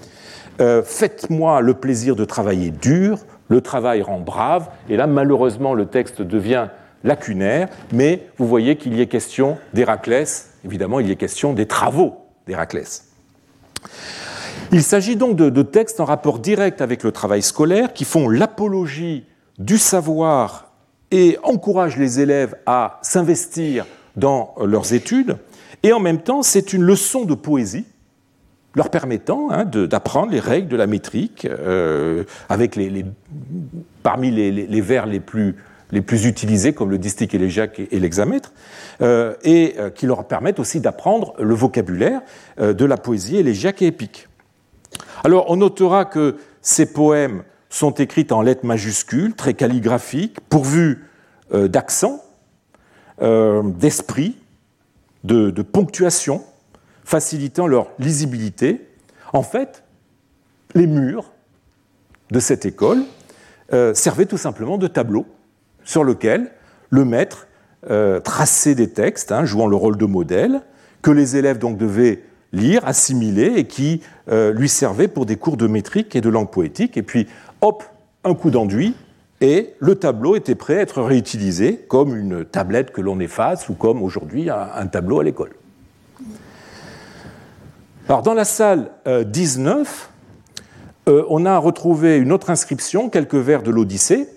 Euh, 0.60 0.82
faites-moi 0.82 1.60
le 1.60 1.74
plaisir 1.74 2.16
de 2.16 2.24
travailler 2.24 2.70
dur, 2.70 3.20
le 3.48 3.60
travail 3.60 4.02
rend 4.02 4.20
brave. 4.20 4.68
Et 4.90 4.96
là, 4.96 5.06
malheureusement, 5.06 5.72
le 5.72 5.86
texte 5.86 6.20
devient 6.20 6.68
lacunaire, 7.04 7.68
mais 7.92 8.26
vous 8.38 8.46
voyez 8.46 8.76
qu'il 8.76 8.94
y 8.94 9.00
est 9.00 9.06
question 9.06 9.56
d'Héraclès, 9.72 10.47
évidemment, 10.64 11.00
il 11.00 11.10
est 11.10 11.16
question 11.16 11.52
des 11.52 11.66
travaux 11.66 12.16
d'Héraclès. 12.46 13.08
Il 14.72 14.82
s'agit 14.82 15.16
donc 15.16 15.36
de, 15.36 15.62
textes 15.62 16.00
en 16.00 16.04
rapport 16.04 16.38
direct 16.38 16.80
avec 16.80 17.02
le 17.02 17.12
travail 17.12 17.42
scolaire 17.42 17.92
qui 17.92 18.04
font 18.04 18.28
l'apologie 18.28 19.24
du 19.58 19.78
savoir 19.78 20.72
et 21.10 21.38
encouragent 21.42 21.96
les 21.96 22.20
élèves 22.20 22.56
à 22.66 22.98
s'investir 23.02 23.86
dans 24.16 24.54
leurs 24.62 24.92
études. 24.92 25.38
Et 25.82 25.92
en 25.92 26.00
même 26.00 26.20
temps, 26.20 26.42
c'est 26.42 26.72
une 26.72 26.82
leçon 26.82 27.24
de 27.24 27.34
poésie 27.34 27.86
leur 28.74 28.90
permettant 28.90 29.50
hein, 29.50 29.64
d'apprendre 29.64 30.30
les 30.30 30.40
règles 30.40 30.68
de 30.68 30.76
la 30.76 30.86
métrique 30.86 31.46
euh, 31.46 32.24
avec 32.48 32.78
parmi 34.02 34.30
les 34.30 34.80
vers 34.80 35.06
les 35.06 35.20
plus 35.20 35.56
les 35.90 36.02
plus 36.02 36.26
utilisés, 36.26 36.72
comme 36.72 36.90
le 36.90 36.98
distique 36.98 37.34
élégiaque 37.34 37.80
et 37.90 37.98
l'hexamètre, 37.98 38.52
euh, 39.00 39.34
et 39.42 39.74
euh, 39.78 39.90
qui 39.90 40.06
leur 40.06 40.26
permettent 40.26 40.58
aussi 40.58 40.80
d'apprendre 40.80 41.34
le 41.38 41.54
vocabulaire 41.54 42.20
euh, 42.60 42.74
de 42.74 42.84
la 42.84 42.96
poésie 42.96 43.36
élégiaque 43.36 43.82
et 43.82 43.86
épique. 43.86 44.28
Alors, 45.24 45.50
on 45.50 45.56
notera 45.56 46.04
que 46.04 46.36
ces 46.62 46.92
poèmes 46.92 47.42
sont 47.70 47.92
écrits 47.92 48.26
en 48.30 48.42
lettres 48.42 48.66
majuscules, 48.66 49.34
très 49.34 49.54
calligraphiques, 49.54 50.38
pourvus 50.48 51.04
d'accent, 51.52 52.22
d'esprit, 53.20 54.36
de, 55.24 55.50
de 55.50 55.62
ponctuation, 55.62 56.42
facilitant 57.04 57.66
leur 57.66 57.88
lisibilité. 57.98 58.88
En 59.32 59.42
fait, 59.42 59.82
les 60.74 60.86
murs 60.86 61.32
de 62.30 62.40
cette 62.40 62.64
école 62.64 63.02
servaient 63.70 64.26
tout 64.26 64.38
simplement 64.38 64.78
de 64.78 64.86
tableaux 64.86 65.26
sur 65.88 66.04
lequel 66.04 66.50
le 66.90 67.06
maître 67.06 67.46
euh, 67.90 68.20
traçait 68.20 68.74
des 68.74 68.90
textes, 68.90 69.32
hein, 69.32 69.46
jouant 69.46 69.66
le 69.66 69.74
rôle 69.74 69.96
de 69.96 70.04
modèle, 70.04 70.60
que 71.00 71.10
les 71.10 71.36
élèves 71.36 71.58
devaient 71.58 72.24
lire, 72.52 72.86
assimiler, 72.86 73.54
et 73.56 73.64
qui 73.64 74.02
euh, 74.30 74.52
lui 74.52 74.68
servaient 74.68 75.08
pour 75.08 75.24
des 75.24 75.36
cours 75.36 75.56
de 75.56 75.66
métrique 75.66 76.14
et 76.14 76.20
de 76.20 76.28
langue 76.28 76.50
poétique. 76.50 76.98
Et 76.98 77.02
puis, 77.02 77.26
hop, 77.62 77.82
un 78.22 78.34
coup 78.34 78.50
d'enduit, 78.50 78.94
et 79.40 79.72
le 79.78 79.94
tableau 79.94 80.36
était 80.36 80.54
prêt 80.54 80.76
à 80.76 80.82
être 80.82 81.00
réutilisé 81.00 81.78
comme 81.88 82.14
une 82.14 82.44
tablette 82.44 82.90
que 82.90 83.00
l'on 83.00 83.18
efface 83.18 83.70
ou 83.70 83.74
comme 83.74 84.02
aujourd'hui 84.02 84.50
un, 84.50 84.86
tableau 84.88 85.20
à 85.20 85.24
l'école. 85.24 85.52
Alors, 88.10 88.20
dans 88.20 88.34
la 88.34 88.44
salle 88.44 88.90
19, 89.06 90.10
euh, 91.08 91.24
on 91.30 91.46
a 91.46 91.56
retrouvé 91.56 92.18
une 92.18 92.30
autre 92.32 92.50
inscription, 92.50 93.08
quelques 93.08 93.36
vers 93.36 93.62
de 93.62 93.70
l'Odyssée, 93.70 94.28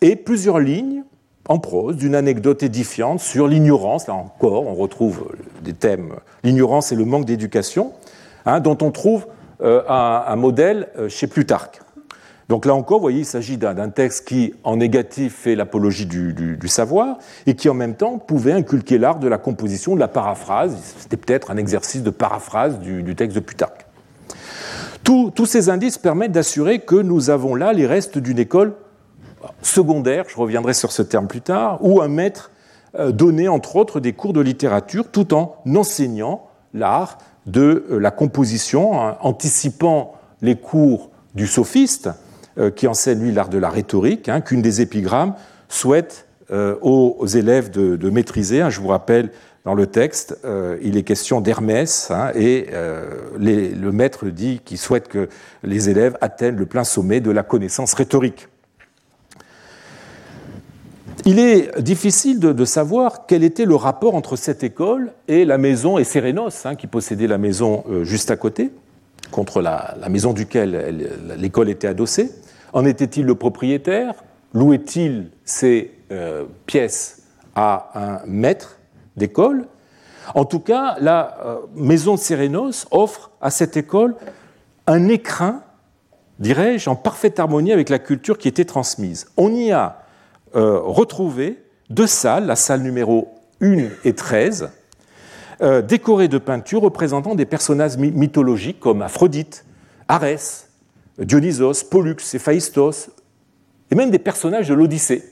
et 0.00 0.16
plusieurs 0.16 0.58
lignes 0.58 1.04
en 1.48 1.58
prose 1.58 1.96
d'une 1.96 2.14
anecdote 2.14 2.62
édifiante 2.62 3.20
sur 3.20 3.48
l'ignorance. 3.48 4.06
Là 4.06 4.14
encore, 4.14 4.66
on 4.66 4.74
retrouve 4.74 5.32
des 5.62 5.72
thèmes, 5.72 6.14
l'ignorance 6.44 6.92
et 6.92 6.96
le 6.96 7.04
manque 7.04 7.24
d'éducation, 7.24 7.92
hein, 8.46 8.60
dont 8.60 8.78
on 8.82 8.90
trouve 8.90 9.26
euh, 9.62 9.82
un, 9.88 10.36
modèle 10.36 10.88
euh, 10.98 11.08
chez 11.08 11.26
Plutarque. 11.26 11.80
Donc 12.48 12.64
là 12.64 12.74
encore, 12.74 12.98
vous 12.98 13.02
voyez, 13.02 13.20
il 13.20 13.26
s'agit 13.26 13.58
d'un 13.58 13.90
texte 13.90 14.26
qui, 14.26 14.54
en 14.64 14.76
négatif, 14.76 15.34
fait 15.34 15.54
l'apologie 15.54 16.06
du, 16.06 16.68
savoir 16.68 17.18
et 17.46 17.54
qui, 17.54 17.68
en 17.68 17.74
même 17.74 17.94
temps, 17.94 18.18
pouvait 18.18 18.52
inculquer 18.52 18.96
l'art 18.96 19.18
de 19.18 19.28
la 19.28 19.36
composition, 19.36 19.94
de 19.94 20.00
la 20.00 20.08
paraphrase. 20.08 20.78
C'était 20.98 21.18
peut-être 21.18 21.50
un 21.50 21.58
exercice 21.58 22.02
de 22.02 22.08
paraphrase 22.08 22.78
du, 22.78 23.14
texte 23.14 23.34
de 23.34 23.40
Plutarque. 23.40 23.84
tous 25.04 25.44
ces 25.44 25.68
indices 25.68 25.98
permettent 25.98 26.32
d'assurer 26.32 26.78
que 26.78 26.96
nous 26.96 27.28
avons 27.28 27.54
là 27.54 27.74
les 27.74 27.86
restes 27.86 28.16
d'une 28.16 28.38
école 28.38 28.72
secondaire, 29.62 30.24
je 30.28 30.36
reviendrai 30.36 30.74
sur 30.74 30.92
ce 30.92 31.02
terme 31.02 31.26
plus 31.26 31.40
tard, 31.40 31.78
où 31.80 32.00
un 32.00 32.08
maître 32.08 32.50
euh, 32.98 33.12
donnait 33.12 33.48
entre 33.48 33.76
autres 33.76 34.00
des 34.00 34.12
cours 34.14 34.32
de 34.32 34.40
littérature 34.40 35.10
tout 35.10 35.34
en 35.34 35.56
enseignant 35.76 36.48
l'art 36.72 37.18
de 37.46 37.84
euh, 37.90 37.98
la 37.98 38.10
composition, 38.10 39.00
hein, 39.00 39.18
anticipant 39.20 40.14
les 40.40 40.56
cours 40.56 41.10
du 41.34 41.46
sophiste, 41.46 42.08
euh, 42.58 42.70
qui 42.70 42.86
enseigne 42.86 43.20
lui 43.20 43.32
l'art 43.32 43.50
de 43.50 43.58
la 43.58 43.68
rhétorique, 43.68 44.28
hein, 44.28 44.40
qu'une 44.40 44.62
des 44.62 44.80
épigrammes 44.80 45.34
souhaite 45.68 46.24
aux 46.50 47.26
élèves 47.26 47.70
de, 47.70 48.08
maîtriser. 48.08 48.62
Hein. 48.62 48.70
Je 48.70 48.80
vous 48.80 48.88
rappelle, 48.88 49.32
dans 49.66 49.74
le 49.74 49.86
texte, 49.86 50.38
il 50.80 50.96
est 50.96 51.02
question 51.02 51.42
d'Hermès, 51.42 52.10
et 52.34 52.68
le 52.72 53.90
maître 53.90 54.28
dit 54.28 54.62
qu'il 54.64 54.78
souhaite 54.78 55.08
que 55.08 55.28
les 55.62 55.90
élèves 55.90 56.16
atteignent 56.22 56.56
le 56.56 56.64
plein 56.64 56.84
sommet 56.84 57.20
de 57.20 57.30
la 57.30 57.42
connaissance 57.42 57.92
rhétorique. 57.92 58.48
Il 61.24 61.38
est 61.38 61.80
difficile 61.80 62.38
de, 62.38 62.64
savoir 62.64 63.26
quel 63.26 63.42
était 63.44 63.64
le 63.64 63.74
rapport 63.74 64.14
entre 64.14 64.36
cette 64.36 64.62
école 64.62 65.12
et 65.26 65.44
la 65.44 65.58
maison 65.58 65.98
et 65.98 66.04
Sérénos, 66.04 66.64
hein, 66.64 66.74
qui 66.74 66.86
possédait 66.86 67.26
la 67.26 67.38
maison 67.38 67.84
euh, 67.90 68.04
juste 68.04 68.30
à 68.30 68.36
côté, 68.36 68.70
contre 69.30 69.60
la, 69.60 69.96
maison 70.08 70.32
duquel 70.32 71.10
l'école 71.36 71.68
était 71.68 71.88
adossée. 71.88 72.30
En 72.72 72.84
était-il 72.84 73.26
le 73.26 73.34
propriétaire? 73.34 74.14
Louait-il 74.54 75.30
ses 75.44 75.92
euh, 76.12 76.44
pièces 76.66 77.22
à 77.54 77.90
un 77.94 78.26
maître 78.26 78.78
d'école? 79.16 79.66
En 80.34 80.44
tout 80.44 80.60
cas, 80.60 80.96
la 81.00 81.38
euh, 81.44 81.56
maison 81.74 82.14
de 82.14 82.20
Sérénos 82.20 82.86
offre 82.90 83.30
à 83.40 83.50
cette 83.50 83.76
école 83.76 84.14
un 84.86 85.08
écrin, 85.08 85.62
dirais-je, 86.38 86.88
en 86.88 86.96
parfaite 86.96 87.40
harmonie 87.40 87.72
avec 87.72 87.88
la 87.88 87.98
culture 87.98 88.38
qui 88.38 88.48
était 88.48 88.64
transmise. 88.64 89.26
On 89.36 89.54
y 89.54 89.72
a 89.72 89.98
euh, 90.54 90.78
retrouver 90.80 91.58
deux 91.90 92.06
salles, 92.06 92.46
la 92.46 92.56
salle 92.56 92.82
numéro 92.82 93.28
1 93.60 93.88
et 94.04 94.14
13, 94.14 94.70
décorés 95.88 96.28
de 96.28 96.38
peintures 96.38 96.82
représentant 96.82 97.34
des 97.34 97.44
personnages 97.44 97.96
mythologiques 97.96 98.78
comme 98.78 99.02
Aphrodite, 99.02 99.64
Arès, 100.06 100.68
Dionysos, 101.18 101.82
Pollux, 101.90 102.18
Héphaïstos, 102.32 103.10
et 103.90 103.96
même 103.96 104.12
des 104.12 104.20
personnages 104.20 104.68
de 104.68 104.74
l'Odyssée, 104.74 105.24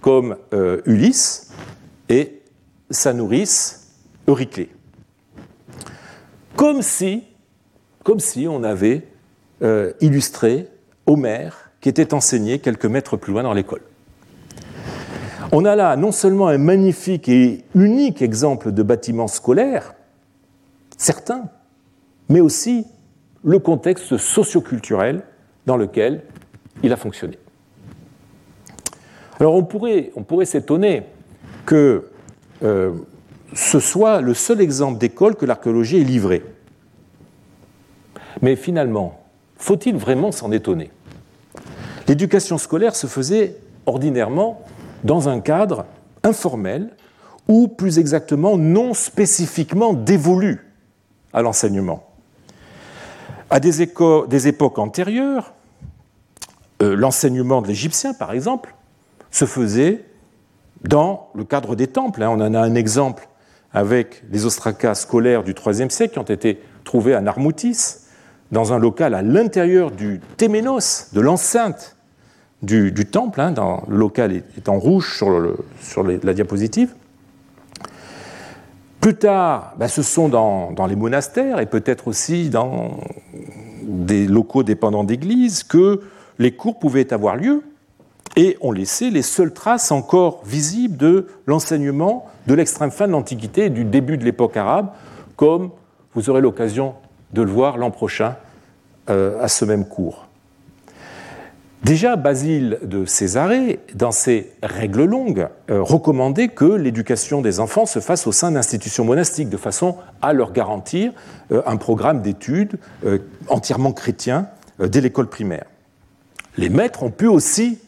comme 0.00 0.38
Ulysse 0.86 1.50
et 2.08 2.40
sa 2.88 3.12
nourrice 3.12 3.92
Euryclée. 4.26 4.70
Comme 6.56 6.80
si 6.80 7.26
on 8.48 8.64
avait 8.64 9.06
illustré 10.00 10.70
Homère 11.06 11.66
qui 11.80 11.88
était 11.88 12.14
enseigné 12.14 12.58
quelques 12.58 12.86
mètres 12.86 13.16
plus 13.16 13.32
loin 13.32 13.42
dans 13.44 13.52
l'école. 13.52 13.82
On 15.58 15.64
a 15.64 15.74
là 15.74 15.96
non 15.96 16.12
seulement 16.12 16.48
un 16.48 16.58
magnifique 16.58 17.30
et 17.30 17.64
unique 17.74 18.20
exemple 18.20 18.72
de 18.72 18.82
bâtiment 18.82 19.26
scolaire, 19.26 19.94
certain, 20.98 21.48
mais 22.28 22.40
aussi 22.40 22.84
le 23.42 23.58
contexte 23.58 24.18
socioculturel 24.18 25.22
dans 25.64 25.78
lequel 25.78 26.24
il 26.82 26.92
a 26.92 26.96
fonctionné. 26.98 27.38
Alors 29.40 29.54
on 29.54 29.64
pourrait, 29.64 30.12
on 30.14 30.24
pourrait 30.24 30.44
s'étonner 30.44 31.04
que 31.64 32.10
euh, 32.62 32.92
ce 33.54 33.80
soit 33.80 34.20
le 34.20 34.34
seul 34.34 34.60
exemple 34.60 34.98
d'école 34.98 35.36
que 35.36 35.46
l'archéologie 35.46 35.96
ait 35.96 36.04
livré. 36.04 36.44
Mais 38.42 38.56
finalement, 38.56 39.24
faut-il 39.56 39.96
vraiment 39.96 40.32
s'en 40.32 40.52
étonner? 40.52 40.90
L'éducation 42.08 42.58
scolaire 42.58 42.94
se 42.94 43.06
faisait 43.06 43.56
ordinairement 43.86 44.62
dans 45.04 45.28
un 45.28 45.40
cadre 45.40 45.86
informel 46.22 46.90
ou 47.48 47.68
plus 47.68 47.98
exactement 47.98 48.56
non 48.56 48.94
spécifiquement 48.94 49.92
dévolu 49.92 50.72
à 51.32 51.42
l'enseignement. 51.42 52.04
À 53.50 53.60
des, 53.60 54.48
époques 54.48 54.78
antérieures, 54.78 55.52
euh, 56.82 56.96
l'enseignement 56.96 57.62
de 57.62 57.68
l'égyptien, 57.68 58.12
par 58.12 58.32
exemple, 58.32 58.74
se 59.30 59.44
faisait 59.44 60.04
dans 60.82 61.30
le 61.34 61.44
cadre 61.44 61.76
des 61.76 61.86
temples. 61.86 62.22
Hein. 62.22 62.30
On 62.30 62.40
en 62.40 62.54
a 62.54 62.60
un 62.60 62.74
exemple 62.74 63.28
avec 63.72 64.24
les 64.30 64.46
ostracas 64.46 64.94
scolaires 64.94 65.44
du 65.44 65.52
IIIe 65.52 65.90
siècle 65.90 66.14
qui 66.14 66.18
ont 66.18 66.22
été 66.22 66.60
trouvés 66.84 67.14
à 67.14 67.20
Narmoutis, 67.20 67.98
dans 68.52 68.72
un 68.72 68.78
local 68.78 69.14
à 69.14 69.22
l'intérieur 69.22 69.90
du 69.90 70.20
Téménos, 70.36 71.10
de 71.12 71.20
l'enceinte 71.20 71.95
du, 72.66 73.06
temple, 73.06 73.40
hein, 73.40 73.54
le 73.88 73.96
local 73.96 74.32
est, 74.32 74.68
en 74.68 74.78
rouge 74.78 75.16
sur, 75.16 76.02
la 76.02 76.34
diapositive. 76.34 76.94
Plus 79.00 79.14
tard, 79.14 79.74
ben, 79.78 79.88
ce 79.88 80.02
sont 80.02 80.28
dans, 80.28 80.86
les 80.88 80.96
monastères 80.96 81.60
et 81.60 81.66
peut-être 81.66 82.08
aussi 82.08 82.50
dans 82.50 82.98
des 83.82 84.26
locaux 84.26 84.64
dépendants 84.64 85.04
d'églises 85.04 85.62
que 85.62 86.00
les 86.38 86.52
cours 86.52 86.78
pouvaient 86.78 87.12
avoir 87.12 87.36
lieu 87.36 87.62
et 88.34 88.58
ont 88.60 88.72
laissé 88.72 89.10
les 89.10 89.22
seules 89.22 89.54
traces 89.54 89.92
encore 89.92 90.42
visibles 90.44 90.96
de 90.96 91.28
l'enseignement 91.46 92.26
de 92.48 92.54
l'extrême 92.54 92.90
fin 92.90 93.06
de 93.06 93.12
l'Antiquité 93.12 93.66
et 93.66 93.70
du 93.70 93.84
début 93.84 94.18
de 94.18 94.24
l'époque 94.24 94.56
arabe, 94.56 94.88
comme 95.36 95.70
vous 96.14 96.28
aurez 96.28 96.40
l'occasion 96.40 96.94
de 97.32 97.42
le 97.42 97.50
voir 97.50 97.78
l'an 97.78 97.90
prochain 97.90 98.36
euh, 99.08 99.40
à 99.40 99.48
ce 99.48 99.64
même 99.64 99.86
cours. 99.86 100.25
Déjà, 101.86 102.16
Basile 102.16 102.80
de 102.82 103.04
Césarée, 103.04 103.78
dans 103.94 104.10
ses 104.10 104.50
règles 104.60 105.04
longues, 105.04 105.46
euh, 105.70 105.80
recommandait 105.84 106.48
que 106.48 106.64
l'éducation 106.64 107.42
des 107.42 107.60
enfants 107.60 107.86
se 107.86 108.00
fasse 108.00 108.26
au 108.26 108.32
sein 108.32 108.50
d'institutions 108.50 109.04
monastiques, 109.04 109.48
de 109.48 109.56
façon 109.56 109.96
à 110.20 110.32
leur 110.32 110.50
garantir 110.50 111.12
euh, 111.52 111.62
un 111.64 111.76
programme 111.76 112.22
d'études 112.22 112.80
euh, 113.04 113.20
entièrement 113.46 113.92
chrétien 113.92 114.48
dès 114.80 115.00
l'école 115.00 115.28
primaire. 115.28 115.66
Les 116.56 116.70
maîtres 116.70 117.04
ont 117.04 117.12
pu 117.12 117.28
aussi 117.28 117.78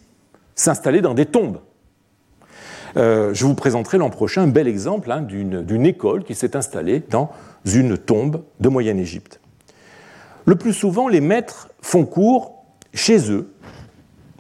s'installer 0.55 1.01
dans 1.01 1.15
des 1.15 1.27
tombes. 1.27 1.59
je 2.95 3.45
vous 3.45 3.55
présenterai 3.55 3.99
l'an 3.99 4.11
prochain 4.11 4.43
un 4.43 4.47
bel 4.47 4.69
exemple 4.69 5.11
hein, 5.11 5.23
d'une 5.23 5.87
école 5.87 6.23
qui 6.23 6.37
s'est 6.37 6.55
installée 6.55 7.03
dans 7.11 7.33
une 7.65 7.99
tombe 7.99 8.45
de 8.61 8.69
Moyenne-Égypte. 8.69 9.41
Le 10.47 10.55
plus 10.55 10.73
souvent, 10.73 11.09
les 11.09 11.21
maîtres 11.21 11.69
font 11.83 12.05
cours 12.05 12.59
chez 12.95 13.31
eux, 13.31 13.53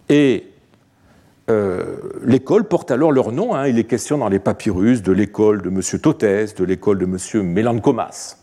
et 0.09 0.49
euh, 1.51 1.97
l'école 2.25 2.64
porte 2.64 2.90
alors 2.90 3.12
leur 3.12 3.33
nom. 3.33 3.55
Hein. 3.55 3.68
il 3.68 3.79
est 3.79 3.85
question 3.85 4.18
dans 4.18 4.29
les 4.29 4.38
papyrus 4.38 5.03
de 5.03 5.12
l'école 5.12 5.62
de 5.62 5.68
M. 5.68 5.81
Totès, 6.01 6.55
de 6.55 6.64
l'école 6.64 6.99
de 6.99 7.05
M. 7.05 7.42
Mélancomas. 7.42 8.37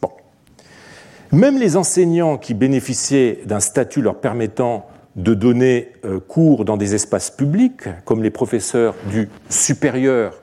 Même 1.32 1.60
les 1.60 1.78
enseignants 1.78 2.38
qui 2.38 2.54
bénéficiaient 2.54 3.41
d'un 3.45 3.60
statut 3.60 4.01
leur 4.01 4.21
permettant 4.21 4.88
de 5.15 5.34
donner 5.34 5.93
euh, 6.04 6.19
cours 6.19 6.65
dans 6.65 6.78
des 6.78 6.95
espaces 6.95 7.32
publics, 7.32 7.84
comme 8.06 8.21
les 8.23 8.32
professeurs 8.32 8.95
du 9.10 9.30
supérieur 9.49 10.41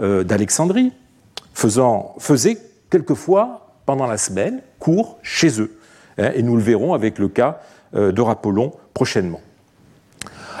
euh, 0.00 0.24
d'Alexandrie, 0.24 0.92
faisaient 1.52 2.58
quelquefois, 2.90 3.78
pendant 3.86 4.06
la 4.06 4.18
semaine, 4.18 4.60
cours 4.78 5.18
chez 5.22 5.60
eux. 5.60 5.76
Hein, 6.18 6.32
et 6.34 6.42
nous 6.42 6.56
le 6.56 6.62
verrons 6.62 6.94
avec 6.94 7.18
le 7.18 7.28
cas 7.28 7.60
de 7.92 8.20
Rapollon 8.20 8.72
prochainement. 8.92 9.40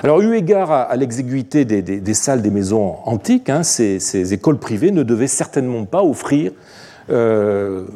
Alors, 0.02 0.20
eu 0.20 0.36
égard 0.36 0.70
à, 0.70 0.96
l'exiguïté 0.96 1.64
des, 1.64 2.14
salles 2.14 2.42
des 2.42 2.50
maisons 2.50 2.96
antiques, 3.04 3.48
hein, 3.48 3.62
ces, 3.62 4.34
écoles 4.34 4.58
privées 4.58 4.90
ne 4.90 5.02
devaient 5.02 5.28
certainement 5.28 5.84
pas 5.84 6.02
offrir 6.02 6.52
euh, 7.10 7.86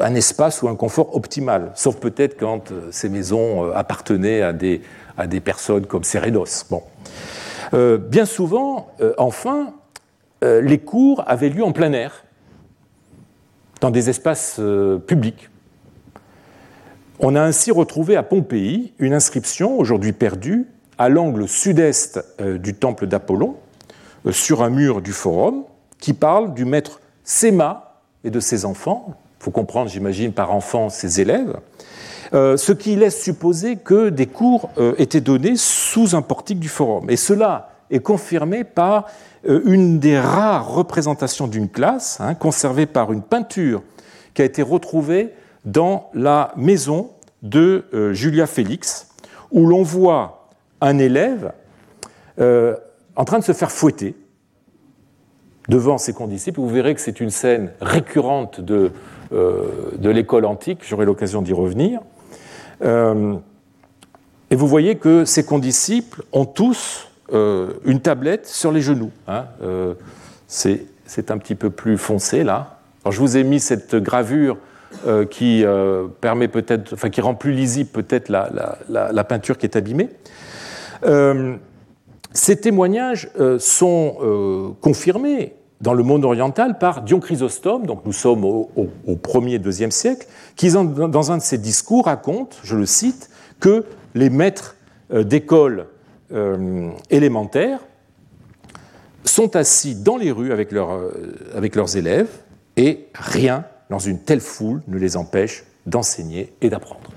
un 0.00 0.14
espace 0.14 0.62
ou 0.62 0.68
un 0.68 0.76
confort 0.76 1.16
optimal, 1.16 1.72
sauf 1.74 1.96
peut-être 1.96 2.38
quand 2.38 2.70
euh, 2.70 2.88
ces 2.92 3.08
maisons 3.08 3.64
euh, 3.64 3.72
appartenaient 3.74 4.40
à 4.40 4.52
des, 4.52 4.82
à 5.18 5.26
des 5.26 5.40
personnes 5.40 5.86
comme 5.86 6.04
Sérénos. 6.04 6.64
Bon. 6.70 6.82
bien 7.98 8.24
souvent, 8.24 8.88
enfin, 9.18 9.74
les 10.42 10.78
cours 10.78 11.24
avaient 11.26 11.48
lieu 11.48 11.64
en 11.64 11.72
plein 11.72 11.92
air, 11.92 12.24
dans 13.80 13.90
des 13.90 14.08
espaces 14.08 14.60
publics. 15.06 15.50
On 17.18 17.34
a 17.34 17.42
ainsi 17.42 17.70
retrouvé 17.72 18.14
à 18.16 18.22
Pompéi 18.22 18.92
une 18.98 19.12
inscription, 19.12 19.78
aujourd'hui 19.78 20.12
perdue, 20.12 20.66
à 20.98 21.08
l'angle 21.08 21.48
sud-est 21.48 22.24
euh, 22.40 22.58
du 22.58 22.74
temple 22.74 23.06
d'Apollon, 23.06 23.56
euh, 24.26 24.32
sur 24.32 24.62
un 24.62 24.70
mur 24.70 25.02
du 25.02 25.12
forum, 25.12 25.64
qui 25.98 26.12
parle 26.12 26.54
du 26.54 26.64
maître 26.64 27.00
Séma 27.24 28.00
et 28.24 28.30
de 28.30 28.40
ses 28.40 28.64
enfants. 28.64 29.14
Il 29.40 29.44
faut 29.44 29.50
comprendre, 29.50 29.90
j'imagine, 29.90 30.32
par 30.32 30.52
enfants 30.52 30.88
ses 30.88 31.20
élèves. 31.20 31.58
Euh, 32.34 32.56
ce 32.56 32.72
qui 32.72 32.96
laisse 32.96 33.20
supposer 33.22 33.76
que 33.76 34.08
des 34.08 34.26
cours 34.26 34.70
étaient 34.98 35.20
donnés 35.20 35.56
sous 35.56 36.16
un 36.16 36.22
portique 36.22 36.58
du 36.58 36.68
forum. 36.68 37.08
Et 37.08 37.16
cela 37.16 37.70
est 37.90 38.00
confirmé 38.00 38.64
par 38.64 39.06
une 39.44 40.00
des 40.00 40.18
rares 40.18 40.68
représentations 40.68 41.46
d'une 41.46 41.68
classe, 41.68 42.18
hein, 42.20 42.34
conservée 42.34 42.86
par 42.86 43.12
une 43.12 43.22
peinture 43.22 43.82
qui 44.34 44.42
a 44.42 44.44
été 44.44 44.60
retrouvée 44.60 45.32
dans 45.64 46.10
la 46.14 46.52
maison 46.56 47.10
de 47.42 47.84
Julia 48.12 48.48
Félix, 48.48 49.08
où 49.52 49.66
l'on 49.66 49.84
voit 49.84 50.35
un 50.80 50.98
élève 50.98 51.52
euh, 52.38 52.76
en 53.14 53.24
train 53.24 53.38
de 53.38 53.44
se 53.44 53.52
faire 53.52 53.72
fouetter 53.72 54.14
devant 55.68 55.98
ses 55.98 56.12
condisciples. 56.12 56.60
Vous 56.60 56.68
verrez 56.68 56.94
que 56.94 57.00
c'est 57.00 57.20
une 57.20 57.30
scène 57.30 57.72
récurrente 57.80 58.60
de, 58.60 58.92
euh, 59.32 59.90
l'école 60.02 60.44
antique, 60.44 60.80
j'aurai 60.86 61.06
l'occasion 61.06 61.42
d'y 61.42 61.52
revenir. 61.52 62.00
Euh, 62.82 63.34
et 64.50 64.56
vous 64.56 64.68
voyez 64.68 64.96
que 64.96 65.24
ces 65.24 65.44
condisciples 65.44 66.22
ont 66.32 66.44
tous 66.44 67.08
une 67.32 68.00
tablette 68.00 68.46
sur 68.46 68.70
les 68.70 68.80
genoux. 68.80 69.10
Hein. 69.26 69.46
c'est 70.46 71.30
un 71.32 71.38
petit 71.38 71.56
peu 71.56 71.70
plus 71.70 71.98
foncé 71.98 72.44
là. 72.44 72.78
Je 73.10 73.18
vous 73.18 73.36
ai 73.36 73.42
mis 73.42 73.58
cette 73.58 73.96
gravure 73.96 74.56
qui 75.30 75.64
permet 76.20 76.46
peut-être, 76.46 77.08
qui 77.08 77.20
rend 77.20 77.34
plus 77.34 77.50
lisible 77.50 77.90
peut-être 77.90 78.28
la, 78.28 79.24
peinture 79.24 79.58
qui 79.58 79.66
est 79.66 79.74
abîmée. 79.74 80.08
Euh, 81.04 81.56
ces 82.32 82.60
témoignages 82.60 83.30
euh, 83.38 83.58
sont 83.58 84.16
euh, 84.20 84.70
confirmés 84.80 85.54
dans 85.80 85.94
le 85.94 86.02
monde 86.02 86.24
oriental 86.24 86.78
par 86.78 87.02
Dion 87.02 87.20
Chrysostome, 87.20 87.86
donc 87.86 88.04
nous 88.06 88.12
sommes 88.12 88.44
au, 88.44 88.70
au, 88.76 89.14
1er, 89.14 89.58
2e 89.58 89.90
siècle, 89.90 90.26
qui 90.56 90.70
dans 90.70 91.32
un 91.32 91.36
de 91.36 91.42
ses 91.42 91.58
discours 91.58 92.06
raconte, 92.06 92.58
je 92.62 92.76
le 92.76 92.86
cite, 92.86 93.28
que 93.60 93.84
les 94.14 94.30
maîtres 94.30 94.76
d'école 95.10 95.86
élémentaires 97.10 97.80
sont 99.24 99.54
assis 99.54 99.94
dans 99.94 100.16
les 100.16 100.32
rues 100.32 100.52
avec 100.52 100.72
leurs 100.72 101.96
élèves 101.96 102.30
et 102.78 103.08
rien 103.14 103.66
dans 103.90 103.98
une 103.98 104.18
telle 104.18 104.40
foule 104.40 104.80
ne 104.88 104.98
les 104.98 105.18
empêche 105.18 105.64
d'enseigner 105.84 106.54
et 106.60 106.70
d'apprendre. 106.70 107.10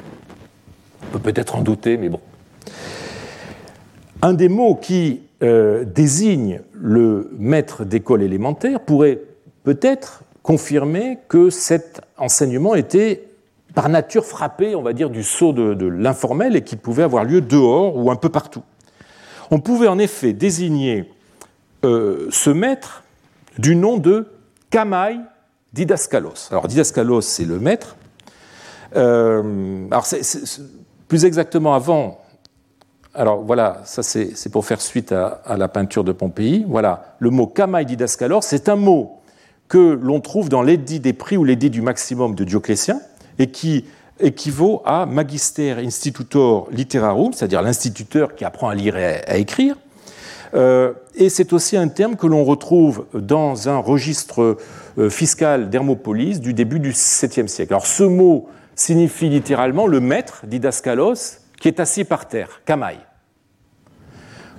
On 1.08 1.18
peut 1.18 1.32
peut-être 1.32 1.56
en 1.56 1.62
douter, 1.62 1.98
mais 1.98 2.10
bon. 2.10 2.20
Un 4.22 4.34
des 4.34 4.50
mots 4.50 4.76
qui 4.76 5.22
euh, 5.44 5.86
désigne 5.86 6.62
le 6.74 7.30
maître 7.38 7.86
d'école 7.86 8.22
élémentaire 8.22 8.82
pourrait 8.82 9.22
peut-être 9.64 10.24
confirmer 10.44 11.20
que 11.30 11.50
cet 11.50 12.02
enseignement 12.18 12.76
était 12.76 13.30
par 13.76 13.88
nature 13.88 14.26
frappé, 14.26 14.76
on 14.76 14.82
va 14.82 14.92
dire, 14.92 15.10
du 15.10 15.24
sceau 15.24 15.54
de, 15.54 15.86
l'informel 15.86 16.56
et 16.56 16.64
qu'il 16.64 16.80
pouvait 16.80 17.04
avoir 17.04 17.24
lieu 17.24 17.40
dehors 17.40 17.96
ou 17.96 18.12
un 18.12 18.16
peu 18.16 18.30
partout. 18.30 18.64
On 19.52 19.60
pouvait 19.60 19.88
en 19.88 20.00
effet 20.00 20.34
désigner 20.34 21.10
euh, 21.86 22.28
ce 22.30 22.50
maître 22.50 23.04
du 23.58 23.76
nom 23.76 23.98
de 23.98 24.28
Kamai 24.70 25.18
Didaskalos. 25.72 26.50
Alors 26.52 26.68
Didaskalos, 26.68 27.22
c'est 27.22 27.46
le 27.46 27.60
maître. 27.60 27.96
Euh, 28.96 29.88
alors 29.92 30.08
plus 31.08 31.26
exactement 31.26 31.74
avant, 31.74 32.19
alors 33.16 33.44
voilà, 33.44 33.82
ça 33.86 34.04
c'est 34.04 34.52
pour 34.52 34.66
faire 34.66 34.82
suite 34.82 35.12
à, 35.12 35.42
la 35.58 35.68
peinture 35.68 36.04
de 36.04 36.12
Pompéi. 36.12 36.66
Voilà, 36.68 37.16
le 37.20 37.32
mot 37.32 37.48
Kamai 37.48 37.86
Didaskalos, 37.86 38.42
c'est 38.42 38.70
un 38.70 38.76
mot 38.76 39.20
que 39.68 40.00
l'on 40.02 40.20
trouve 40.20 40.50
dans 40.50 40.62
l'édit 40.62 41.00
des 41.00 41.14
prix 41.14 41.38
ou 41.38 41.44
l'édit 41.44 41.70
du 41.70 41.82
maximum 41.82 42.36
de 42.36 42.44
Dioclétien, 42.44 43.00
et 43.38 43.48
qui 43.48 43.86
équivaut 44.20 44.82
à 44.86 45.06
Magister 45.06 45.72
Institutor 45.72 46.68
Literarum, 46.72 47.34
c'est-à-dire 47.34 47.62
l'instituteur 47.62 48.36
qui 48.36 48.46
apprend 48.46 48.70
à 48.70 48.76
lire 48.76 48.98
et 48.98 49.22
à 49.28 49.38
écrire. 49.38 49.76
Euh, 50.54 50.94
et 51.16 51.30
c'est 51.30 51.54
aussi 51.54 51.78
un 51.78 51.88
terme 51.88 52.16
que 52.16 52.28
l'on 52.28 52.44
retrouve 52.44 53.06
dans 53.14 53.70
un 53.70 53.78
registre 53.78 54.58
euh, 54.98 55.10
fiscal 55.10 55.70
d'Hermopolis 55.70 56.40
du 56.40 56.54
début 56.54 56.80
du 56.80 56.92
7e 56.92 57.48
siècle. 57.48 57.74
Alors 57.74 57.86
ce 57.86 58.04
mot 58.04 58.50
signifie 58.76 59.30
littéralement 59.30 59.86
le 59.86 60.00
maître, 60.00 60.42
didaskalos, 60.48 61.40
qui 61.60 61.68
est 61.68 61.80
assis 61.80 62.04
par 62.04 62.28
terre, 62.28 62.62
Kamai. 62.66 62.98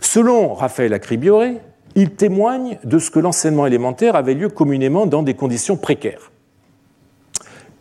Selon 0.00 0.54
Raphaël 0.54 0.92
Acribiore, 0.92 1.60
il 1.94 2.10
témoigne 2.10 2.78
de 2.84 2.98
ce 2.98 3.10
que 3.10 3.18
l'enseignement 3.18 3.66
élémentaire 3.66 4.16
avait 4.16 4.34
lieu 4.34 4.48
communément 4.48 5.06
dans 5.06 5.22
des 5.22 5.34
conditions 5.34 5.76
précaires. 5.76 6.30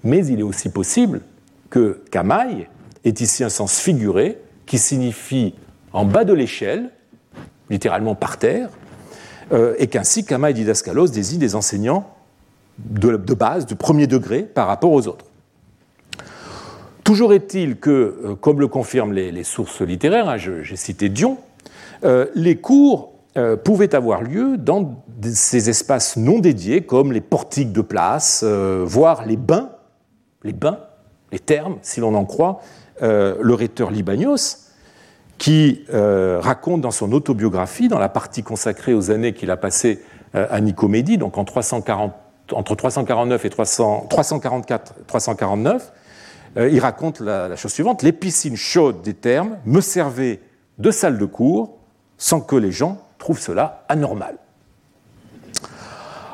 Mais 0.03 0.25
il 0.25 0.39
est 0.39 0.43
aussi 0.43 0.69
possible 0.69 1.21
que 1.69 2.01
Kamaï 2.11 2.67
est 3.03 3.21
ici 3.21 3.43
un 3.43 3.49
sens 3.49 3.79
figuré 3.79 4.39
qui 4.65 4.77
signifie 4.77 5.55
en 5.93 6.05
bas 6.05 6.25
de 6.25 6.33
l'échelle, 6.33 6.89
littéralement 7.69 8.15
par 8.15 8.37
terre, 8.37 8.69
euh, 9.51 9.75
et 9.77 9.87
qu'ainsi 9.87 10.25
Kamaï 10.25 10.53
Didaskalos 10.53 11.07
désigne 11.07 11.39
des 11.39 11.55
enseignants 11.55 12.13
de, 12.77 13.33
base, 13.33 13.65
de 13.65 13.73
premier 13.73 14.07
degré 14.07 14.43
par 14.43 14.67
rapport 14.67 14.91
aux 14.91 15.07
autres. 15.07 15.25
Toujours 17.09 17.33
est-il 17.33 17.77
que, 17.77 17.89
euh, 17.89 18.35
comme 18.35 18.59
le 18.59 18.67
confirment 18.67 19.13
les, 19.13 19.43
sources 19.43 19.81
littéraires, 19.81 20.29
hein, 20.29 20.37
j'ai 20.37 20.75
cité 20.75 21.09
Dion, 21.09 21.39
euh, 22.03 22.27
les 22.35 22.57
cours 22.57 23.13
euh, 23.35 23.57
pouvaient 23.57 23.95
avoir 23.95 24.21
lieu 24.21 24.57
dans 24.57 25.03
ces 25.23 25.71
espaces 25.71 26.17
non 26.17 26.37
dédiés, 26.37 26.81
comme 26.81 27.11
les 27.11 27.19
portiques 27.21 27.71
de 27.71 27.81
place, 27.81 28.43
voire 28.43 29.25
les 29.25 29.37
bains, 29.37 29.71
les 30.43 30.53
bains, 30.53 30.81
les 31.31 31.39
thermes, 31.39 31.77
si 31.81 31.99
l'on 31.99 32.13
en 32.13 32.25
croit, 32.25 32.61
le 33.01 33.53
rhéteur 33.55 33.89
Libanios, 33.89 34.67
qui 35.39 35.85
raconte 35.89 36.81
dans 36.81 36.91
son 36.91 37.11
autobiographie, 37.11 37.87
dans 37.87 37.97
la 37.97 38.09
partie 38.09 38.43
consacrée 38.43 38.93
aux 38.93 39.09
années 39.09 39.33
qu'il 39.33 39.49
a 39.49 39.57
passées 39.57 39.99
à 40.33 40.61
Nicomédie, 40.61 41.17
donc 41.17 41.39
en 41.39 41.43
340, 41.43 42.13
entre 42.51 42.75
349 42.75 43.45
et 43.45 43.49
300, 43.49 44.05
344 44.11 44.93
349, 45.07 45.91
il 46.57 46.79
raconte 46.79 47.21
la, 47.21 47.55
chose 47.55 47.71
suivante 47.71 48.03
Les 48.03 48.11
piscines 48.11 48.57
chaudes 48.57 49.01
des 49.01 49.13
thermes 49.13 49.57
me 49.65 49.81
servaient 49.81 50.39
de 50.77 50.91
salle 50.91 51.17
de 51.17 51.25
cours 51.25 51.77
sans 52.17 52.41
que 52.41 52.55
les 52.55 52.71
gens 52.71 52.97
trouve 53.17 53.39
cela 53.39 53.85
anormal. 53.89 54.37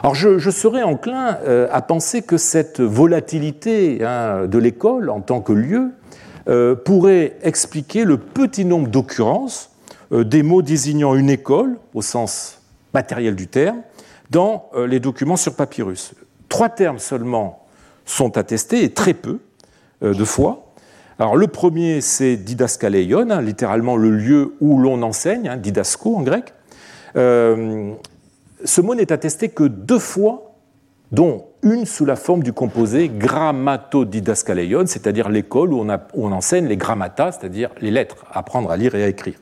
Alors 0.06 0.14
je, 0.14 0.52
serais 0.52 0.84
enclin 0.84 1.40
euh, 1.48 1.68
à 1.72 1.82
penser 1.82 2.22
que 2.22 2.38
cette 2.38 2.80
volatilité 2.80 4.04
hein, 4.04 4.46
de 4.46 4.58
l'école 4.60 5.10
en 5.10 5.20
tant 5.20 5.42
que 5.42 5.52
lieu 5.52 5.94
euh, 6.48 6.76
pourrait 6.76 7.38
expliquer 7.42 8.04
le 8.06 8.18
petit 8.18 8.66
nombre 8.66 8.88
d'occurrences 8.88 9.72
euh, 10.12 10.24
des 10.24 10.44
mots 10.44 10.62
désignant 10.62 11.16
une 11.16 11.32
école, 11.32 11.78
au 11.96 12.04
sens 12.04 12.62
matériel 12.94 13.36
du 13.36 13.48
terme, 13.48 13.82
dans 14.30 14.70
les 14.88 15.00
documents 15.00 15.38
sur 15.38 15.56
papyrus. 15.56 16.14
Trois 16.50 16.70
termes 16.70 17.00
seulement 17.00 17.66
sont 18.06 18.38
attestés, 18.38 18.84
et 18.84 18.92
très 18.92 19.14
peu 19.14 19.40
de 20.14 20.24
fois. 20.24 20.66
Alors 21.18 21.38
le 21.38 21.48
premier, 21.48 22.02
c'est 22.02 22.36
didaskaleion, 22.36 23.30
hein, 23.30 23.42
littéralement 23.42 23.96
le 23.96 24.12
lieu 24.12 24.56
où 24.60 24.80
l'on 24.80 25.02
enseigne, 25.02 25.48
hein, 25.48 25.58
didasco 25.58 26.16
en 26.16 26.22
grec. 26.22 26.54
Euh, 27.16 27.94
ce 28.66 28.82
mot 28.82 28.96
n'est 28.96 29.14
attesté 29.14 29.50
que 29.50 29.64
deux 29.64 30.00
fois, 30.00 30.56
dont 31.12 31.46
une 31.64 31.86
sous 31.86 32.04
la 32.04 32.18
forme 32.18 32.44
du 32.44 32.52
composé 32.52 33.10
grammatodidascaleion, 33.10 34.88
c'est-à-dire 34.88 35.30
l'école 35.30 35.72
où, 35.74 35.88
on 36.14 36.32
enseigne 36.32 36.68
les 36.68 36.78
grammatas, 36.78 37.34
c'est-à-dire 37.34 37.70
les 37.80 37.92
lettres, 37.92 38.26
apprendre 38.32 38.70
à 38.70 38.76
lire 38.76 38.94
et 38.96 39.04
à 39.04 39.08
écrire. 39.08 39.36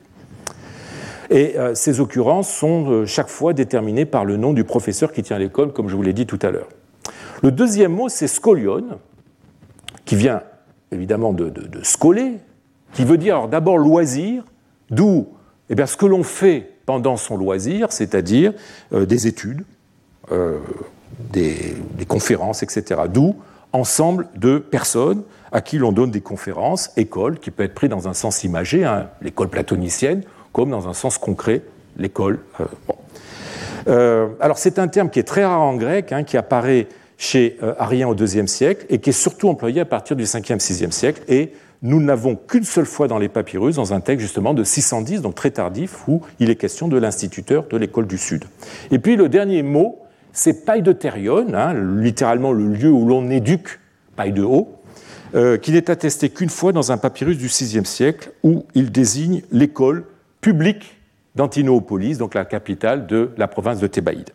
Et 1.30 1.58
euh, 1.58 1.74
ces 1.74 2.00
occurrences 2.00 2.50
sont 2.50 2.90
euh, 2.90 3.06
chaque 3.06 3.28
fois 3.28 3.52
déterminées 3.52 4.04
par 4.04 4.24
le 4.24 4.36
nom 4.36 4.52
du 4.52 4.62
professeur 4.62 5.10
qui 5.10 5.22
tient 5.22 5.38
l'école, 5.38 5.72
comme 5.72 5.88
je 5.88 5.96
vous 5.96 6.02
l'ai 6.02 6.12
dit 6.12 6.26
tout 6.26 6.38
à 6.42 6.50
l'heure. 6.50 6.68
Le 7.42 7.50
deuxième 7.50 7.92
mot, 7.92 8.08
c'est 8.08 8.28
scolion, 8.28 8.84
qui 10.04 10.14
vient 10.14 10.42
évidemment 10.94 11.32
de, 11.32 11.50
de, 11.50 11.80
qui 12.92 13.04
veut 13.04 13.18
dire 13.18 13.48
d'abord 13.48 13.78
loisir, 13.78 14.44
d'où 14.90 15.28
eh 15.70 15.74
bien, 15.74 15.86
ce 15.86 15.96
que 15.96 16.06
l'on 16.06 16.22
fait 16.22 16.70
pendant 16.86 17.16
son 17.16 17.36
loisir, 17.36 17.92
c'est-à-dire 17.92 18.52
euh, 18.92 19.06
des 19.06 19.26
études, 19.26 19.64
euh, 20.30 20.58
des, 21.32 21.76
conférences, 22.06 22.62
etc. 22.62 23.02
D'où 23.08 23.36
ensemble 23.72 24.28
de 24.36 24.58
personnes 24.58 25.22
à 25.52 25.60
qui 25.60 25.78
l'on 25.78 25.92
donne 25.92 26.10
des 26.10 26.20
conférences, 26.20 26.90
école, 26.96 27.38
qui 27.38 27.50
peut 27.50 27.62
être 27.62 27.74
pris 27.74 27.88
dans 27.88 28.08
un 28.08 28.14
sens 28.14 28.44
imagé, 28.44 28.84
hein, 28.84 29.08
l'école 29.22 29.48
platonicienne, 29.48 30.22
comme 30.52 30.70
dans 30.70 30.88
un 30.88 30.92
sens 30.92 31.18
concret, 31.18 31.62
l'école. 31.96 32.40
Euh, 33.88 34.28
alors 34.40 34.58
c'est 34.58 34.78
un 34.78 34.88
terme 34.88 35.10
qui 35.10 35.18
est 35.18 35.24
très 35.24 35.44
rare 35.44 35.62
en 35.62 35.74
grec, 35.74 36.12
hein, 36.12 36.24
qui 36.24 36.36
apparaît 36.36 36.88
chez 37.16 37.58
Arien 37.78 38.08
au 38.08 38.14
IIe 38.14 38.48
siècle 38.48 38.86
et 38.88 38.98
qui 38.98 39.10
est 39.10 39.12
surtout 39.12 39.48
employé 39.48 39.80
à 39.80 39.84
partir 39.84 40.16
du 40.16 40.24
5e, 40.24 40.58
6e 40.58 40.90
siècle 40.90 41.22
et 41.28 41.52
nous 41.84 42.00
n'avons 42.00 42.34
qu'une 42.34 42.64
seule 42.64 42.86
fois 42.86 43.08
dans 43.08 43.18
les 43.18 43.28
papyrus, 43.28 43.76
dans 43.76 43.92
un 43.92 44.00
texte 44.00 44.22
justement 44.22 44.54
de 44.54 44.64
610, 44.64 45.20
donc 45.20 45.34
très 45.34 45.50
tardif, 45.50 46.08
où 46.08 46.22
il 46.40 46.48
est 46.48 46.56
question 46.56 46.88
de 46.88 46.96
l'instituteur 46.96 47.66
de 47.68 47.76
l'école 47.76 48.06
du 48.06 48.16
Sud. 48.16 48.46
Et 48.90 48.98
puis 48.98 49.16
le 49.16 49.28
dernier 49.28 49.62
mot, 49.62 49.98
c'est 50.32 50.66
de 50.66 51.54
hein, 51.54 51.74
littéralement 52.00 52.52
le 52.52 52.66
lieu 52.68 52.90
où 52.90 53.06
l'on 53.06 53.28
éduque, 53.30 53.80
paille 54.16 54.32
de 54.32 54.42
haut, 54.42 54.80
euh, 55.34 55.58
qui 55.58 55.72
n'est 55.72 55.90
attesté 55.90 56.30
qu'une 56.30 56.48
fois 56.48 56.72
dans 56.72 56.90
un 56.90 56.96
papyrus 56.96 57.36
du 57.36 57.48
VIe 57.48 57.84
siècle, 57.84 58.32
où 58.42 58.64
il 58.74 58.90
désigne 58.90 59.42
l'école 59.52 60.04
publique 60.40 60.96
d'Antinoopolis, 61.34 62.16
donc 62.16 62.34
la 62.34 62.46
capitale 62.46 63.06
de 63.06 63.30
la 63.36 63.46
province 63.46 63.78
de 63.78 63.86
Thébaïde. 63.86 64.30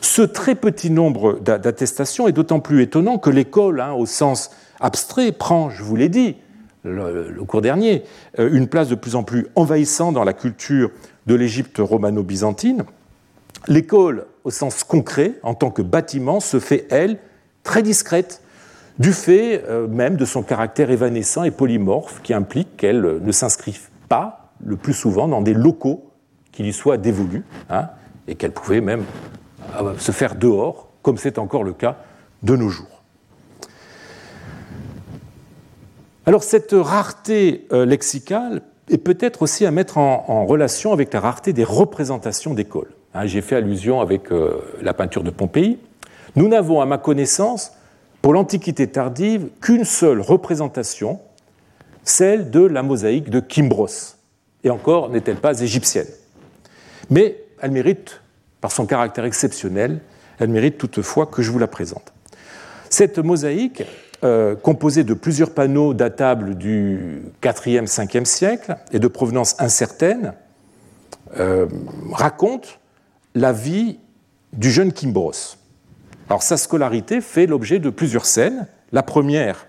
Ce 0.00 0.22
très 0.22 0.54
petit 0.54 0.90
nombre 0.90 1.40
d'attestations 1.40 2.28
est 2.28 2.32
d'autant 2.32 2.60
plus 2.60 2.82
étonnant 2.82 3.18
que 3.18 3.30
l'école, 3.30 3.80
hein, 3.80 3.92
au 3.92 4.06
sens 4.06 4.50
abstrait, 4.80 5.32
prend, 5.32 5.70
je 5.70 5.82
vous 5.82 5.96
l'ai 5.96 6.08
dit, 6.08 6.36
le, 6.84 7.42
cours 7.46 7.62
dernier, 7.62 8.04
euh, 8.38 8.50
une 8.52 8.68
place 8.68 8.88
de 8.88 8.94
plus 8.94 9.16
en 9.16 9.22
plus 9.22 9.48
envahissante 9.54 10.14
dans 10.14 10.24
la 10.24 10.32
culture 10.32 10.90
de 11.26 11.34
l'Égypte 11.34 11.78
romano-byzantine. 11.78 12.84
L'école, 13.66 14.26
au 14.44 14.50
sens 14.50 14.84
concret, 14.84 15.34
en 15.42 15.54
tant 15.54 15.70
que 15.70 15.82
bâtiment, 15.82 16.40
se 16.40 16.60
fait, 16.60 16.86
elle, 16.90 17.18
très 17.64 17.82
discrète, 17.82 18.42
du 18.98 19.12
fait 19.12 19.64
euh, 19.68 19.86
même 19.86 20.16
de 20.16 20.24
son 20.24 20.42
caractère 20.42 20.90
évanescent 20.90 21.44
et 21.44 21.50
polymorphe, 21.50 22.20
qui 22.22 22.34
implique 22.34 22.76
qu'elle 22.76 23.00
ne 23.00 23.32
s'inscrive 23.32 23.88
pas, 24.08 24.52
le 24.64 24.76
plus 24.76 24.94
souvent, 24.94 25.28
dans 25.28 25.42
des 25.42 25.54
locaux 25.54 26.10
qui 26.52 26.62
lui 26.62 26.72
soient 26.72 26.96
dévolus, 26.96 27.44
hein, 27.70 27.88
et 28.26 28.34
qu'elle 28.34 28.52
pouvait 28.52 28.80
même 28.80 29.00
euh, 29.00 29.37
se 29.98 30.12
faire 30.12 30.34
dehors, 30.34 30.88
comme 31.02 31.18
c'est 31.18 31.38
encore 31.38 31.64
le 31.64 31.72
cas 31.72 31.96
de 32.42 32.56
nos 32.56 32.68
jours. 32.68 33.02
Alors 36.28 36.42
cette 36.42 36.74
rareté 36.74 37.66
euh, 37.72 37.86
lexicale 37.86 38.60
est 38.90 38.98
peut-être 38.98 39.40
aussi 39.40 39.64
à 39.64 39.70
mettre 39.70 39.96
en, 39.96 40.44
relation 40.44 40.92
avec 40.92 41.12
la 41.14 41.20
rareté 41.20 41.52
des 41.52 41.64
représentations 41.64 42.52
d'école. 42.52 42.88
Hein, 43.14 43.26
j'ai 43.26 43.40
fait 43.40 43.56
allusion 43.56 44.00
avec 44.00 44.30
euh, 44.30 44.60
la 44.82 44.92
peinture 44.92 45.22
de 45.22 45.30
Pompéi. 45.30 45.78
Nous 46.36 46.48
n'avons, 46.48 46.80
à 46.80 46.86
ma 46.86 46.98
connaissance, 46.98 47.72
pour 48.20 48.34
l'Antiquité 48.34 48.86
tardive, 48.88 49.48
qu'une 49.62 49.84
seule 49.84 50.20
représentation, 50.20 51.18
celle 52.04 52.50
de 52.50 52.60
la 52.60 52.82
mosaïque 52.82 53.30
de 53.30 53.40
Kimbros. 53.40 54.16
Et 54.64 54.70
encore, 54.70 55.08
n'est-elle 55.08 55.36
pas 55.36 55.60
égyptienne. 55.60 56.08
Mais 57.10 57.42
elle 57.62 57.70
mérite, 57.70 58.20
par 58.60 58.72
son 58.72 58.86
caractère 58.86 59.24
exceptionnel, 59.24 60.00
elle 60.38 60.48
mérite 60.48 60.78
toutefois 60.78 61.26
que 61.26 61.42
je 61.42 61.50
vous 61.50 61.58
la 61.58 61.66
présente. 61.66 62.12
Cette 62.90 63.18
mosaïque, 63.18 63.84
euh, 64.24 64.56
composé 64.56 65.04
de 65.04 65.14
plusieurs 65.14 65.50
panneaux 65.50 65.94
datables 65.94 66.56
du 66.56 67.22
4e, 67.42 67.86
5e 67.86 68.24
siècle 68.24 68.76
et 68.92 68.98
de 68.98 69.08
provenance 69.08 69.54
incertaine, 69.60 70.34
euh, 71.38 71.66
raconte 72.12 72.80
la 73.34 73.52
vie 73.52 73.98
du 74.52 74.70
jeune 74.70 74.92
Kimbros. 74.92 75.56
Alors 76.28 76.42
sa 76.42 76.56
scolarité 76.56 77.20
fait 77.20 77.46
l'objet 77.46 77.78
de 77.78 77.90
plusieurs 77.90 78.26
scènes. 78.26 78.66
La 78.92 79.02
première 79.02 79.66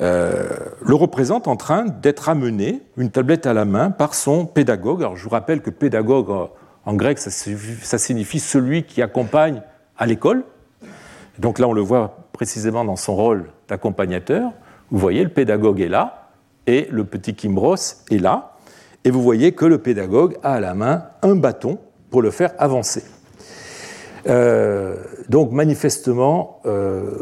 euh, 0.00 0.48
le 0.80 0.94
représente 0.94 1.48
en 1.48 1.56
train 1.56 1.84
d'être 1.84 2.28
amené, 2.28 2.80
une 2.96 3.10
tablette 3.10 3.46
à 3.46 3.52
la 3.52 3.64
main, 3.64 3.90
par 3.90 4.14
son 4.14 4.46
pédagogue. 4.46 5.06
Je 5.14 5.24
vous 5.24 5.28
rappelle 5.28 5.60
que 5.60 5.70
pédagogue 5.70 6.48
en 6.84 6.94
grec, 6.94 7.18
ça, 7.18 7.98
signifie 7.98 8.40
celui 8.40 8.84
qui 8.84 9.02
accompagne 9.02 9.62
à 9.96 10.06
l'école. 10.06 10.44
Donc 11.38 11.58
là, 11.58 11.68
on 11.68 11.72
le 11.72 11.80
voit 11.80 12.28
précisément 12.32 12.84
dans 12.84 12.96
son 12.96 13.14
rôle 13.14 13.50
d'accompagnateur. 13.68 14.50
Vous 14.90 14.98
voyez, 14.98 15.22
le 15.22 15.30
pédagogue 15.30 15.80
est 15.80 15.88
là 15.88 16.30
et 16.66 16.88
le 16.90 17.04
petit 17.04 17.34
Kimbros 17.34 17.76
est 18.10 18.18
là. 18.18 18.56
Et 19.04 19.10
vous 19.10 19.22
voyez 19.22 19.52
que 19.52 19.64
le 19.64 19.78
pédagogue 19.78 20.36
a 20.42 20.54
à 20.54 20.60
la 20.60 20.74
main 20.74 21.04
un 21.22 21.36
bâton 21.36 21.78
pour 22.10 22.22
le 22.22 22.30
faire 22.30 22.52
avancer. 22.58 23.04
Euh, 24.28 24.96
donc 25.28 25.50
manifestement, 25.50 26.60
euh, 26.66 27.18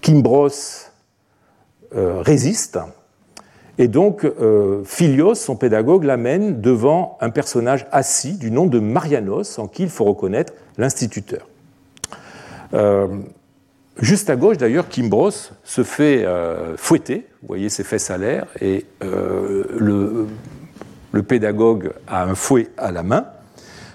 Kimbros 0.00 0.48
euh, 1.94 2.20
résiste. 2.20 2.78
Et 3.78 3.86
donc, 3.88 4.24
euh, 4.24 4.82
Philios, 4.84 5.34
son 5.34 5.56
pédagogue, 5.56 6.04
l'amène 6.04 6.60
devant 6.60 7.16
un 7.20 7.30
personnage 7.30 7.86
assis 7.92 8.36
du 8.36 8.50
nom 8.50 8.66
de 8.66 8.80
Marianos, 8.80 9.58
en 9.58 9.68
qui 9.68 9.84
il 9.84 9.88
faut 9.88 10.04
reconnaître 10.04 10.52
l'instituteur. 10.78 11.46
Euh, 12.74 13.06
juste 14.00 14.30
à 14.30 14.36
gauche, 14.36 14.58
d'ailleurs, 14.58 14.88
Kimbros 14.88 15.52
se 15.62 15.84
fait 15.84 16.26
fouetter, 16.76 17.26
vous 17.42 17.48
voyez 17.48 17.68
ses 17.68 17.84
fesses 17.84 18.10
à 18.10 18.18
l'air, 18.18 18.46
et 18.60 18.84
le, 19.00 20.26
pédagogue 21.26 21.92
a 22.08 22.24
un 22.24 22.34
fouet 22.34 22.68
à 22.76 22.90
la 22.90 23.04
main, 23.04 23.26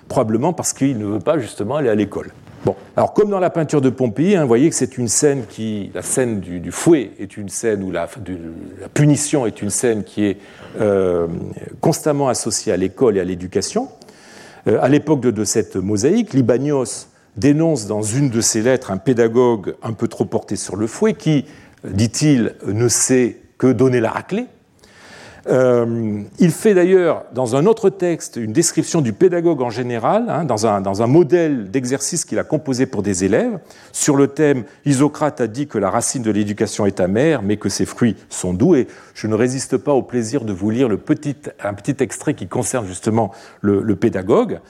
probablement 0.07 0.53
parce 0.53 0.71
qu'il 0.71 0.97
ne 0.97 1.05
veut 1.05 1.19
pas 1.19 1.37
justement 1.39 1.75
aller 1.75 1.89
à 1.89 1.95
l'école. 1.95 2.31
Alors 2.95 3.13
comme 3.13 3.29
dans 3.29 3.39
la 3.39 3.49
peinture 3.49 3.81
de 3.81 3.89
Pompéi, 3.89 4.35
hein, 4.35 4.41
vous 4.41 4.47
voyez 4.47 4.69
que 4.69 4.75
c'est 4.75 4.97
une 4.97 5.07
scène 5.07 5.45
qui, 5.49 5.91
la 5.93 6.01
scène 6.01 6.39
du, 6.39 6.71
fouet 6.71 7.11
est 7.19 7.35
une 7.37 7.49
scène 7.49 7.83
où 7.83 7.91
la, 7.91 8.07
la, 8.79 8.89
punition 8.89 9.45
est 9.45 9.61
une 9.61 9.69
scène 9.69 10.03
qui 10.03 10.25
est 10.25 10.37
euh, 10.79 11.27
constamment 11.81 12.29
associée 12.29 12.71
à 12.71 12.77
l'école 12.77 13.17
et 13.17 13.19
à 13.19 13.23
l'éducation. 13.23 13.89
Euh, 14.67 14.79
à 14.81 14.87
l'époque 14.87 15.19
de, 15.19 15.31
de, 15.31 15.43
cette 15.43 15.75
mosaïque, 15.75 16.33
Libanios 16.33 17.07
dénonce 17.35 17.87
dans 17.87 18.01
une 18.01 18.29
de 18.29 18.41
ses 18.41 18.61
lettres 18.61 18.91
un 18.91 18.97
pédagogue 18.97 19.75
un 19.83 19.93
peu 19.93 20.07
trop 20.07 20.25
porté 20.25 20.55
sur 20.55 20.75
le 20.75 20.87
fouet 20.87 21.15
qui, 21.15 21.45
dit-il, 21.83 22.55
ne 22.65 22.87
sait 22.87 23.37
que 23.57 23.71
donner 23.71 23.99
la 23.99 24.11
raclée. 24.11 24.47
Euh, 25.47 26.21
il 26.39 26.51
fait 26.51 26.73
d'ailleurs 26.73 27.25
dans 27.33 27.57
un 27.57 27.65
autre 27.65 27.89
texte 27.89 28.37
une 28.37 28.53
description 28.53 29.01
du 29.01 29.11
pédagogue 29.11 29.61
en 29.61 29.69
général, 29.69 30.25
hein, 30.29 30.45
dans, 30.45 30.65
un, 30.65 30.79
dans, 30.79 31.01
un, 31.01 31.07
modèle 31.07 31.69
d'exercice 31.69 32.23
qu'il 32.23 32.39
a 32.39 32.45
composé 32.45 32.85
pour 32.85 33.03
des 33.03 33.25
élèves, 33.25 33.59
sur 33.91 34.15
le 34.15 34.27
thème 34.27 34.63
Isocrate 34.85 35.41
a 35.41 35.47
dit 35.47 35.67
que 35.67 35.77
la 35.77 35.89
racine 35.89 36.23
de 36.23 36.31
l'éducation 36.31 36.85
est 36.85 37.01
amère, 37.01 37.41
mais 37.41 37.57
que 37.57 37.67
ses 37.67 37.85
fruits 37.85 38.15
sont 38.29 38.53
doux. 38.53 38.75
Et 38.75 38.87
je 39.15 39.27
ne 39.27 39.35
résiste 39.35 39.75
pas 39.75 39.93
au 39.93 40.01
plaisir 40.01 40.45
de 40.45 40.53
vous 40.53 40.69
lire 40.69 40.87
le 40.87 40.97
petit, 40.97 41.35
un 41.61 41.73
petit 41.73 42.01
extrait 42.01 42.35
qui 42.35 42.47
concerne 42.47 42.87
justement 42.87 43.31
le, 43.59 43.95
pédagogue. 43.95 44.61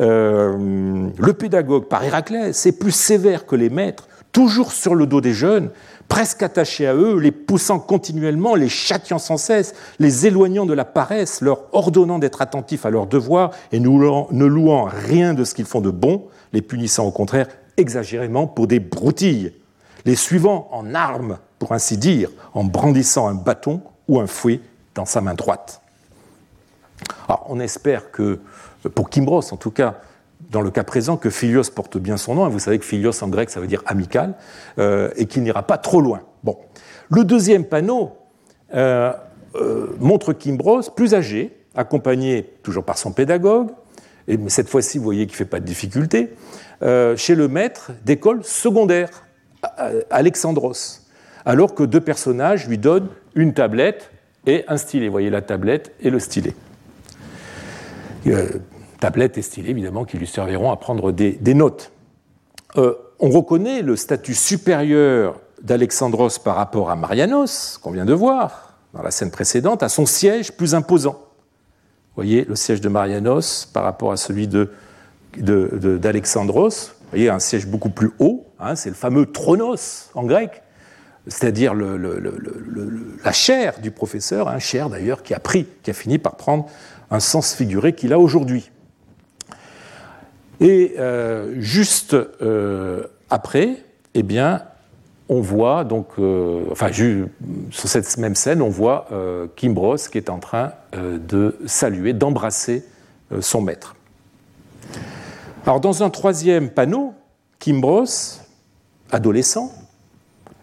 Euh, 0.00 1.08
le 1.18 1.32
pédagogue, 1.32 1.88
par 1.88 2.04
Héraclès, 2.04 2.64
est 2.64 2.78
plus 2.78 2.92
sévère 2.92 3.44
que 3.44 3.56
les 3.56 3.70
maîtres, 3.70 4.06
toujours 4.30 4.72
sur 4.72 4.94
le 4.94 5.06
dos 5.06 5.20
des 5.20 5.34
jeunes, 5.34 5.70
presque 6.08 6.42
attachés 6.42 6.86
à 6.86 6.94
eux, 6.94 7.18
les 7.18 7.32
poussant 7.32 7.78
continuellement, 7.78 8.54
les 8.54 8.68
châtiant 8.68 9.18
sans 9.18 9.36
cesse, 9.36 9.74
les 9.98 10.26
éloignant 10.26 10.66
de 10.66 10.74
la 10.74 10.84
paresse, 10.84 11.40
leur 11.40 11.62
ordonnant 11.72 12.18
d'être 12.18 12.42
attentifs 12.42 12.84
à 12.84 12.90
leurs 12.90 13.06
devoirs 13.06 13.50
et 13.72 13.80
ne 13.80 14.46
louant 14.46 14.84
rien 14.84 15.34
de 15.34 15.44
ce 15.44 15.54
qu'ils 15.54 15.64
font 15.64 15.80
de 15.80 15.90
bon, 15.90 16.26
les 16.52 16.62
punissant 16.62 17.06
au 17.06 17.10
contraire 17.10 17.48
exagérément 17.76 18.46
pour 18.46 18.66
des 18.66 18.80
broutilles, 18.80 19.52
les 20.04 20.16
suivant 20.16 20.68
en 20.72 20.94
armes, 20.94 21.38
pour 21.58 21.72
ainsi 21.72 21.96
dire, 21.96 22.28
en 22.54 22.64
brandissant 22.64 23.28
un 23.28 23.34
bâton 23.34 23.80
ou 24.08 24.20
un 24.20 24.26
fouet 24.26 24.60
dans 24.94 25.06
sa 25.06 25.20
main 25.20 25.34
droite. 25.34 25.80
Alors, 27.28 27.46
on 27.48 27.60
espère 27.60 28.10
que, 28.10 28.40
pour 28.94 29.08
Kimbros 29.10 29.52
en 29.52 29.56
tout 29.56 29.70
cas, 29.70 30.00
dans 30.52 30.60
le 30.60 30.70
cas 30.70 30.84
présent, 30.84 31.16
que 31.16 31.30
Philios 31.30 31.70
porte 31.74 31.96
bien 31.96 32.18
son 32.18 32.34
nom. 32.34 32.48
Vous 32.48 32.58
savez 32.58 32.78
que 32.78 32.84
Philios 32.84 33.22
en 33.22 33.28
grec, 33.28 33.48
ça 33.50 33.58
veut 33.58 33.66
dire 33.66 33.82
amical, 33.86 34.34
euh, 34.78 35.10
et 35.16 35.26
qu'il 35.26 35.42
n'ira 35.42 35.62
pas 35.62 35.78
trop 35.78 36.00
loin. 36.00 36.20
Bon. 36.44 36.58
Le 37.08 37.24
deuxième 37.24 37.64
panneau 37.64 38.12
euh, 38.74 39.12
euh, 39.54 39.86
montre 39.98 40.34
Kimbros 40.34 40.90
plus 40.94 41.14
âgé, 41.14 41.56
accompagné 41.74 42.52
toujours 42.62 42.84
par 42.84 42.98
son 42.98 43.12
pédagogue, 43.12 43.70
et 44.28 44.38
cette 44.48 44.68
fois-ci, 44.68 44.98
vous 44.98 45.04
voyez 45.04 45.26
qu'il 45.26 45.34
ne 45.34 45.38
fait 45.38 45.44
pas 45.46 45.58
de 45.58 45.64
difficulté, 45.64 46.34
chez 47.16 47.34
le 47.34 47.48
maître 47.48 47.90
d'école 48.04 48.44
secondaire, 48.44 49.24
Alexandros, 50.10 51.02
alors 51.44 51.74
que 51.74 51.82
deux 51.82 52.00
personnages 52.00 52.68
lui 52.68 52.78
donnent 52.78 53.08
une 53.34 53.52
tablette 53.52 54.10
et 54.46 54.64
un 54.68 54.76
stylet. 54.76 55.06
Vous 55.06 55.12
voyez 55.12 55.30
la 55.30 55.42
tablette 55.42 55.92
et 56.00 56.10
le 56.10 56.20
stylet 56.20 56.54
tablettes 59.02 59.36
et 59.36 59.42
stylets, 59.42 59.70
évidemment, 59.70 60.04
qui 60.04 60.16
lui 60.16 60.28
serviront 60.28 60.70
à 60.70 60.76
prendre 60.76 61.10
des, 61.10 61.54
notes. 61.54 61.90
Euh, 62.76 62.94
on 63.18 63.30
reconnaît 63.30 63.82
le 63.82 63.96
statut 63.96 64.34
supérieur 64.34 65.40
d'Alexandros 65.60 66.38
par 66.38 66.54
rapport 66.54 66.88
à 66.88 66.94
Marianos, 66.94 67.78
qu'on 67.82 67.90
vient 67.90 68.04
de 68.04 68.14
voir 68.14 68.76
dans 68.94 69.02
la 69.02 69.10
scène 69.10 69.32
précédente, 69.32 69.82
à 69.82 69.88
son 69.88 70.06
siège 70.06 70.52
plus 70.52 70.76
imposant. 70.76 71.14
Vous 71.14 72.14
voyez 72.14 72.44
le 72.44 72.54
siège 72.54 72.80
de 72.80 72.88
Marianos 72.88 73.66
par 73.74 73.82
rapport 73.82 74.12
à 74.12 74.16
celui 74.16 74.46
d'Alexandros. 75.36 76.68
De, 76.68 76.92
Vous 77.00 77.10
voyez 77.10 77.28
un 77.28 77.40
siège 77.40 77.66
beaucoup 77.66 77.90
plus 77.90 78.12
haut, 78.20 78.46
hein, 78.60 78.76
c'est 78.76 78.90
le 78.90 78.94
fameux 78.94 79.26
tronos 79.26 80.10
en 80.14 80.22
grec, 80.22 80.62
c'est-à-dire 81.26 81.74
la 81.74 83.32
chair 83.32 83.80
du 83.80 83.90
professeur, 83.90 84.60
chair 84.60 84.88
d'ailleurs 84.88 85.24
qui 85.24 85.34
a 85.34 85.40
pris, 85.40 85.66
qui 85.82 85.90
a 85.90 85.94
fini 85.94 86.18
par 86.18 86.36
prendre 86.36 86.68
un 87.10 87.18
sens 87.18 87.52
figuré 87.52 87.96
qu'il 87.96 88.12
a 88.12 88.20
aujourd'hui. 88.20 88.70
Et 90.62 90.94
euh, 90.96 91.56
juste 91.58 92.14
euh, 92.14 93.04
après, 93.30 93.78
eh 94.14 94.22
bien, 94.22 94.62
on 95.28 95.40
voit 95.40 95.82
donc, 95.82 96.06
euh, 96.20 96.64
enfin, 96.70 96.92
sur 96.92 97.88
cette 97.88 98.16
même 98.18 98.36
scène, 98.36 98.62
on 98.62 98.68
voit 98.68 99.08
Kimbros 99.56 99.96
qui 99.96 100.18
est 100.18 100.30
en 100.30 100.38
train 100.38 100.72
de 100.92 101.56
saluer, 101.66 102.12
d'embrasser 102.12 102.84
son 103.40 103.60
maître. 103.60 103.96
Alors, 105.66 105.80
dans 105.80 106.02
un 106.02 106.10
troisième 106.10 106.70
panneau, 106.70 107.14
Kimbros, 107.58 108.40
adolescent, 109.10 109.72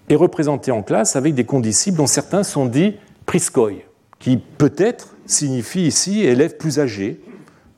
est 0.08 0.16
représenté 0.16 0.72
en 0.72 0.82
classe 0.82 1.16
avec 1.16 1.36
des 1.36 1.45
condisciples 1.45 1.97
dont 1.97 2.08
certains 2.08 2.43
sont 2.43 2.66
dits 2.66 2.95
priskoi, 3.26 3.72
qui 4.20 4.38
peut-être 4.38 5.16
signifie 5.26 5.88
ici 5.88 6.22
élève 6.22 6.58
plus 6.58 6.80
âgé, 6.80 7.22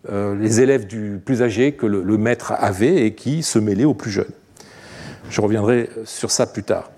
euh, 0.09 0.35
les 0.35 0.61
élèves 0.61 0.87
du 0.87 1.19
plus 1.23 1.43
âgés 1.43 1.73
que 1.73 1.85
le, 1.85 2.17
maître 2.17 2.53
avait 2.57 3.05
et 3.05 3.13
qui 3.13 3.43
se 3.43 3.59
mêlaient 3.59 3.85
aux 3.85 3.93
plus 3.93 4.09
jeunes. 4.09 4.31
Je 5.29 5.41
reviendrai 5.41 5.89
sur 6.05 6.31
ça 6.31 6.47
plus 6.47 6.63
tard. 6.63 6.91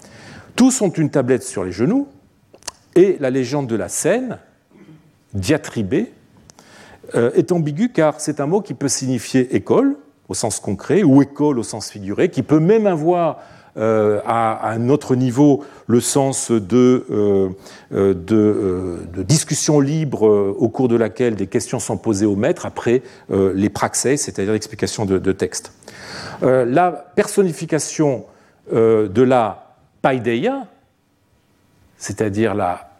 Tous 0.55 0.81
ont 0.81 0.89
une 0.89 1.09
tablette 1.09 1.43
sur 1.43 1.63
les 1.63 1.71
genoux 1.71 2.07
et 2.95 3.17
la 3.19 3.29
légende 3.29 3.67
de 3.67 3.75
la 3.75 3.89
scène, 3.89 4.39
diatribée, 5.33 6.11
euh, 7.15 7.31
est 7.33 7.51
ambiguë 7.51 7.89
car 7.89 8.21
c'est 8.21 8.39
un 8.39 8.45
mot 8.45 8.61
qui 8.61 8.73
peut 8.73 8.87
signifier 8.87 9.55
école 9.55 9.97
au 10.29 10.33
sens 10.33 10.59
concret 10.59 11.03
ou 11.03 11.21
école 11.21 11.59
au 11.59 11.63
sens 11.63 11.89
figuré, 11.89 12.29
qui 12.29 12.43
peut 12.43 12.59
même 12.59 12.87
avoir 12.87 13.39
à, 13.77 14.69
un 14.69 14.89
autre 14.89 15.15
niveau 15.15 15.63
le 15.87 15.99
sens 15.99 16.51
de, 16.51 17.05
euh, 17.09 17.49
euh, 17.93 18.13
de, 18.13 19.23
discussion 19.23 19.79
libre 19.79 20.23
au 20.23 20.69
cours 20.69 20.87
de 20.87 20.95
laquelle 20.95 21.35
des 21.35 21.47
questions 21.47 21.79
sont 21.79 21.97
posées 21.97 22.25
au 22.25 22.35
maître 22.35 22.65
après 22.65 23.01
les 23.29 23.69
praxès, 23.69 24.17
c'est-à-dire 24.17 24.53
l'explication 24.53 25.05
de, 25.05 25.31
texte. 25.31 25.73
la 26.41 26.91
personnification 27.15 28.25
de 28.71 29.21
la 29.21 29.77
paideia, 30.01 30.67
c'est-à-dire 31.97 32.55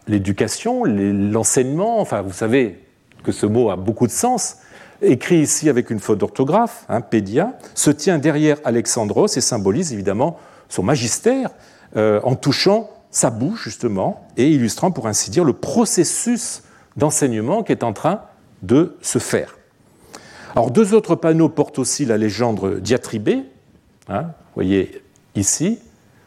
l'éducation, 0.08 0.84
l'enseignement, 0.84 2.00
enfin 2.00 2.22
vous 2.22 2.32
savez 2.32 2.80
que 3.22 3.32
ce 3.32 3.46
mot 3.46 3.70
a 3.70 3.76
beaucoup 3.76 4.06
de 4.06 4.12
sens, 4.12 4.56
écrit 5.02 5.38
ici 5.38 5.68
avec 5.68 5.90
une 5.90 5.98
faute 5.98 6.18
d'orthographe, 6.18 6.84
hein, 6.88 7.00
pédia, 7.00 7.52
se 7.74 7.90
tient 7.90 8.18
derrière 8.18 8.58
Alexandros 8.64 9.36
et 9.36 9.40
symbolise 9.40 9.92
évidemment 9.92 10.38
son 10.74 10.82
magistère 10.82 11.50
euh, 11.96 12.20
en 12.24 12.34
touchant 12.34 12.90
sa 13.10 13.30
bouche, 13.30 13.62
justement, 13.62 14.26
et 14.36 14.50
illustrant, 14.50 14.90
pour 14.90 15.06
ainsi 15.06 15.30
dire, 15.30 15.44
le 15.44 15.52
processus 15.52 16.64
d'enseignement 16.96 17.62
qui 17.62 17.70
est 17.70 17.84
en 17.84 17.92
train 17.92 18.22
de 18.62 18.96
se 19.00 19.20
faire. 19.20 19.56
Alors, 20.56 20.72
deux 20.72 20.94
autres 20.94 21.14
panneaux 21.14 21.48
portent 21.48 21.78
aussi 21.78 22.04
la 22.04 22.16
légende 22.16 22.80
diatribée. 22.80 23.44
Hein, 24.08 24.22
vous 24.22 24.54
voyez 24.56 25.02
ici. 25.36 25.78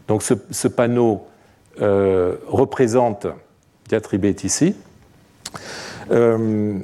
Donc, 0.07 0.23
ce, 0.23 0.67
panneau 0.69 1.27
euh, 1.81 2.37
représente, 2.47 3.27
diatribé 3.89 4.29
est 4.29 4.45
ici. 4.45 4.75
Euh, 6.11 6.79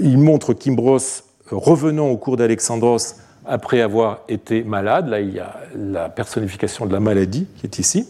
il 0.00 0.18
montre 0.18 0.54
Kimbros 0.54 1.22
revenant 1.50 2.08
au 2.08 2.16
cours 2.16 2.36
d'Alexandros 2.36 3.16
après 3.46 3.80
avoir 3.80 4.20
été 4.28 4.62
malade. 4.62 5.08
Là, 5.08 5.20
il 5.20 5.34
y 5.34 5.40
a 5.40 5.60
la 5.76 6.08
personnification 6.08 6.86
de 6.86 6.92
la 6.92 7.00
maladie 7.00 7.46
qui 7.56 7.66
est 7.66 7.78
ici. 7.78 8.08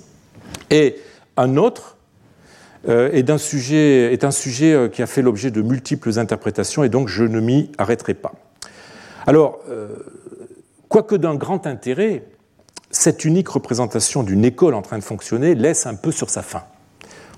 Et 0.70 0.97
un 1.37 1.57
autre 1.57 1.97
euh, 2.89 3.11
est, 3.12 3.30
un 3.30 3.39
sujet, 3.39 4.12
euh, 4.74 4.89
qui 4.89 5.03
a 5.03 5.07
fait 5.07 5.22
l'objet 5.22 5.51
de 5.51 5.62
multiples 5.62 6.18
interprétations 6.18 6.85
et 6.85 6.89
donc 6.89 7.09
je 7.09 7.24
ne 7.24 7.41
m'y 7.41 7.72
arrêterai 7.78 8.14
pas. 8.14 8.32
Alors, 9.26 9.61
euh, 9.70 9.89
quoique 10.89 11.14
d'un 11.14 11.35
grand 11.35 11.66
intérêt, 11.66 12.24
cette 12.91 13.24
unique 13.24 13.49
représentation 13.49 14.22
d'une 14.22 14.45
école 14.45 14.74
en 14.74 14.82
train 14.82 14.99
de 14.99 15.05
fonctionner 15.05 15.55
laisse 15.55 15.87
un 15.87 15.95
peu 15.95 16.12
sur 16.12 16.30
sa 16.30 16.43
fin. 16.43 16.62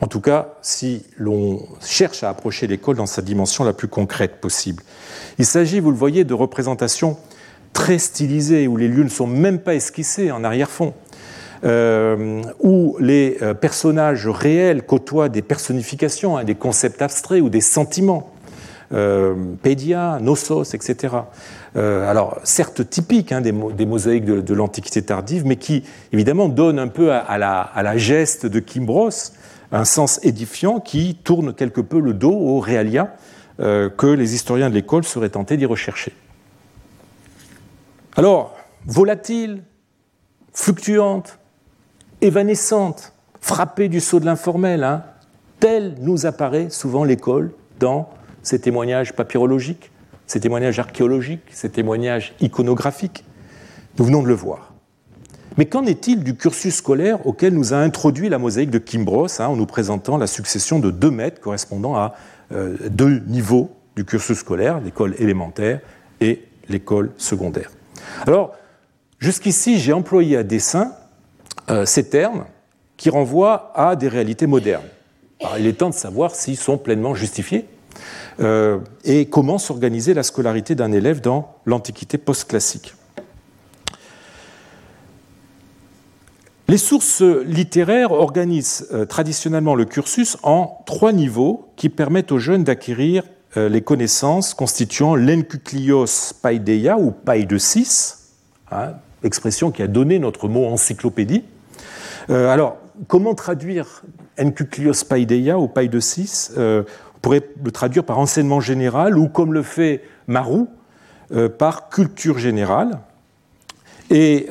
En 0.02 0.08
tout 0.08 0.20
cas, 0.20 0.54
si 0.60 1.06
l'on 1.16 1.66
cherche 1.80 2.22
à 2.22 2.28
approcher 2.28 2.66
l'école 2.66 2.96
dans 2.96 3.06
sa 3.06 3.22
dimension 3.22 3.64
la 3.64 3.72
plus 3.72 3.88
concrète 3.88 4.40
possible. 4.40 4.82
Il 5.38 5.46
s'agit, 5.46 5.80
vous 5.80 5.90
le 5.90 5.96
voyez, 5.96 6.24
de 6.24 6.34
représentations 6.34 7.16
très 7.76 7.98
stylisées, 7.98 8.66
où 8.66 8.78
les 8.78 8.88
lieux 8.88 9.04
ne 9.04 9.10
sont 9.10 9.26
même 9.26 9.58
pas 9.58 9.74
esquissés 9.74 10.30
en 10.30 10.42
arrière-fond, 10.44 10.94
euh, 11.62 12.40
où 12.58 12.96
les 13.00 13.36
euh, 13.42 13.52
personnages 13.52 14.26
réels 14.26 14.82
côtoient 14.82 15.28
des 15.28 15.42
personnifications, 15.42 16.38
hein, 16.38 16.44
des 16.44 16.54
concepts 16.54 17.02
abstraits 17.02 17.42
ou 17.42 17.50
des 17.50 17.60
sentiments. 17.60 18.32
Euh, 18.94 19.34
Pédia, 19.62 20.20
etc. 20.72 21.14
Euh, 21.76 22.08
alors, 22.08 22.38
certes 22.44 22.88
typiques 22.88 23.32
hein, 23.32 23.42
des, 23.42 23.52
mosaïques 23.52 24.24
de, 24.24 24.54
l'Antiquité 24.54 25.02
tardive, 25.02 25.44
mais 25.44 25.56
qui, 25.56 25.82
évidemment, 26.12 26.48
donnent 26.48 26.78
un 26.78 26.88
peu 26.88 27.12
à, 27.12 27.36
la, 27.36 27.96
geste 27.98 28.46
de 28.46 28.58
Kimbros 28.60 29.32
un 29.70 29.84
sens 29.84 30.18
édifiant 30.22 30.80
qui 30.80 31.16
tourne 31.16 31.52
quelque 31.52 31.82
peu 31.82 32.00
le 32.00 32.14
dos 32.14 32.32
au 32.32 32.60
réalia 32.60 33.16
que 33.58 34.06
les 34.06 34.34
historiens 34.34 34.70
de 34.70 34.74
l'école 34.74 35.02
seraient 35.02 35.30
tentés 35.30 35.56
d'y 35.56 35.66
rechercher. 35.66 36.12
Alors, 38.18 38.56
volatile, 38.86 39.62
fluctuante, 40.54 41.38
évanescente, 42.22 43.12
frappée 43.42 43.90
du 43.90 44.00
saut 44.00 44.20
de 44.20 44.24
l'informel, 44.24 44.84
hein, 44.84 45.04
telle 45.60 45.96
nous 46.00 46.24
apparaît 46.24 46.70
souvent 46.70 47.04
l'école 47.04 47.52
dans 47.78 48.08
ses 48.42 48.58
témoignages 48.58 49.12
papyrologiques, 49.12 49.90
ses 50.26 50.40
témoignages 50.40 50.78
archéologiques, 50.78 51.42
ses 51.50 51.68
témoignages 51.68 52.34
iconographiques. 52.40 53.22
Nous 53.98 54.06
venons 54.06 54.22
de 54.22 54.28
le 54.28 54.34
voir. 54.34 54.72
Mais 55.58 55.66
qu'en 55.66 55.84
est-il 55.84 56.24
du 56.24 56.36
cursus 56.36 56.76
scolaire 56.76 57.26
auquel 57.26 57.52
nous 57.52 57.74
a 57.74 57.76
introduit 57.76 58.30
la 58.30 58.38
mosaïque 58.38 58.70
de 58.70 58.78
Kimbros, 58.78 59.42
hein, 59.42 59.48
en 59.48 59.56
nous 59.56 59.66
présentant 59.66 60.16
la 60.16 60.26
succession 60.26 60.78
de 60.78 60.90
deux 60.90 61.10
maîtres 61.10 61.42
correspondant 61.42 61.94
à 61.96 62.14
euh, 62.52 62.78
deux 62.88 63.18
niveaux 63.26 63.70
du 63.94 64.06
cursus 64.06 64.38
scolaire, 64.38 64.80
l'école 64.80 65.14
élémentaire 65.18 65.80
et 66.22 66.44
l'école 66.70 67.12
secondaire? 67.18 67.75
Alors, 68.26 68.54
jusqu'ici, 69.18 69.78
j'ai 69.78 69.92
employé 69.92 70.36
à 70.36 70.42
dessein 70.42 70.92
euh, 71.70 71.84
ces 71.84 72.08
termes 72.08 72.44
qui 72.96 73.10
renvoient 73.10 73.72
à 73.74 73.96
des 73.96 74.08
réalités 74.08 74.46
modernes. 74.46 74.86
il 75.58 75.66
est 75.66 75.74
temps 75.74 75.90
de 75.90 75.94
savoir 75.94 76.34
s'ils 76.34 76.56
sont 76.56 76.78
pleinement 76.78 77.14
justifiés 77.14 77.66
euh, 78.40 78.78
et 79.04 79.26
comment 79.26 79.58
s'organiser 79.58 80.14
la 80.14 80.22
scolarité 80.22 80.74
d'un 80.74 80.92
élève 80.92 81.20
dans 81.20 81.54
l'Antiquité 81.64 82.18
post-classique. 82.18 82.94
Les 86.68 86.78
sources 86.78 87.22
littéraires 87.22 88.10
organisent 88.10 88.88
euh, 88.92 89.04
traditionnellement 89.04 89.74
le 89.76 89.84
cursus 89.84 90.36
en 90.42 90.82
trois 90.84 91.12
niveaux 91.12 91.68
qui 91.76 91.88
permettent 91.88 92.32
aux 92.32 92.38
jeunes 92.38 92.64
d'acquérir 92.64 93.22
les 93.56 93.80
connaissances 93.80 94.54
constituant 94.54 95.14
l'enkuklios 95.14 96.34
paideia 96.42 96.98
ou 96.98 97.10
paille 97.10 97.46
de 97.46 97.58
6, 97.58 98.32
hein, 98.70 98.92
expression 99.22 99.70
qui 99.70 99.82
a 99.82 99.86
donné 99.86 100.18
notre 100.18 100.48
mot 100.48 100.66
encyclopédie, 100.66 101.44
euh, 102.30 102.48
alors, 102.48 102.78
comment 103.06 103.34
traduire 103.34 104.02
Enkuklios 104.38 105.04
Paideia 105.08 105.58
ou 105.58 105.68
Paille 105.68 105.88
de 105.88 106.00
6 106.00 106.54
euh, 106.56 106.82
On 107.14 107.18
pourrait 107.20 107.48
le 107.62 107.70
traduire 107.70 108.04
par 108.04 108.18
enseignement 108.18 108.60
général 108.60 109.16
ou, 109.16 109.28
comme 109.28 109.52
le 109.52 109.62
fait 109.62 110.02
Marou, 110.26 110.68
euh, 111.32 111.48
par 111.48 111.88
culture 111.88 112.38
générale. 112.38 112.98
Et 114.08 114.46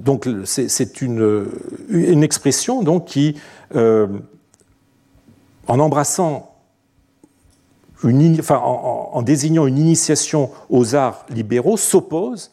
donc, 0.00 0.28
c'est 0.44 1.00
une, 1.00 1.46
une, 1.88 2.24
expression 2.24 2.82
donc, 2.82 3.04
qui, 3.04 3.36
en 3.72 4.08
embrassant 5.68 6.55
en, 8.04 9.22
désignant 9.22 9.66
une 9.66 9.78
initiation 9.78 10.50
aux 10.68 10.94
arts 10.94 11.26
libéraux, 11.30 11.76
s'oppose 11.76 12.52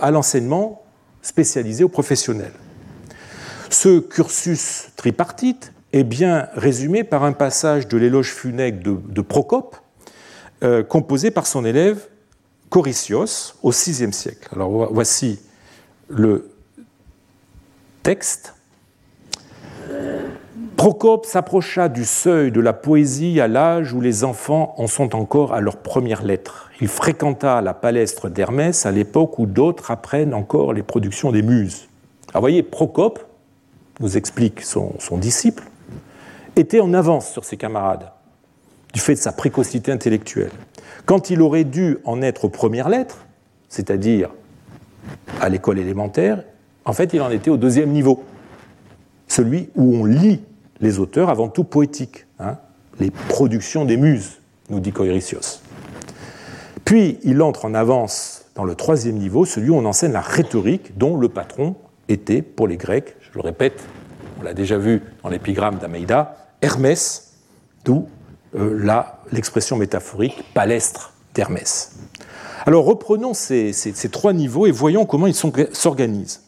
à 0.00 0.10
l'enseignement 0.10 0.82
spécialisé 1.22 1.84
aux 1.84 1.88
professionnels. 1.88 2.52
Ce 3.70 3.98
cursus 3.98 4.90
tripartite 4.96 5.72
est 5.92 6.04
bien 6.04 6.48
résumé 6.54 7.04
par 7.04 7.24
un 7.24 7.32
passage 7.32 7.88
de 7.88 7.96
l'éloge 7.96 8.32
funèbre 8.32 9.00
de, 9.08 9.20
Procope, 9.20 9.76
euh, 10.62 10.82
composé 10.82 11.30
par 11.30 11.46
son 11.46 11.64
élève 11.64 12.08
Corycios 12.68 13.54
au 13.62 13.70
VIe 13.70 14.12
siècle. 14.12 14.48
Alors 14.52 14.92
voici 14.92 15.40
le 16.08 16.50
texte. 18.02 18.54
Procope 20.76 21.24
s'approcha 21.24 21.88
du 21.88 22.04
seuil 22.04 22.50
de 22.50 22.60
la 22.60 22.72
poésie 22.72 23.40
à 23.40 23.46
l'âge 23.46 23.92
où 23.92 24.00
les 24.00 24.24
enfants 24.24 24.74
en 24.76 24.86
sont 24.86 25.14
encore 25.14 25.54
à 25.54 25.60
leurs 25.60 25.76
premières 25.76 26.24
lettres. 26.24 26.70
Il 26.80 26.88
fréquenta 26.88 27.60
la 27.62 27.74
palestre 27.74 28.28
d'Hermès 28.28 28.84
à 28.84 28.90
l'époque 28.90 29.38
où 29.38 29.46
d'autres 29.46 29.92
apprennent 29.92 30.34
encore 30.34 30.72
les 30.72 30.82
productions 30.82 31.30
des 31.30 31.42
muses. 31.42 31.88
Alors 32.30 32.40
voyez, 32.40 32.62
Procope, 32.62 33.24
nous 34.00 34.16
explique 34.16 34.62
son, 34.62 34.96
disciple, 35.12 35.62
était 36.56 36.80
en 36.80 36.92
avance 36.92 37.30
sur 37.30 37.44
ses 37.44 37.56
camarades, 37.56 38.10
du 38.92 39.00
fait 39.00 39.14
de 39.14 39.20
sa 39.20 39.32
précocité 39.32 39.92
intellectuelle. 39.92 40.50
Quand 41.06 41.30
il 41.30 41.40
aurait 41.40 41.64
dû 41.64 41.98
en 42.04 42.20
être 42.20 42.46
aux 42.46 42.50
premières 42.50 42.88
lettres, 42.88 43.24
c'est-à-dire 43.68 44.30
à 45.40 45.48
l'école 45.48 45.78
élémentaire, 45.78 46.42
en 46.84 46.92
fait, 46.92 47.14
il 47.14 47.22
en 47.22 47.30
était 47.30 47.50
au 47.50 47.56
deuxième 47.56 47.90
niveau, 47.90 48.24
celui 49.28 49.70
où 49.76 49.94
on 49.94 50.04
lit 50.04 50.40
les 50.84 50.98
auteurs 50.98 51.30
avant 51.30 51.48
tout 51.48 51.64
poétiques, 51.64 52.26
hein, 52.38 52.58
les 53.00 53.10
productions 53.10 53.84
des 53.84 53.96
muses, 53.96 54.40
nous 54.68 54.80
dit 54.80 54.92
Coiricios. 54.92 55.60
Puis 56.84 57.18
il 57.22 57.42
entre 57.42 57.64
en 57.64 57.74
avance 57.74 58.44
dans 58.54 58.64
le 58.64 58.74
troisième 58.74 59.16
niveau, 59.16 59.46
celui 59.46 59.70
où 59.70 59.76
on 59.76 59.84
enseigne 59.86 60.12
la 60.12 60.20
rhétorique, 60.20 60.96
dont 60.96 61.16
le 61.16 61.28
patron 61.28 61.74
était, 62.08 62.42
pour 62.42 62.68
les 62.68 62.76
Grecs, 62.76 63.16
je 63.20 63.30
le 63.34 63.40
répète, 63.40 63.82
on 64.38 64.42
l'a 64.42 64.52
déjà 64.52 64.76
vu 64.76 65.02
dans 65.22 65.30
l'épigramme 65.30 65.78
d'Ameida, 65.78 66.36
Hermès, 66.60 67.32
d'où 67.84 68.06
euh, 68.54 69.02
l'expression 69.32 69.76
métaphorique 69.76 70.44
palestre 70.52 71.14
d'Hermès. 71.34 71.96
Alors 72.66 72.84
reprenons 72.84 73.32
ces, 73.34 73.72
trois 74.12 74.34
niveaux 74.34 74.66
et 74.66 74.70
voyons 74.70 75.06
comment 75.06 75.26
ils 75.26 75.34
s'organisent. 75.34 76.42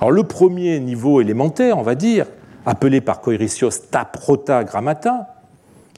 Alors 0.00 0.12
le 0.12 0.22
premier 0.24 0.80
niveau 0.80 1.20
élémentaire, 1.20 1.78
on 1.78 1.82
va 1.82 1.94
dire, 1.94 2.26
appelé 2.68 3.00
par 3.00 3.22
Koiricios 3.22 3.70
ta 3.90 4.04
prota 4.04 4.62
grammata, 4.62 5.36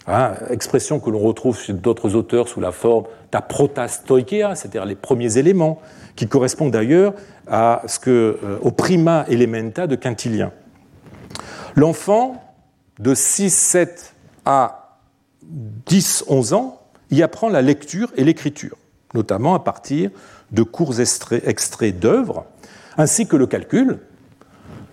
hein, 0.06 0.34
expression 0.50 1.00
que 1.00 1.10
l'on 1.10 1.18
retrouve 1.18 1.58
chez 1.58 1.72
d'autres 1.72 2.14
auteurs 2.14 2.46
sous 2.46 2.60
la 2.60 2.70
forme 2.70 3.06
ta 3.32 3.42
prota 3.42 3.88
stoikea, 3.88 4.54
c'est-à-dire 4.54 4.84
les 4.84 4.94
premiers 4.94 5.36
éléments, 5.36 5.80
qui 6.14 6.28
correspondent 6.28 6.70
d'ailleurs 6.70 7.14
à 7.48 7.82
ce 7.86 7.98
que, 7.98 8.38
euh, 8.44 8.58
au 8.62 8.70
prima 8.70 9.24
elementa 9.28 9.88
de 9.88 9.96
Quintilien. 9.96 10.52
L'enfant 11.74 12.40
de 13.00 13.14
6, 13.14 13.52
7 13.52 14.14
à 14.44 15.00
10, 15.42 16.26
11 16.28 16.52
ans 16.52 16.80
y 17.10 17.22
apprend 17.24 17.48
la 17.48 17.62
lecture 17.62 18.12
et 18.16 18.22
l'écriture, 18.22 18.76
notamment 19.12 19.56
à 19.56 19.60
partir 19.60 20.10
de 20.52 20.62
courts 20.62 21.00
extraits, 21.00 21.98
d'œuvres, 21.98 22.44
ainsi 22.96 23.26
que 23.26 23.36
le 23.36 23.48
calcul, 23.48 23.98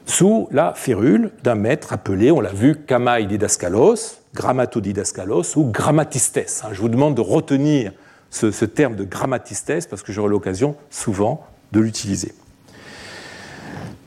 sous 0.07 0.47
la 0.51 0.73
férule 0.73 1.31
d'un 1.43 1.55
maître 1.55 1.93
appelé, 1.93 2.31
on 2.31 2.39
l'a 2.39 2.53
vu, 2.53 2.75
Kamai 2.75 3.25
Didaskalos, 3.25 4.21
Grammatodidaskalos 4.33 5.57
ou 5.57 5.65
Grammatistes. 5.65 6.63
Hein, 6.63 6.69
je 6.71 6.81
vous 6.81 6.89
demande 6.89 7.15
de 7.15 7.21
retenir 7.21 7.91
ce, 8.29 8.65
terme 8.65 8.95
de 8.95 9.03
Grammatistes 9.03 9.89
parce 9.89 10.01
que 10.01 10.13
j'aurai 10.13 10.29
l'occasion 10.29 10.75
souvent 10.89 11.45
de 11.73 11.81
l'utiliser. 11.81 12.33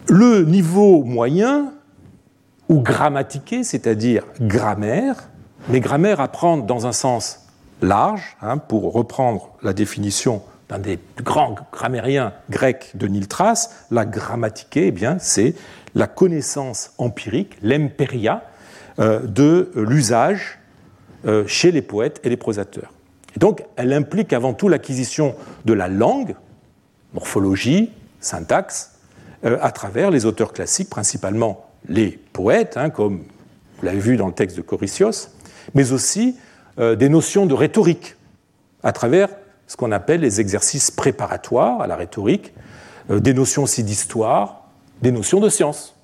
Le 0.09 0.43
niveau 0.45 1.05
moyen, 1.05 1.73
ou 2.71 2.81
grammatiqué, 2.81 3.65
c'est-à-dire 3.65 4.25
grammaire, 4.41 5.29
mais 5.69 5.81
grammaire 5.81 6.21
à 6.21 6.29
prendre 6.29 6.65
dans 6.65 6.87
un 6.87 6.93
sens 6.93 7.47
large, 7.83 8.37
hein, 8.41 8.59
pour 8.59 8.93
reprendre 8.93 9.51
la 9.63 9.73
définition 9.73 10.41
d'un 10.69 10.79
des 10.79 11.01
grands 11.23 11.57
grammairiens 11.73 12.33
grecs 12.49 12.93
de 12.95 13.09
Niltras, 13.09 13.71
la 13.91 14.07
grammatiqué, 14.07 14.87
eh 14.87 14.93
bien, 14.93 15.17
c'est 15.19 15.55
la 15.95 16.07
connaissance 16.07 16.93
empirique, 16.99 17.57
l'emperia, 17.63 18.45
euh, 18.99 19.21
de 19.21 19.71
l'usage 19.77 20.59
euh, 21.25 21.47
chez 21.47 21.71
les 21.71 21.81
poètes 21.81 22.21
et 22.25 22.29
les 22.29 22.37
prosateurs. 22.37 22.93
donc, 23.37 23.65
elle 23.77 23.93
implique 23.93 24.33
avant 24.33 24.53
tout 24.53 24.69
l'acquisition 24.69 25.35
de 25.65 25.73
la 25.73 25.89
langue, 25.89 26.35
morphologie, 27.15 27.93
syntaxe, 28.21 28.99
euh, 29.45 29.59
à 29.63 29.71
travers 29.71 30.11
les 30.11 30.27
auteurs 30.27 30.53
classiques, 30.53 30.91
principalement 30.91 31.71
les 31.89 32.19
poètes, 32.33 32.77
hein, 32.77 32.91
comme 32.91 33.21
vous 33.79 33.87
l'avez 33.87 34.01
vu 34.01 34.17
dans 34.17 34.27
le 34.27 34.35
texte 34.35 34.57
de 34.57 34.63
Corycios, 34.63 35.31
mais 35.75 35.93
aussi 35.93 36.37
des 36.79 37.11
notions 37.11 37.45
de 37.45 37.53
rhétorique, 37.53 38.17
à 38.83 38.93
travers 38.93 39.29
ce 39.67 39.77
qu'on 39.77 39.93
appelle 39.93 40.21
les 40.21 40.41
exercices 40.41 40.91
préparatoires 40.91 41.83
à 41.83 41.87
la 41.87 41.97
rhétorique, 41.97 42.55
des 43.11 43.35
notions 43.35 43.65
aussi 43.65 43.85
d'histoire, 43.85 44.60
des 45.03 45.13
notions 45.13 45.41
de 45.41 45.49
science. 45.49 45.97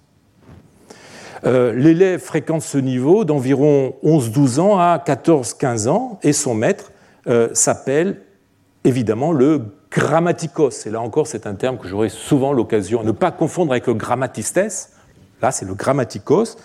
L'élève 1.44 2.18
fréquente 2.18 2.62
ce 2.62 2.78
niveau 2.78 3.24
d'environ 3.24 3.94
11-12 4.02 4.58
ans 4.58 4.78
à 4.78 4.96
14-15 4.98 5.88
ans 5.88 6.18
et 6.24 6.32
son 6.32 6.54
maître 6.54 6.90
s'appelle 7.52 8.22
évidemment 8.84 9.32
le 9.32 9.62
grammatikos. 9.90 10.86
Et 10.86 10.90
là 10.90 11.00
encore, 11.00 11.26
c'est 11.26 11.46
un 11.46 11.54
terme 11.54 11.78
que 11.78 11.88
j'aurai 11.88 12.08
souvent 12.08 12.52
l'occasion, 12.52 13.02
ne 13.02 13.12
pas 13.12 13.30
confondre 13.30 13.72
avec 13.72 13.86
le 13.86 13.94
grammatistes. 13.94 14.92
Là, 15.42 15.50
c'est 15.50 15.66
le 15.66 15.74
grammatikos, 15.74 16.56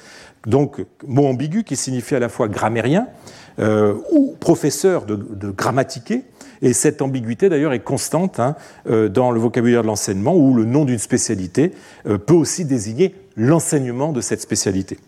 donc 0.45 0.85
mot 1.05 1.27
ambigu 1.27 1.63
qui 1.63 1.75
signifie 1.75 2.15
à 2.15 2.19
la 2.19 2.29
fois 2.29 2.47
grammairien 2.47 3.07
euh, 3.59 3.95
ou 4.11 4.35
professeur 4.39 5.05
de, 5.05 5.15
de. 5.15 5.53
Et 6.61 6.73
cette 6.73 7.01
ambiguïté, 7.01 7.49
d'ailleurs, 7.49 7.73
est 7.73 7.79
constante 7.79 8.39
hein, 8.39 8.55
euh, 8.89 9.09
dans 9.09 9.31
le 9.31 9.39
vocabulaire 9.39 9.81
de 9.81 9.87
l'enseignement, 9.87 10.35
où 10.35 10.53
le 10.53 10.65
nom 10.65 10.85
d'une 10.85 10.99
spécialité 10.99 11.71
euh, 12.07 12.17
peut 12.17 12.33
aussi 12.33 12.65
désigner 12.65 13.15
l'enseignement 13.35 14.11
de 14.11 14.21
cette 14.21 14.41
spécialité. 14.41 14.99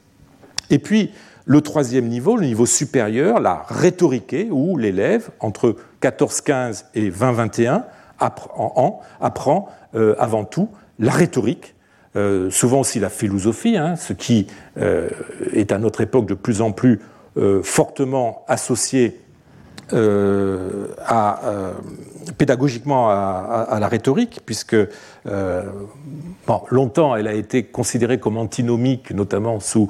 Et 0.69 0.79
puis, 0.79 1.11
le 1.45 1.61
troisième 1.61 2.07
niveau, 2.07 2.37
le 2.37 2.47
niveau 2.47 2.65
supérieur, 2.65 3.39
la 3.39 3.65
rhétorique, 3.67 4.35
où 4.49 4.77
l'élève, 4.77 5.29
entre 5.39 5.75
14-15 6.01 6.85
et 6.95 7.11
20-21, 7.11 7.83
apprend, 8.19 9.01
apprend 9.19 9.69
euh, 9.93 10.15
avant 10.17 10.45
tout 10.45 10.69
la 10.99 11.11
rhétorique, 11.11 11.75
souvent 12.51 12.81
aussi 12.81 12.99
la 12.99 13.09
philosophie, 13.09 13.75
hein, 13.75 13.95
ce 13.95 14.13
qui 14.13 14.45
est 14.77 15.71
à 15.71 15.79
notre 15.79 16.01
époque 16.01 16.27
de 16.27 16.35
plus 16.35 16.61
en 16.61 16.71
plus 16.71 16.99
fortement 17.63 18.45
associé 18.47 19.22
à, 19.93 21.41
pédagogiquement 22.37 23.09
à, 23.09 23.77
la 23.79 23.87
rhétorique, 23.87 24.41
puisque 24.45 24.75
bon, 25.25 26.61
longtemps 26.69 27.15
elle 27.15 27.27
a 27.27 27.33
été 27.33 27.63
considérée 27.63 28.19
comme 28.19 28.37
antinomique, 28.37 29.11
notamment 29.11 29.59
sous, 29.59 29.87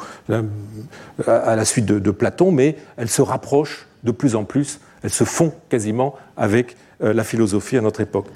à 1.28 1.56
la 1.56 1.66
suite 1.66 1.86
de, 1.86 2.12
Platon, 2.12 2.52
mais 2.52 2.76
elle 2.98 3.10
se 3.10 3.22
rapproche 3.22 3.88
de 4.04 4.12
plus 4.12 4.36
en 4.36 4.44
plus, 4.44 4.80
elle 5.04 5.10
se 5.10 5.24
fond 5.24 5.54
quasiment 5.70 6.16
avec 6.38 6.76
euh, 7.04 7.14
la 7.14 7.24
philosophie 7.24 7.78
à 7.78 7.82
notre 7.82 8.02
époque. 8.02 8.28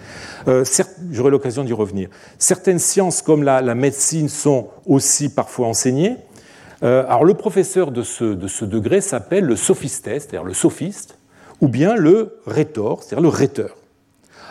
Euh, 0.47 0.65
j'aurai 1.11 1.31
l'occasion 1.31 1.63
d'y 1.63 1.73
revenir. 1.73 2.09
Certaines 2.37 2.79
sciences, 2.79 3.21
comme 3.21 3.43
la, 3.43 3.75
médecine, 3.75 4.29
sont 4.29 4.69
aussi 4.85 5.29
parfois 5.29 5.67
enseignées. 5.67 6.17
Euh, 6.83 7.05
alors, 7.07 7.23
le 7.23 7.33
professeur 7.33 7.91
de 7.91 8.03
ce, 8.03 8.25
de 8.25 8.47
ce 8.47 8.65
degré 8.65 9.01
s'appelle 9.01 9.45
le 9.45 9.55
sophiste, 9.55 10.05
c'est-à-dire 10.05 10.43
le 10.43 10.53
sophiste, 10.53 11.16
ou 11.61 11.67
bien 11.67 11.95
le 11.95 12.39
rhétor, 12.45 13.03
c'est-à-dire 13.03 13.23
le 13.23 13.29
rhéteur. 13.29 13.75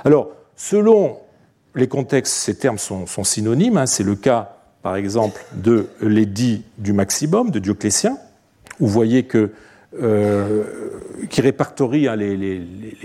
Alors, 0.04 0.30
selon 0.56 1.18
les 1.74 1.88
contextes, 1.88 2.32
ces 2.32 2.56
termes 2.56 2.78
sont, 2.78 3.06
synonymes. 3.22 3.76
Hein. 3.76 3.86
C'est 3.86 4.02
le 4.02 4.16
cas, 4.16 4.56
par 4.82 4.96
exemple, 4.96 5.44
de 5.54 5.86
l'édit 6.00 6.64
du 6.78 6.92
maximum 6.92 7.50
de 7.50 7.58
Dioclétien. 7.58 8.16
Vous 8.80 8.88
voyez 8.88 9.24
que 9.24 9.52
euh, 10.02 10.64
qui 11.30 11.40
répertorie 11.40 12.08
hein, 12.08 12.16
les, 12.16 12.60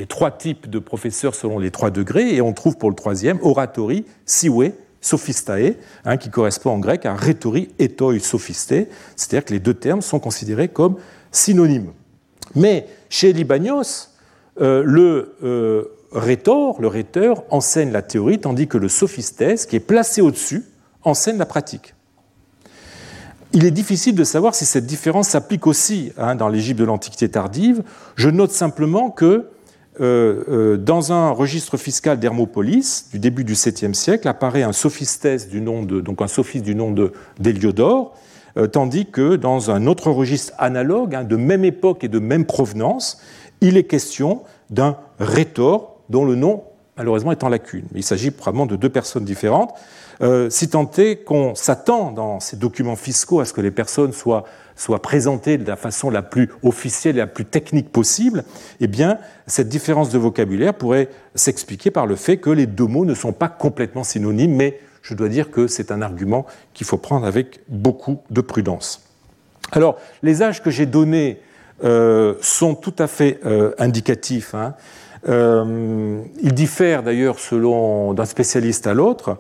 trois 0.08 0.32
types 0.32 0.70
de 0.70 0.80
professeurs 0.80 1.36
selon 1.36 1.60
les 1.60 1.72
trois 1.72 1.92
degrés, 1.92 2.36
et 2.36 2.42
on 2.42 2.54
trouve 2.54 2.78
pour 2.78 2.90
le 2.90 2.96
troisième 2.96 3.40
oratory, 3.42 4.06
siwe, 4.26 4.72
sophistae, 5.00 5.76
hein, 6.06 6.18
qui 6.18 6.30
correspond 6.30 6.72
en 6.72 6.80
grec 6.80 7.06
à 7.06 7.16
rhétori, 7.16 7.70
etoi, 7.80 8.20
sophisté, 8.20 8.88
c'est-à-dire 9.16 9.46
que 9.46 9.54
les 9.54 9.60
deux 9.60 9.74
termes 9.74 10.02
sont 10.02 10.20
considérés 10.20 10.68
comme 10.68 10.98
synonymes. 11.32 11.92
Mais 12.56 12.88
chez 13.10 13.34
Libanios, 13.34 14.10
euh, 14.60 14.84
le 14.86 15.36
euh, 15.44 15.86
rhétor, 16.12 16.82
le 16.82 16.88
rhéteur, 16.88 17.44
enseigne 17.50 17.92
la 17.92 18.02
théorie, 18.02 18.40
tandis 18.40 18.68
que 18.68 18.78
le 18.78 18.90
sophistes, 18.90 19.68
qui 19.68 19.76
est 19.76 19.80
placé 19.80 20.22
au-dessus, 20.22 20.66
enseigne 21.04 21.38
la 21.38 21.46
pratique. 21.46 21.96
Il 23.54 23.66
est 23.66 23.72
difficile 23.72 24.16
de 24.16 24.24
savoir 24.24 24.56
si 24.56 24.66
cette 24.66 24.86
différence 24.86 25.30
s'applique 25.30 25.68
aussi 25.68 26.14
hein, 26.18 26.36
dans 26.36 26.48
l'Égypte 26.48 26.80
de 26.80 26.86
l'Antiquité 26.86 27.30
tardive. 27.30 27.84
Je 28.16 28.30
note 28.30 28.52
simplement 28.52 29.10
que 29.10 29.50
euh, 30.00 30.78
dans 30.78 31.12
un 31.12 31.32
registre 31.32 31.76
fiscal 31.76 32.18
d'Hermopolis 32.18 33.10
du 33.12 33.20
début 33.20 33.44
du 33.44 33.56
7e 33.56 33.94
siècle 33.94 34.28
apparaît 34.30 34.64
un 34.64 34.72
sophistès 34.72 35.50
du 35.50 35.60
nom 35.60 35.84
de, 35.84 36.00
donc 36.00 36.22
un 36.22 36.28
sophiste 36.28 36.64
du 36.64 36.76
nom 36.76 36.96
d'Héliodore, 37.40 38.16
euh, 38.16 38.31
tandis 38.72 39.06
que 39.06 39.36
dans 39.36 39.72
un 39.72 39.88
autre 39.88 40.12
registre 40.12 40.54
analogue, 40.58 41.16
hein, 41.16 41.24
de 41.24 41.36
même 41.36 41.64
époque 41.66 42.04
et 42.04 42.08
de 42.08 42.20
même 42.20 42.46
provenance, 42.46 43.22
il 43.62 43.78
est 43.78 43.84
question 43.84 44.42
d'un 44.70 44.98
rhétor 45.20 46.02
dont 46.10 46.26
le 46.26 46.36
nom 46.36 46.64
malheureusement 46.98 47.32
est 47.32 47.44
en 47.44 47.50
lacune. 47.50 47.86
Il 47.96 48.04
s'agit 48.04 48.32
probablement 48.32 48.66
de 48.66 48.76
deux 48.76 48.90
personnes 48.90 49.26
différentes. 49.26 49.74
Euh, 50.22 50.52
si 50.52 50.70
tant 50.70 50.90
est 50.98 51.24
qu'on 51.24 51.56
s'attend 51.56 52.12
dans 52.12 52.40
ces 52.40 52.58
documents 52.58 52.96
fiscaux 52.96 53.40
à 53.40 53.46
ce 53.46 53.54
que 53.54 53.62
les 53.62 53.72
personnes 53.72 54.12
soient, 54.12 54.44
soient 54.76 55.02
présentées 55.02 55.58
de 55.58 55.68
la 55.68 55.76
façon 55.76 56.12
la 56.12 56.22
plus 56.22 56.50
officielle 56.62 57.16
et 57.16 57.20
la 57.20 57.28
plus 57.28 57.46
technique 57.46 57.92
possible, 57.92 58.44
eh 58.82 58.88
bien, 58.88 59.18
cette 59.48 59.68
différence 59.68 60.10
de 60.10 60.20
vocabulaire 60.20 60.76
pourrait 60.76 61.10
s'expliquer 61.34 61.90
par 61.90 62.06
le 62.06 62.16
fait 62.16 62.38
que 62.38 62.52
les 62.52 62.68
deux 62.68 62.86
mots 62.86 63.06
ne 63.06 63.16
sont 63.16 63.34
pas 63.34 63.50
complètement 63.50 64.04
synonymes, 64.04 64.56
mais 64.56 64.80
je 65.02 65.14
dois 65.14 65.30
dire 65.30 65.52
que 65.52 65.68
c'est 65.68 65.92
un 65.92 66.02
argument 66.02 66.46
qu'il 66.74 66.86
faut 66.86 66.98
prendre 66.98 67.26
avec 67.26 67.62
beaucoup 67.68 68.20
de 68.30 68.42
prudence. 68.42 69.04
Alors, 69.72 69.98
les 70.24 70.44
âges 70.44 70.62
que 70.62 70.70
j'ai 70.70 70.86
donnés 70.86 71.40
euh, 71.84 72.36
sont 72.42 72.76
tout 72.76 72.96
à 73.00 73.08
fait 73.08 73.40
euh, 73.46 73.74
indicatifs. 73.80 74.54
Hein. 74.54 74.76
ils 75.28 76.54
diffèrent 76.54 77.04
d'ailleurs 77.04 77.40
selon 77.40 78.14
d'un 78.14 78.26
spécialiste 78.26 78.88
à 78.88 78.94
l'autre. 78.94 79.38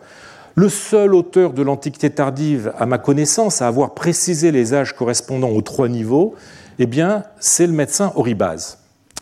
Le 0.55 0.67
seul 0.67 1.15
auteur 1.15 1.53
de 1.53 1.61
l'Antiquité 1.61 2.09
tardive, 2.09 2.73
à 2.77 2.85
ma 2.85 2.97
connaissance, 2.97 3.61
à 3.61 3.67
avoir 3.67 3.93
précisé 3.93 4.51
les 4.51 4.73
âges 4.73 4.93
correspondant 4.93 5.49
aux 5.49 5.61
trois 5.61 5.87
niveaux, 5.87 6.35
eh 6.77 6.85
bien, 6.85 7.23
c'est 7.39 7.67
le 7.67 7.73
médecin 7.73 8.11
Oribase, 8.15 8.79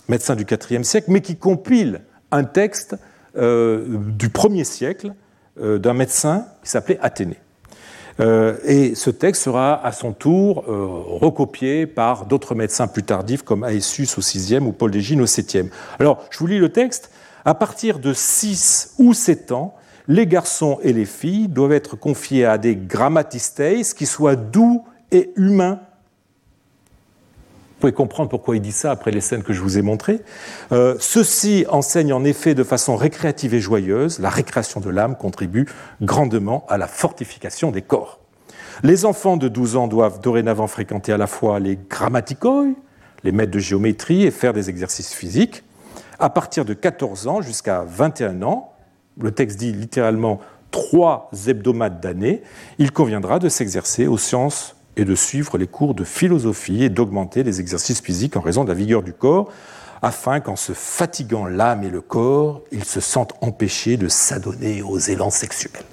médecin 0.07 0.35
du 0.35 0.45
IVe 0.69 0.83
siècle, 0.83 1.11
mais 1.11 1.21
qui 1.21 1.35
compile 1.35 2.01
un 2.31 2.43
texte 2.43 2.95
euh, 3.37 3.85
du 4.17 4.29
1er 4.29 4.63
siècle 4.63 5.07
euh, 5.07 5.13
d'un 5.59 5.93
médecin 5.93 6.45
qui 6.63 6.69
s'appelait 6.69 6.99
Athénée. 7.01 7.37
Euh, 8.19 8.57
et 8.65 8.95
ce 8.95 9.09
texte 9.09 9.43
sera 9.43 9.85
à 9.85 9.91
son 9.91 10.11
tour 10.11 10.65
recopié 10.65 11.87
par 11.87 12.25
d'autres 12.25 12.55
médecins 12.55 12.87
plus 12.87 13.03
tardifs 13.03 13.43
comme 13.43 13.63
Aessus 13.63 14.07
au 14.17 14.21
VIe 14.21 14.57
ou 14.57 14.71
Paul 14.71 14.91
d'Égine 14.91 15.21
au 15.21 15.25
VIIe. 15.25 15.69
Alors, 15.99 16.25
je 16.29 16.39
vous 16.39 16.47
lis 16.47 16.59
le 16.59 16.69
texte. 16.69 17.11
À 17.45 17.53
partir 17.53 17.99
de 17.99 18.13
6 18.13 18.95
ou 18.97 19.13
7 19.13 19.53
ans, 19.53 19.75
les 20.09 20.27
garçons 20.27 20.79
et 20.81 20.91
les 20.91 21.05
filles 21.05 21.47
doivent 21.47 21.71
être 21.71 21.95
confiés 21.95 22.43
à 22.43 22.57
des 22.57 22.75
grammatistes 22.75 23.93
qui 23.95 24.05
soient 24.05 24.35
doux 24.35 24.83
et 25.11 25.31
humains. 25.35 25.79
Vous 27.79 27.83
pouvez 27.83 27.93
comprendre 27.93 28.29
pourquoi 28.29 28.57
il 28.57 28.61
dit 28.61 28.73
ça 28.73 28.91
après 28.91 29.09
les 29.09 29.21
scènes 29.21 29.41
que 29.41 29.53
je 29.53 29.61
vous 29.61 29.77
ai 29.77 29.81
montrées. 29.81 30.19
Euh, 30.73 30.97
ceux-ci 30.99 31.65
enseignent 31.69 32.11
en 32.11 32.25
effet 32.25 32.53
de 32.53 32.65
façon 32.65 32.97
récréative 32.97 33.53
et 33.53 33.61
joyeuse. 33.61 34.19
La 34.19 34.27
récréation 34.27 34.81
de 34.81 34.89
l'âme 34.89 35.15
contribue 35.15 35.65
grandement 36.01 36.65
à 36.67 36.77
la 36.77 36.87
fortification 36.87 37.71
des 37.71 37.81
corps. 37.81 38.19
Les 38.83 39.05
enfants 39.05 39.37
de 39.37 39.47
12 39.47 39.77
ans 39.77 39.87
doivent 39.87 40.19
dorénavant 40.19 40.67
fréquenter 40.67 41.13
à 41.13 41.17
la 41.17 41.25
fois 41.25 41.61
les 41.61 41.79
grammaticoi, 41.89 42.65
les 43.23 43.31
maîtres 43.31 43.53
de 43.53 43.59
géométrie 43.59 44.23
et 44.23 44.31
faire 44.31 44.51
des 44.51 44.69
exercices 44.69 45.13
physiques. 45.13 45.63
À 46.19 46.29
partir 46.29 46.65
de 46.65 46.73
14 46.73 47.27
ans 47.27 47.41
jusqu'à 47.41 47.85
21 47.87 48.41
ans, 48.41 48.73
le 49.21 49.31
texte 49.31 49.57
dit 49.57 49.71
littéralement 49.71 50.41
trois 50.71 51.31
hebdomades 51.47 52.01
d'année, 52.01 52.41
il 52.77 52.91
conviendra 52.91 53.39
de 53.39 53.47
s'exercer 53.47 54.05
aux 54.05 54.17
sciences 54.17 54.75
et 54.99 55.05
de 55.05 55.15
suivre 55.15 55.57
les 55.57 55.65
cours 55.65 55.93
de 55.93 56.03
philosophie 56.03 56.83
et 56.83 56.89
d'augmenter 56.89 57.43
les 57.43 57.61
exercices 57.61 58.01
physiques 58.01 58.35
en 58.35 58.41
raison 58.41 58.65
de 58.65 58.69
la 58.69 58.73
vigueur 58.73 59.01
du 59.01 59.13
corps, 59.13 59.49
afin 60.01 60.41
qu'en 60.41 60.57
se 60.57 60.73
fatiguant 60.73 61.45
l'âme 61.45 61.83
et 61.83 61.89
le 61.89 62.01
corps, 62.01 62.61
ils 62.73 62.83
se 62.83 62.99
sentent 62.99 63.33
empêchés 63.39 63.95
de 63.95 64.09
s'adonner 64.09 64.81
aux 64.81 64.99
élans 64.99 65.29
sexuels. 65.29 65.83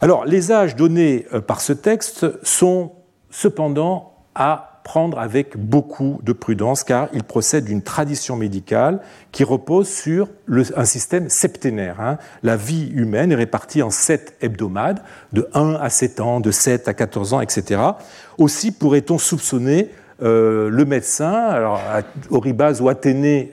Alors, 0.00 0.24
les 0.24 0.52
âges 0.52 0.74
donnés 0.74 1.26
euh, 1.34 1.40
par 1.42 1.60
ce 1.60 1.74
texte 1.74 2.26
sont 2.42 2.92
cependant 3.30 4.14
à 4.34 4.77
prendre 4.88 5.18
avec 5.18 5.58
beaucoup 5.58 6.18
de 6.22 6.32
prudence 6.32 6.82
car 6.82 7.08
il 7.12 7.22
procède 7.22 7.66
d'une 7.66 7.82
tradition 7.82 8.36
médicale 8.36 9.00
qui 9.32 9.44
repose 9.44 9.86
sur 9.86 10.30
un 10.48 10.86
système 10.86 11.28
septénaire. 11.28 12.00
Hein. 12.00 12.16
La 12.42 12.56
vie 12.56 12.88
humaine 12.94 13.30
est 13.30 13.34
répartie 13.34 13.82
en 13.82 13.90
sept 13.90 14.34
hebdomades, 14.40 15.02
de 15.34 15.46
1 15.52 15.74
à 15.74 15.90
7 15.90 16.20
ans, 16.20 16.40
de 16.40 16.50
7 16.50 16.88
à 16.88 16.94
14 16.94 17.34
ans, 17.34 17.42
etc. 17.42 17.82
Aussi 18.38 18.72
pourrait-on 18.72 19.18
soupçonner 19.18 19.90
le 20.20 20.84
médecin, 20.86 21.34
alors 21.34 21.82
Oribase 22.30 22.80
ou 22.80 22.88
Athénée 22.88 23.52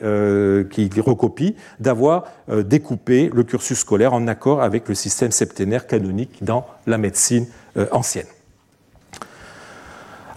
qui 0.72 0.90
recopie, 1.02 1.58
d'avoir 1.82 2.32
découpé 2.48 3.30
le 3.34 3.44
cursus 3.44 3.80
scolaire 3.80 4.14
en 4.14 4.26
accord 4.30 4.64
avec 4.64 4.88
le 4.88 4.96
système 4.96 5.32
septénaire 5.32 5.86
canonique 5.86 6.46
dans 6.46 6.66
la 6.88 6.98
médecine 6.98 7.46
ancienne. 7.92 8.35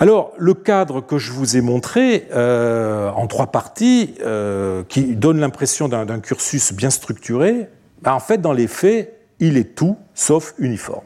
Alors, 0.01 0.33
le 0.39 0.55
cadre 0.55 1.01
que 1.01 1.19
je 1.19 1.33
vous 1.33 1.57
ai 1.57 1.61
montré 1.61 2.29
euh, 2.33 3.11
en 3.11 3.27
trois 3.27 3.49
parties, 3.49 4.15
euh, 4.21 4.85
qui 4.89 5.17
donne 5.17 5.41
l'impression 5.41 5.89
d'un 5.89 6.21
cursus 6.21 6.73
bien 6.73 6.91
structuré, 6.91 7.69
bah, 8.03 8.15
en 8.15 8.21
fait, 8.21 8.41
dans 8.41 8.53
les 8.53 8.69
faits, 8.69 9.19
il 9.41 9.57
est 9.57 9.75
tout 9.75 9.97
sauf 10.15 10.55
uniforme. 10.59 11.05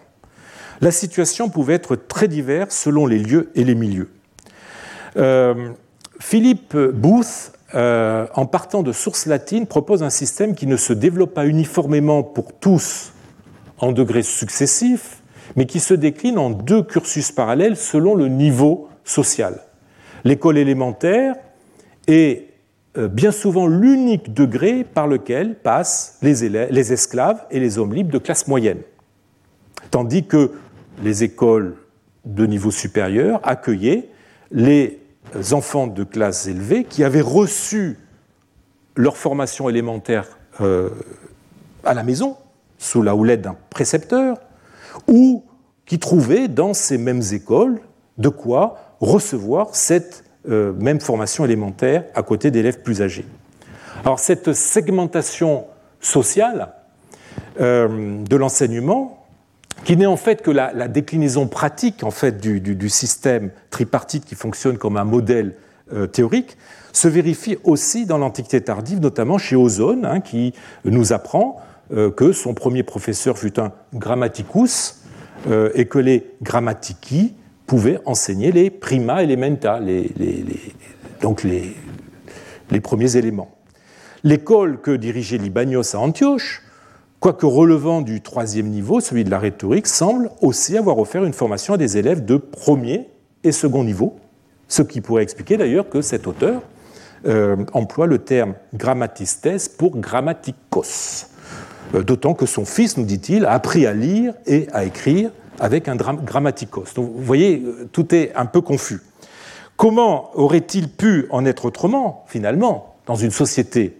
La 0.82 0.90
situation 0.90 1.48
pouvait 1.48 1.74
être 1.74 1.96
très 1.96 2.28
diverse 2.28 2.76
selon 2.76 3.06
les 3.06 3.18
lieux 3.18 3.50
et 3.54 3.64
les 3.64 3.74
milieux. 3.74 4.10
Euh, 5.16 5.70
Philippe 6.20 6.76
Booth, 6.76 7.52
en 7.74 8.46
partant 8.46 8.82
de 8.82 8.92
sources 8.92 9.24
latines, 9.24 9.66
propose 9.66 10.02
un 10.02 10.10
système 10.10 10.54
qui 10.54 10.66
ne 10.66 10.76
se 10.76 10.92
développe 10.92 11.32
pas 11.32 11.46
uniformément 11.46 12.22
pour 12.22 12.52
tous 12.52 13.12
en 13.78 13.92
degrés 13.92 14.22
successifs, 14.22 15.21
mais 15.56 15.66
qui 15.66 15.80
se 15.80 15.94
décline 15.94 16.38
en 16.38 16.50
deux 16.50 16.82
cursus 16.82 17.32
parallèles 17.32 17.76
selon 17.76 18.14
le 18.14 18.28
niveau 18.28 18.88
social. 19.04 19.60
L'école 20.24 20.58
élémentaire 20.58 21.34
est 22.06 22.48
euh, 22.98 23.08
bien 23.08 23.32
souvent 23.32 23.66
l'unique 23.66 24.34
degré 24.34 24.84
par 24.84 25.06
lequel 25.06 25.54
passent 25.54 26.18
les, 26.22 26.92
esclaves 26.92 27.44
et 27.50 27.58
les 27.58 27.78
hommes 27.78 27.94
libres 27.94 28.12
de 28.12 28.18
classe 28.18 28.46
moyenne. 28.48 28.82
Tandis 29.90 30.26
que 30.26 30.52
les 31.02 31.24
écoles 31.24 31.76
de 32.24 32.46
niveau 32.46 32.70
supérieur 32.70 33.40
accueillaient 33.42 34.08
les 34.50 35.00
enfants 35.52 35.86
de 35.86 36.04
classe 36.04 36.46
élevée 36.46 36.84
qui 36.84 37.02
avaient 37.02 37.22
reçu 37.22 37.98
leur 38.94 39.16
formation 39.16 39.68
élémentaire 39.68 40.38
euh, 40.60 40.90
à 41.84 41.94
la 41.94 42.02
maison, 42.02 42.36
sous 42.78 43.02
la 43.02 43.16
houlette 43.16 43.40
d'un 43.40 43.56
précepteur, 43.70 44.38
ou 45.08 45.44
qui 45.86 45.98
trouvaient 45.98 46.48
dans 46.48 46.74
ces 46.74 46.98
mêmes 46.98 47.22
écoles 47.32 47.80
de 48.18 48.28
quoi 48.28 48.96
recevoir 49.00 49.74
cette 49.74 50.24
euh, 50.48 50.72
même 50.72 51.00
formation 51.00 51.44
élémentaire 51.44 52.04
à 52.14 52.22
côté 52.22 52.50
d'élèves 52.50 52.82
plus 52.82 53.02
âgés. 53.02 53.26
Alors 54.04 54.18
cette 54.18 54.52
segmentation 54.52 55.64
sociale 56.00 56.72
euh, 57.60 58.22
de 58.24 58.36
l'enseignement, 58.36 59.24
qui 59.84 59.96
n'est 59.96 60.06
en 60.06 60.16
fait 60.16 60.42
que 60.42 60.50
la, 60.50 60.88
déclinaison 60.88 61.46
pratique 61.46 62.04
en 62.04 62.10
fait 62.10 62.38
du, 62.38 62.88
système 62.88 63.50
tripartite 63.70 64.24
qui 64.24 64.34
fonctionne 64.34 64.78
comme 64.78 64.96
un 64.96 65.04
modèle 65.04 65.54
euh, 65.92 66.06
théorique, 66.06 66.56
se 66.92 67.08
vérifie 67.08 67.56
aussi 67.64 68.06
dans 68.06 68.18
l'Antiquité 68.18 68.60
tardive, 68.60 69.00
notamment 69.00 69.38
chez 69.38 69.56
Ozone, 69.56 70.04
hein, 70.04 70.20
qui 70.20 70.54
nous 70.84 71.12
apprend 71.12 71.60
que 71.90 72.32
son 72.32 72.54
premier 72.54 72.82
professeur 72.82 73.38
fut 73.38 73.60
un 73.60 73.72
grammaticus 73.94 75.02
et 75.74 75.86
que 75.86 75.98
les 75.98 76.26
grammatici 76.40 77.34
pouvait 77.66 77.98
enseigner 78.04 78.52
les 78.52 78.70
prima 78.70 79.22
elementa, 79.22 79.80
les, 79.80 80.12
donc 81.22 81.42
les, 81.42 81.74
premiers 82.80 83.16
éléments. 83.16 83.50
L'école 84.24 84.80
que 84.80 84.90
dirigeait 84.90 85.38
Libanios 85.38 85.96
à 85.96 85.98
Antioche, 85.98 86.62
quoique 87.18 87.46
relevant 87.46 88.02
du 88.02 88.20
troisième 88.20 88.68
niveau, 88.68 89.00
celui 89.00 89.24
de 89.24 89.30
la 89.30 89.38
rhétorique, 89.38 89.86
semble 89.86 90.30
aussi 90.42 90.76
avoir 90.76 90.98
offert 90.98 91.24
une 91.24 91.32
formation 91.32 91.74
à 91.74 91.76
des 91.78 91.96
élèves 91.96 92.24
de 92.24 92.36
premier 92.36 93.08
et 93.42 93.52
second 93.52 93.84
niveau, 93.84 94.16
ce 94.68 94.82
qui 94.82 95.00
pourrait 95.00 95.22
expliquer 95.22 95.56
d'ailleurs 95.56 95.88
que 95.88 96.02
cet 96.02 96.26
auteur 96.26 96.62
euh, 97.24 97.56
emploie 97.72 98.06
le 98.06 98.18
terme 98.18 98.54
grammatistes 98.74 99.78
pour 99.78 99.96
grammaticos. 99.96 101.31
Euh, 101.94 102.02
d'autant 102.02 102.34
que 102.34 102.46
son 102.46 102.64
fils, 102.64 102.96
nous 102.96 103.04
dit-il, 103.04 103.44
a 103.44 103.52
appris 103.52 103.86
à 103.86 103.92
lire 103.92 104.34
et 104.46 104.68
à 104.72 104.84
écrire 104.84 105.30
avec 105.60 105.88
un 105.88 105.96
grammaticos. 105.96 106.94
Donc 106.94 107.12
vous 107.14 107.22
voyez, 107.22 107.62
tout 107.92 108.14
est 108.14 108.34
un 108.34 108.46
peu 108.46 108.60
confus. 108.60 109.00
Comment 109.76 110.30
aurait-il 110.34 110.88
pu 110.88 111.26
en 111.30 111.44
être 111.44 111.66
autrement, 111.66 112.24
finalement, 112.26 112.96
dans 113.06 113.14
une 113.14 113.30
société 113.30 113.98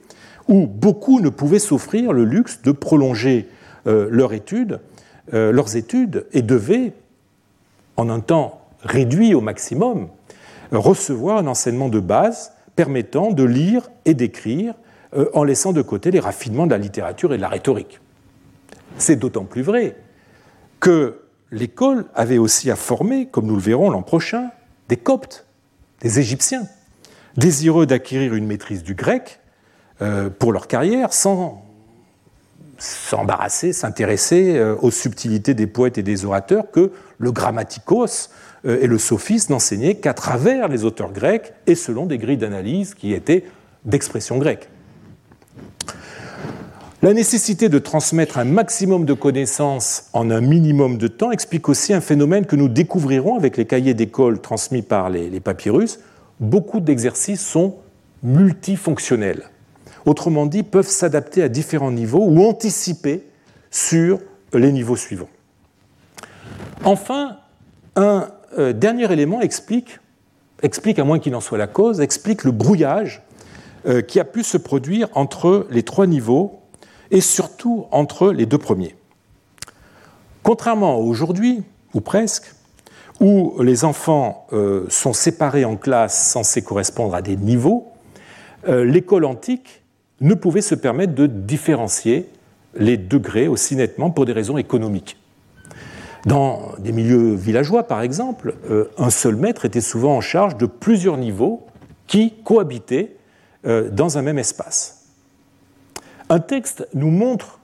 où 0.49 0.67
beaucoup 0.67 1.21
ne 1.21 1.29
pouvaient 1.29 1.59
s'offrir 1.59 2.13
le 2.13 2.25
luxe 2.25 2.63
de 2.63 2.73
prolonger 2.73 3.49
euh, 3.87 4.09
leur 4.11 4.33
euh, 4.33 5.53
leurs 5.53 5.77
études 5.77 6.27
et 6.33 6.43
devaient, 6.43 6.93
en 7.97 8.09
un 8.09 8.21
temps 8.21 8.61
réduit 8.83 9.35
au 9.35 9.41
maximum, 9.41 10.09
recevoir 10.73 11.39
un 11.39 11.47
enseignement 11.47 11.89
de 11.89 12.01
base 12.01 12.53
permettant 12.75 13.31
de 13.31 13.45
lire 13.45 13.91
et 14.05 14.15
d'écrire 14.15 14.75
euh, 15.15 15.29
en 15.35 15.45
laissant 15.45 15.75
de 15.75 15.83
côté 15.83 16.11
les 16.11 16.21
raffinements 16.21 16.65
de 16.67 16.71
la 16.71 16.79
littérature 16.79 17.35
et 17.35 17.37
de 17.37 17.43
la 17.43 17.49
rhétorique. 17.49 18.01
C'est 18.97 19.17
d'autant 19.17 19.45
plus 19.45 19.61
vrai 19.61 19.95
que 20.81 21.21
l'école 21.51 22.07
avait 22.15 22.39
aussi 22.39 22.71
à 22.71 22.77
former, 22.77 23.27
comme 23.27 23.47
nous 23.47 23.57
le 23.57 23.61
verrons 23.61 23.91
l'an 23.91 24.03
prochain, 24.03 24.51
des 24.89 24.97
Coptes, 24.97 25.45
des 26.01 26.19
Égyptiens, 26.19 26.67
désireux 27.37 27.85
d'acquérir 27.85 28.35
une 28.35 28.47
maîtrise 28.47 28.83
du 28.83 28.95
grec 28.95 29.41
euh, 30.01 30.31
pour 30.31 30.51
leur 30.51 30.67
carrière 30.67 31.13
sans 31.13 31.63
s'embarrasser, 32.79 33.75
s'intéresser 33.75 34.57
euh, 34.57 34.77
aux 34.81 34.91
subtilités 34.91 35.53
des 35.53 35.67
poètes 35.67 35.99
et 35.99 36.03
des 36.03 36.25
orateurs 36.25 36.71
que 36.71 36.91
le 37.19 37.33
grammaticos 37.33 38.31
et 38.65 38.87
le 38.87 38.97
sophisme 38.97 39.53
n'enseignaient 39.53 39.97
qu'à 39.97 40.15
travers 40.15 40.69
les 40.69 40.85
auteurs 40.85 41.13
grecs 41.13 41.53
et 41.67 41.75
selon 41.75 42.07
des 42.07 42.17
grilles 42.17 42.37
d'analyse 42.37 42.95
qui 42.95 43.13
étaient 43.13 43.45
d'expression 43.85 44.39
grecque. 44.39 44.69
La 47.05 47.15
nécessité 47.15 47.69
de 47.69 47.81
transmettre 47.81 48.39
un 48.39 48.45
maximum 48.45 49.05
de 49.07 49.13
connaissances 49.13 50.05
en 50.13 50.31
un 50.31 50.41
minimum 50.41 50.99
de 50.99 51.09
temps 51.09 51.33
explique 51.33 51.69
aussi 51.69 51.93
un 51.93 52.01
phénomène 52.01 52.47
que 52.47 52.55
nous 52.55 52.69
découvrirons 52.69 53.37
avec 53.37 53.57
les 53.57 53.65
cahiers 53.65 53.93
d'école 53.93 54.41
transmis 54.41 54.83
par 54.83 55.11
les, 55.11 55.41
papyrus. 55.41 55.99
Beaucoup 56.39 56.79
d'exercices 56.79 57.45
sont 57.45 57.75
multifonctionnels. 58.23 59.51
Autrement 60.07 60.47
dit, 60.47 60.63
peuvent 60.63 60.87
s'adapter 60.87 61.43
à 61.43 61.49
différents 61.49 61.91
niveaux 61.91 62.25
ou 62.25 62.45
anticiper 62.45 63.27
sur 63.73 64.21
les 64.55 64.71
niveaux 64.71 64.95
suivants. 64.95 65.31
Enfin, 66.85 67.39
un 67.97 68.29
euh, 68.59 68.73
dernier 68.73 69.13
élément 69.13 69.41
explique, 69.41 69.99
explique, 70.63 71.01
à 71.01 71.05
moins 71.05 71.19
qu'il 71.19 71.35
en 71.35 71.41
soit 71.41 71.59
la 71.59 71.67
cause, 71.67 72.01
explique 72.01 72.45
le 72.45 72.53
brouillage 72.53 73.23
euh, 73.87 74.03
qui 74.03 74.21
a 74.21 74.25
pu 74.25 74.45
se 74.45 74.57
produire 74.57 75.09
entre 75.15 75.67
les 75.69 75.83
trois 75.83 76.07
niveaux 76.07 76.62
et 77.13 77.21
surtout 77.21 77.87
entre 77.93 78.33
les 78.33 78.47
deux 78.47 78.59
premiers. 78.59 78.97
Contrairement 80.43 80.95
à 80.95 80.97
aujourd'hui, 80.97 81.63
ou 81.95 82.01
presque, 82.01 82.55
où 83.21 83.63
les 83.63 83.85
enfants 83.85 84.47
euh, 84.53 84.87
sont 84.89 85.13
séparés 85.13 85.65
en 85.65 85.77
classes 85.77 86.31
censées 86.31 86.63
correspondre 86.63 87.15
à 87.15 87.23
des 87.23 87.37
niveaux, 87.37 87.93
euh, 88.67 88.85
l'école 88.85 89.27
antique 89.27 89.83
ne 90.21 90.35
pouvait 90.35 90.63
se 90.63 90.75
permettre 90.75 91.15
de 91.15 91.27
différencier 91.27 92.29
les 92.75 92.97
degrés 92.97 93.47
aussi 93.47 93.77
nettement 93.77 94.11
pour 94.11 94.25
des 94.25 94.33
raisons 94.33 94.57
économiques. 94.57 95.19
Dans 96.25 96.73
des 96.79 96.93
milieux 96.93 97.35
villageois, 97.35 97.83
par 97.83 98.01
exemple, 98.01 98.55
euh, 98.71 98.91
un 98.97 99.11
seul 99.11 99.37
maître 99.37 99.65
était 99.67 99.81
souvent 99.81 100.17
en 100.17 100.21
charge 100.21 100.57
de 100.57 100.67
plusieurs 100.67 101.19
niveaux 101.19 101.67
qui 102.07 102.35
cohabitaient 102.43 103.17
dans 103.65 104.19
un 104.19 104.23
même 104.23 104.41
espace. 104.41 105.02
Un 106.33 106.41
texte 106.41 106.89
nous 106.95 107.11
montre 107.11 107.61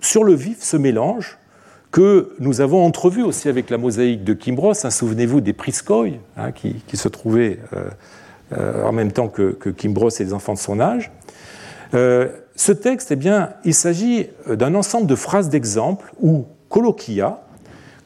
sur 0.00 0.24
le 0.24 0.32
vif 0.32 0.62
ce 0.62 0.78
mélange 0.78 1.36
que 1.90 2.34
nous 2.38 2.62
avons 2.62 2.82
entrevu 2.82 3.22
aussi 3.22 3.50
avec 3.50 3.68
la 3.68 3.76
mosaïque 3.76 4.24
de 4.24 4.32
Kimbros. 4.32 4.86
Hein, 4.86 4.88
souvenez-vous 4.88 5.42
des 5.42 5.52
Priskoy, 5.52 6.18
hein, 6.38 6.50
qui, 6.50 6.80
se 6.94 7.08
trouvaient 7.08 7.58
euh, 7.74 7.90
euh, 8.56 8.84
en 8.84 8.92
même 8.92 9.12
temps 9.12 9.28
que, 9.28 9.68
Kimbros 9.68 10.08
et 10.08 10.24
les 10.24 10.32
enfants 10.32 10.54
de 10.54 10.58
son 10.58 10.80
âge. 10.80 11.12
Euh, 11.92 12.28
ce 12.54 12.72
texte, 12.72 13.10
eh 13.10 13.16
bien, 13.16 13.50
il 13.66 13.74
s'agit 13.74 14.28
d'un 14.48 14.74
ensemble 14.74 15.06
de 15.06 15.14
phrases 15.14 15.50
d'exemple 15.50 16.10
ou 16.18 16.46
colloquia 16.70 17.42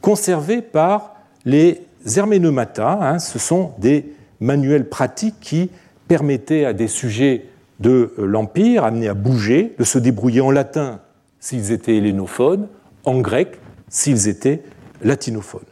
conservées 0.01 0.61
par 0.61 1.15
les 1.45 1.83
Herménomata. 2.17 2.99
Hein, 3.01 3.21
ce 3.21 3.39
sont 3.39 3.75
des 3.79 4.13
manuels 4.41 4.89
pratiques 4.89 5.39
qui 5.41 5.71
permettaient 6.09 6.65
à 6.65 6.73
des 6.73 6.89
sujets 6.89 7.45
de 7.81 8.13
l'Empire, 8.19 8.85
amenés 8.85 9.09
à 9.09 9.15
bouger, 9.15 9.75
de 9.79 9.85
se 9.85 9.99
débrouiller 9.99 10.43
en 10.43 10.51
latin 10.51 11.01
s'ils 11.41 11.73
étaient 11.73 11.97
hellénophones, 11.97 12.69
en 13.05 13.21
grec 13.21 13.59
s'ils 13.89 14.29
étaient 14.29 14.63
latinophones. 15.03 15.65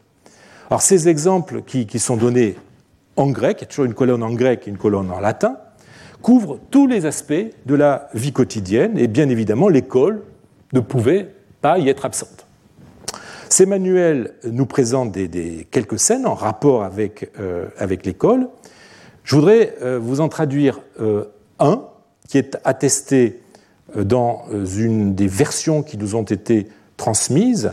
Alors 0.71 0.83
ces 0.83 1.09
exemples 1.09 1.63
qui, 1.63 1.99
sont 1.99 2.17
donnés 2.17 2.57
en 3.17 3.29
grec, 3.29 3.59
il 3.61 3.63
y 3.63 3.65
a 3.65 3.67
toujours 3.69 3.85
une 3.85 3.95
colonne 3.95 4.23
en 4.23 4.33
grec 4.33 4.63
et 4.67 4.71
une 4.71 4.79
colonne 4.79 5.11
en 5.11 5.21
latin, 5.21 5.59
couvrent 6.23 6.59
tous 6.71 6.87
les 6.87 7.07
aspects 7.07 7.33
de 7.67 7.75
la 7.75 8.09
vie 8.15 8.33
quotidienne 8.33 8.99
et 8.99 9.07
bien 9.07 9.29
évidemment 9.29 9.69
l'école 9.69 10.23
ne 10.73 10.81
pouvait 10.81 11.29
pas 11.61 11.79
y 11.79 11.89
être 11.89 12.07
absente. 12.07 12.47
Ces 13.51 13.67
manuels 13.67 14.35
nous 14.45 14.67
présentent 14.67 15.13
des, 15.13 15.67
quelques 15.71 15.99
scènes 15.99 16.27
en 16.27 16.35
rapport 16.35 16.85
avec, 16.85 17.31
euh, 17.39 17.69
avec 17.79 18.05
l'école. 18.05 18.49
Je 19.25 19.37
voudrais 19.37 19.75
vous 20.01 20.21
en 20.21 20.29
traduire 20.29 20.81
un 21.59 21.83
qui 22.29 22.39
est 22.39 22.57
attesté 22.62 23.41
dans 23.97 24.45
une 24.53 25.14
des 25.14 25.26
versions 25.26 25.83
qui 25.83 25.99
nous 25.99 26.14
ont 26.14 26.22
été 26.22 26.68
transmises 26.97 27.72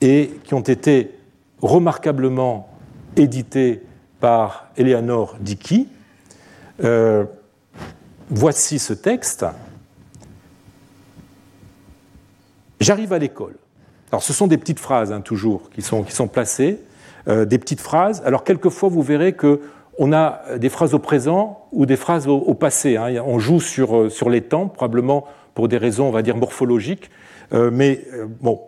et 0.00 0.30
qui 0.44 0.54
ont 0.54 0.60
été 0.60 1.10
remarquablement 1.60 2.68
éditées 3.16 3.82
par 4.20 4.70
Eleanor 4.78 5.36
Dickey. 5.40 5.86
voici 8.30 8.78
ce 8.78 8.92
texte. 8.94 9.44
J'arrive 12.80 13.12
à 13.12 13.18
l'école. 13.18 13.56
Alors 14.12 14.22
ce 14.22 14.32
sont 14.32 14.46
des 14.46 14.58
petites 14.58 14.78
phrases, 14.78 15.12
hein, 15.12 15.20
toujours, 15.20 15.70
qui 15.70 15.82
sont, 15.82 16.02
qui 16.02 16.12
sont 16.12 16.28
placées, 16.28 16.78
euh, 17.28 17.44
des 17.44 17.58
petites 17.58 17.80
phrases. 17.80 18.22
Alors 18.24 18.44
quelquefois, 18.44 18.88
vous 18.88 19.02
verrez 19.02 19.32
que 19.32 19.60
on 19.98 20.12
a 20.12 20.42
des 20.58 20.68
phrases 20.68 20.94
au 20.94 20.98
présent 20.98 21.66
ou 21.72 21.86
des 21.86 21.96
phrases 21.96 22.26
au, 22.28 22.54
passé. 22.54 22.96
Hein. 22.96 23.22
On 23.24 23.38
joue 23.38 23.60
sur, 23.60 23.96
euh, 23.96 24.10
sur 24.10 24.30
les 24.30 24.42
temps, 24.42 24.68
probablement 24.68 25.24
pour 25.54 25.68
des 25.68 25.78
raisons, 25.78 26.06
on 26.06 26.10
va 26.10 26.22
dire, 26.22 26.36
morphologiques. 26.36 27.10
Euh, 27.52 27.70
mais 27.72 28.04
bon, 28.40 28.60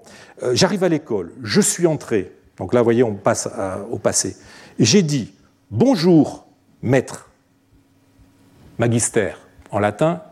j'arrive 0.52 0.84
à 0.84 0.88
l'école, 0.88 1.32
je 1.42 1.60
suis 1.60 1.86
entré. 1.86 2.32
Donc 2.58 2.72
là, 2.72 2.80
vous 2.80 2.84
voyez, 2.84 3.02
on 3.02 3.14
passe 3.14 3.48
au 3.90 3.98
passé. 3.98 4.36
J'ai 4.78 5.02
dit 5.02 5.34
bonjour, 5.70 6.46
maître, 6.82 7.30
magister 8.78 9.32
en 9.70 9.78
latin, 9.78 10.22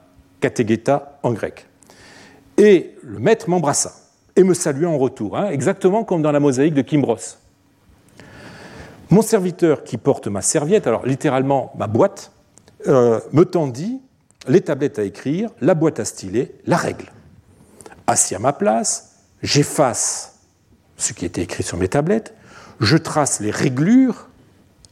kategeta 0.40 1.18
en 1.22 1.32
grec. 1.32 1.66
Et 2.59 2.94
le 3.03 3.18
maître 3.18 3.51
m'embrassa 3.51 3.92
et 4.36 4.44
me 4.44 4.55
salua 4.55 4.88
en 4.88 4.99
retour, 4.99 5.36
hein, 5.36 5.51
exactement 5.51 6.05
comme 6.05 6.22
dans 6.22 6.32
la 6.32 6.40
mosaïque 6.40 6.74
de 6.74 6.82
Kimbros. 6.82 7.38
Mon 9.11 9.22
serviteur 9.22 9.84
qui 9.84 9.98
porte 9.98 10.26
ma 10.26 10.42
serviette, 10.42 10.86
alors 10.86 11.07
littéralement 11.07 11.72
ma 11.78 11.86
boîte, 11.86 12.32
euh, 12.88 13.20
me 13.32 13.44
tendit 13.44 14.00
les 14.48 14.61
tablettes 14.61 14.98
à 14.98 15.04
écrire, 15.04 15.50
la 15.61 15.74
boîte 15.74 16.00
à 16.00 16.04
styler, 16.04 16.54
la 16.66 16.76
règle. 16.76 17.12
Assis 18.07 18.34
à 18.34 18.38
ma 18.38 18.52
place, 18.52 19.16
j'efface 19.42 20.40
ce 20.96 21.12
qui 21.12 21.24
était 21.24 21.42
écrit 21.42 21.62
sur 21.62 21.78
mes 21.78 21.88
tablettes, 21.88 22.34
je 22.80 22.96
trace 22.96 23.40
les 23.40 23.50
réglures 23.50 24.28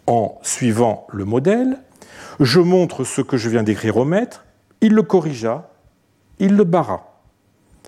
en 0.07 0.39
suivant 0.43 1.07
le 1.13 1.25
modèle, 1.25 1.79
je 2.41 2.61
montre 2.61 3.05
ce 3.05 3.21
que 3.21 3.37
je 3.37 3.49
viens 3.49 3.63
d'écrire 3.63 3.97
au 3.97 4.05
maître, 4.05 4.45
il 4.81 4.93
le 4.93 5.03
corrigea, 5.03 5.71
il 6.39 6.57
le 6.57 6.65
barra. 6.65 7.21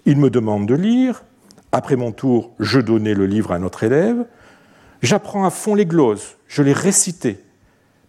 Il 0.07 0.19
me 0.19 0.31
demande 0.31 0.67
de 0.67 0.75
lire. 0.75 1.25
Après 1.73 1.97
mon 1.97 2.13
tour, 2.13 2.53
je 2.61 2.81
donnais 2.81 3.15
le 3.15 3.27
livre 3.27 3.53
à 3.53 3.59
notre 3.59 3.83
élève. 3.83 4.25
J'apprends 5.07 5.45
à 5.45 5.51
fond 5.51 5.77
les 5.77 5.87
gloses, 5.87 6.35
je 6.49 6.65
les 6.65 6.73
récitais. 6.73 7.39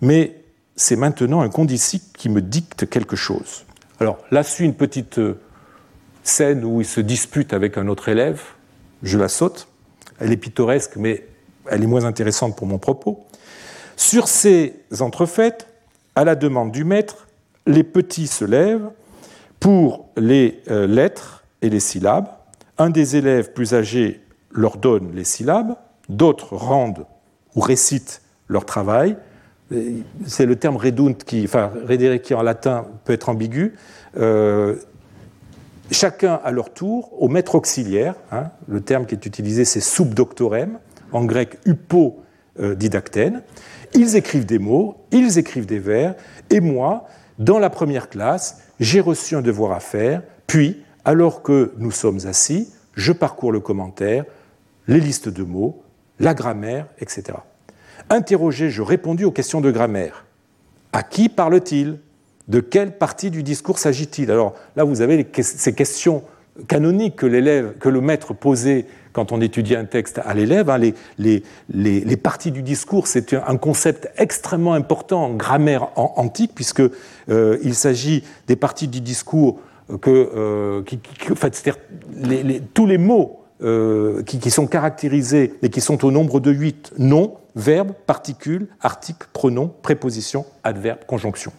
Mais 0.02 0.42
c'est 0.76 0.96
maintenant 0.96 1.42
un 1.42 1.50
condisciple 1.50 2.06
qui 2.18 2.28
me 2.28 2.42
dicte 2.42 2.90
quelque 2.90 3.16
chose. 3.16 3.66
Alors 4.00 4.18
là 4.32 4.42
suit 4.42 4.66
une 4.66 4.74
petite 4.74 5.20
euh, 5.20 5.40
scène 6.24 6.64
où 6.64 6.82
il 6.82 6.88
se 6.88 7.00
dispute 7.00 7.54
avec 7.54 7.78
un 7.78 7.88
autre 7.88 8.10
élève. 8.10 8.42
Je 9.04 9.20
la 9.20 9.28
saute. 9.28 9.68
Elle 10.20 10.32
est 10.32 10.38
pittoresque, 10.38 10.96
mais 10.96 11.28
elle 11.68 11.84
est 11.84 11.88
moins 11.88 12.04
intéressante 12.04 12.58
pour 12.58 12.66
mon 12.66 12.80
propos. 12.80 13.28
Sur 13.96 14.28
ces 14.28 14.74
entrefaites, 15.00 15.68
à 16.16 16.24
la 16.24 16.34
demande 16.34 16.72
du 16.72 16.84
maître, 16.84 17.28
les 17.68 17.84
petits 17.84 18.26
se 18.26 18.44
lèvent 18.44 18.90
pour 19.60 20.10
les 20.18 20.64
euh, 20.72 20.88
lettres 20.88 21.44
et 21.62 21.70
les 21.70 21.80
syllabes. 21.80 22.30
Un 22.80 22.90
des 22.90 23.18
élèves 23.18 23.54
plus 23.54 23.76
âgés 23.76 24.20
leur 24.50 24.78
donne 24.78 25.12
les 25.14 25.24
syllabes, 25.24 25.76
d'autres 26.10 26.56
rendent 26.56 27.06
ou 27.56 27.62
récitent 27.62 28.22
leur 28.48 28.66
travail. 28.66 29.18
C'est 30.26 30.46
le 30.46 30.56
terme 30.56 30.78
redunt 30.78 31.14
qui, 31.14 31.44
enfin, 31.44 31.72
en 32.32 32.42
latin 32.42 32.86
peut 33.04 33.14
être 33.14 33.30
ambigu. 33.30 33.74
Euh, 34.16 34.76
chacun 35.92 36.40
à 36.44 36.52
leur 36.52 36.74
tour, 36.74 37.12
au 37.22 37.28
maître 37.28 37.56
auxiliaire, 37.56 38.16
hein, 38.32 38.52
le 38.68 38.82
terme 38.82 39.06
qui 39.06 39.16
est 39.16 39.26
utilisé 39.26 39.66
c'est 39.66 39.82
subdoctorem, 39.82 40.80
en 41.12 41.26
grec 41.26 41.58
upo 41.66 42.20
euh, 42.60 42.76
didactène, 42.76 43.42
ils 43.94 44.16
écrivent 44.16 44.46
des 44.46 44.60
mots, 44.60 44.96
ils 45.12 45.38
écrivent 45.38 45.66
des 45.66 45.80
vers, 45.80 46.16
et 46.50 46.60
moi, 46.60 47.06
dans 47.40 47.60
la 47.60 47.70
première 47.70 48.10
classe, 48.10 48.62
j'ai 48.80 49.00
reçu 49.00 49.36
un 49.36 49.42
devoir 49.42 49.72
à 49.72 49.80
faire, 49.80 50.22
puis 50.46 50.84
alors 51.06 51.42
que 51.42 51.74
nous 51.78 51.92
sommes 51.92 52.20
assis, 52.26 52.70
je 52.94 53.12
parcours 53.12 53.52
le 53.52 53.60
commentaire, 53.60 54.26
les 54.88 55.00
listes 55.00 55.30
de 55.30 55.44
mots, 55.44 55.82
la 56.20 56.34
grammaire, 56.34 56.88
etc. 57.00 57.38
Interrogé, 58.10 58.70
je 58.70 58.82
répondis 58.82 59.26
aux 59.26 59.32
questions 59.32 59.62
de 59.62 59.72
grammaire. 59.72 60.26
À 60.94 61.04
qui 61.04 61.30
parle-t-il? 61.30 62.00
De 62.48 62.62
quelle 62.62 62.98
partie 62.98 63.30
du 63.30 63.44
discours 63.44 63.78
s'agit-il? 63.78 64.32
Alors 64.32 64.54
là, 64.78 64.86
vous 64.86 65.02
avez 65.02 65.28
ces 65.42 65.74
questions 65.74 66.24
canoniques 66.68 67.18
que 67.18 67.26
l'élève, 67.26 67.78
que 67.78 67.90
le 67.90 68.00
maître 68.00 68.34
posait 68.34 68.86
quand 69.12 69.32
on 69.32 69.42
étudiait 69.42 69.78
un 69.78 69.86
texte 69.86 70.22
à 70.24 70.34
l'élève. 70.34 70.70
Hein. 70.70 70.80
les, 71.18 72.18
parties 72.18 72.52
du 72.52 72.62
discours, 72.62 73.08
c'est 73.08 73.34
un 73.34 73.58
concept 73.58 74.10
extrêmement 74.18 74.74
important 74.74 75.26
en 75.26 75.34
grammaire 75.34 75.90
antique, 75.96 76.52
puisqu'il 76.56 76.92
euh, 77.30 77.74
s'agit 77.74 78.24
des 78.48 78.56
parties 78.56 78.88
du 78.88 79.02
discours 79.02 79.60
que 80.02 80.32
euh, 80.36 80.84
tous 82.74 82.86
les 82.86 82.98
mots 82.98 83.42
euh, 83.64 84.22
qui, 84.22 84.52
sont 84.52 84.68
caractérisés 84.68 85.56
et 85.64 85.70
qui 85.70 85.82
sont 85.82 86.06
au 86.06 86.12
nombre 86.12 86.40
de 86.40 86.52
huit 86.52 86.94
nom, 87.00 87.38
verbe, 87.56 87.94
particule, 88.06 88.68
article, 88.82 89.28
pronom, 89.34 89.74
préposition, 89.82 90.46
adverbe, 90.64 91.00
conjonction. 91.08 91.52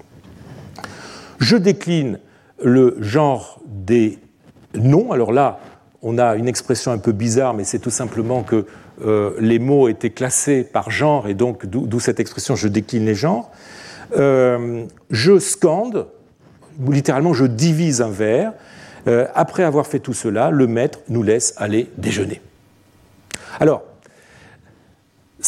Je 1.40 1.56
décline 1.56 2.20
le 2.62 2.96
genre 3.00 3.60
des 3.66 4.20
noms. 4.74 5.10
Alors 5.10 5.32
là, 5.32 5.58
on 6.02 6.18
a 6.18 6.36
une 6.36 6.46
expression 6.46 6.92
un 6.92 6.98
peu 6.98 7.10
bizarre, 7.10 7.52
mais 7.52 7.64
c'est 7.64 7.80
tout 7.80 7.90
simplement 7.90 8.44
que 8.44 8.66
euh, 9.04 9.34
les 9.40 9.58
mots 9.58 9.88
étaient 9.88 10.10
classés 10.10 10.62
par 10.62 10.92
genre, 10.92 11.26
et 11.26 11.34
donc 11.34 11.66
d'où 11.66 11.98
cette 11.98 12.20
expression 12.20 12.54
je 12.54 12.68
décline 12.68 13.06
les 13.06 13.16
genres. 13.16 13.50
je 14.12 15.38
scande, 15.40 16.06
littéralement, 16.88 17.34
je 17.34 17.44
divise 17.44 18.02
un 18.02 18.10
verre. 18.10 18.52
Euh, 19.08 19.26
après 19.34 19.62
avoir 19.62 19.86
fait 19.86 20.00
tout 20.00 20.12
cela, 20.12 20.50
le 20.50 20.66
maître 20.66 21.00
nous 21.08 21.22
laisse 21.22 21.54
aller 21.56 21.88
déjeuner. 21.96 22.42
Alors, 23.58 23.82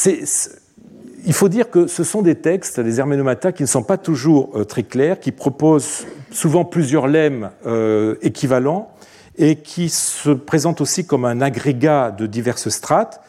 il 0.06 1.32
faut 1.32 1.48
dire 1.50 1.68
que 1.68 1.86
ce 1.86 2.02
sont 2.02 2.22
des 2.22 2.36
textes, 2.36 2.80
des 2.80 3.00
Herménomata, 3.00 3.52
qui 3.52 3.62
ne 3.62 3.68
sont 3.68 3.82
pas 3.82 3.98
toujours 3.98 4.50
euh, 4.54 4.64
très 4.64 4.82
clairs, 4.82 5.20
qui 5.20 5.30
proposent 5.30 6.06
souvent 6.30 6.64
plusieurs 6.64 7.06
lemmes 7.06 7.50
euh, 7.66 8.14
équivalents 8.22 8.92
et 9.36 9.56
qui 9.56 9.90
se 9.90 10.30
présentent 10.30 10.80
aussi 10.80 11.06
comme 11.06 11.26
un 11.26 11.42
agrégat 11.42 12.12
de 12.12 12.26
diverses 12.26 12.70
strates. 12.70 13.20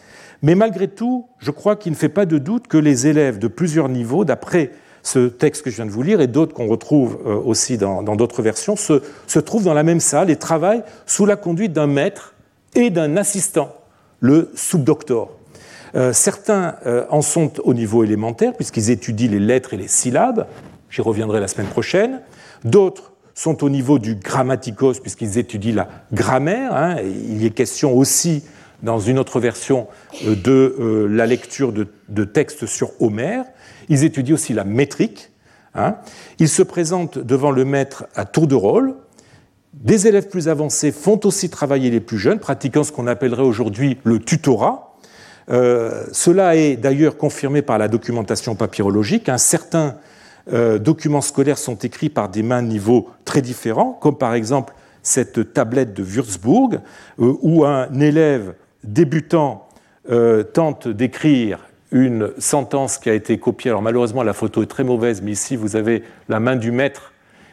Mais 0.41 0.55
malgré 0.55 0.87
tout, 0.87 1.27
je 1.39 1.51
crois 1.51 1.75
qu'il 1.75 1.91
ne 1.91 1.97
fait 1.97 2.09
pas 2.09 2.25
de 2.25 2.37
doute 2.37 2.67
que 2.67 2.77
les 2.77 3.07
élèves 3.07 3.37
de 3.37 3.47
plusieurs 3.47 3.89
niveaux, 3.89 4.23
d'après 4.23 4.71
ce 5.03 5.27
texte 5.27 5.63
que 5.63 5.69
je 5.69 5.77
viens 5.77 5.85
de 5.85 5.91
vous 5.91 6.03
lire 6.03 6.21
et 6.21 6.27
d'autres 6.27 6.53
qu'on 6.53 6.67
retrouve 6.67 7.19
euh, 7.25 7.35
aussi 7.35 7.77
dans 7.77 8.03
d'autres 8.03 8.41
versions, 8.41 8.75
se, 8.75 9.01
se, 9.27 9.39
trouvent 9.39 9.63
dans 9.63 9.73
la 9.73 9.83
même 9.83 9.99
salle 9.99 10.29
et 10.29 10.35
travaillent 10.35 10.83
sous 11.05 11.25
la 11.25 11.35
conduite 11.35 11.73
d'un 11.73 11.87
maître 11.87 12.33
et 12.75 12.89
d'un 12.89 13.17
assistant, 13.17 13.75
le 14.19 14.51
subdoctor. 14.55 15.31
Euh, 15.95 16.13
certains 16.13 16.75
euh, 16.85 17.05
en 17.09 17.21
sont 17.21 17.59
au 17.63 17.73
niveau 17.73 18.03
élémentaire, 18.03 18.53
puisqu'ils 18.53 18.89
étudient 18.89 19.29
les 19.29 19.39
lettres 19.39 19.73
et 19.73 19.77
les 19.77 19.87
syllabes, 19.87 20.47
j'y 20.89 21.01
reviendrai 21.01 21.39
la 21.39 21.47
semaine 21.47 21.67
prochaine. 21.67 22.21
D'autres 22.63 23.11
sont 23.33 23.63
au 23.63 23.69
niveau 23.69 23.99
du 23.99 24.15
grammaticos, 24.15 24.99
puisqu'ils 25.01 25.37
étudient 25.37 25.75
la 25.75 25.89
grammaire. 26.13 26.75
Hein, 26.75 26.97
il 27.01 27.41
y 27.41 27.45
est 27.45 27.51
question 27.51 27.97
aussi, 27.97 28.43
dans 28.83 28.99
une 28.99 29.19
autre 29.19 29.39
version, 29.39 29.87
de 30.25 31.07
la 31.09 31.25
lecture 31.25 31.73
de, 31.73 32.23
textes 32.23 32.65
sur 32.65 32.91
Homère. 33.01 33.45
Ils 33.89 34.03
étudient 34.03 34.35
aussi 34.35 34.53
la 34.53 34.63
métrique. 34.63 35.31
Hein. 35.75 35.95
Ils 36.39 36.49
se 36.49 36.63
présentent 36.63 37.17
devant 37.17 37.51
le 37.51 37.65
maître 37.65 38.05
à 38.15 38.25
tour 38.25 38.47
de 38.47 38.55
rôle. 38.55 38.95
Des 39.73 40.07
élèves 40.07 40.27
plus 40.27 40.49
avancés 40.49 40.91
font 40.91 41.19
aussi 41.23 41.49
travailler 41.49 41.89
les 41.89 42.01
plus 42.01 42.17
jeunes, 42.17 42.39
pratiquant 42.39 42.83
ce 42.83 42.91
qu'on 42.91 43.07
appellerait 43.07 43.43
aujourd'hui 43.43 43.97
le 44.03 44.19
tutorat. 44.19 44.97
Euh, 45.49 46.05
cela 46.11 46.55
est 46.55 46.75
d'ailleurs 46.75 47.17
confirmé 47.17 47.61
par 47.61 47.77
la 47.77 47.87
documentation 47.87 48.55
papyrologique. 48.55 49.29
Un 49.29 49.37
certains 49.37 49.95
euh, 50.51 50.77
documents 50.77 51.21
scolaires 51.21 51.57
sont 51.57 51.75
écrits 51.75 52.09
par 52.09 52.29
des 52.29 52.43
mains 52.43 52.61
de 52.61 52.67
niveau 52.67 53.09
très 53.25 53.41
différents, 53.41 53.93
comme 53.93 54.17
par 54.17 54.33
exemple 54.33 54.73
cette 55.03 55.53
tablette 55.53 55.93
de 55.93 56.03
Würzburg, 56.03 56.81
euh, 57.19 57.33
où 57.41 57.65
un 57.65 57.91
élève 57.99 58.53
débutant 58.83 59.67
tente 60.53 60.87
d'écrire 60.87 61.59
une 61.91 62.31
sentence 62.37 62.97
qui 62.97 63.09
a 63.09 63.13
été 63.13 63.37
copiée. 63.37 63.69
Alors 63.69 63.81
malheureusement, 63.81 64.23
la 64.23 64.33
photo 64.33 64.63
est 64.63 64.67
très 64.67 64.83
mauvaise, 64.83 65.21
mais 65.21 65.31
ici, 65.31 65.55
vous 65.55 65.75
avez 65.75 66.03
la 66.29 66.39
main 66.39 66.55
du 66.55 66.71
maître 66.71 67.11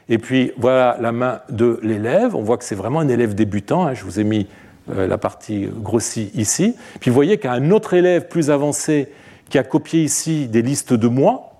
et 0.09 0.18
puis 0.18 0.53
voilà 0.57 0.97
la 1.01 1.12
main 1.12 1.41
de 1.51 1.79
l'élève. 1.83 2.35
On 2.35 2.43
voit 2.43 2.57
que 2.57 2.64
c'est 2.64 2.74
vraiment 2.74 3.01
un 3.01 3.09
élève 3.09 3.35
débutant. 3.35 3.87
Hein. 3.87 3.95
Je 3.95 4.05
vous 4.05 4.20
ai 4.20 4.24
mis 4.24 4.47
euh, 4.91 5.07
la 5.07 5.18
partie 5.18 5.68
grossie 5.70 6.31
ici. 6.35 6.76
Puis 7.01 7.11
vous 7.11 7.14
voyez 7.14 7.37
qu'il 7.37 7.51
y 7.51 7.53
a 7.53 7.57
un 7.57 7.70
autre 7.70 7.95
élève 7.95 8.29
plus 8.29 8.51
avancé 8.51 9.09
qui 9.51 9.59
a 9.59 9.64
copié 9.64 10.03
ici 10.03 10.47
des 10.47 10.62
listes 10.62 10.95
de 10.95 11.09
mois. 11.09 11.53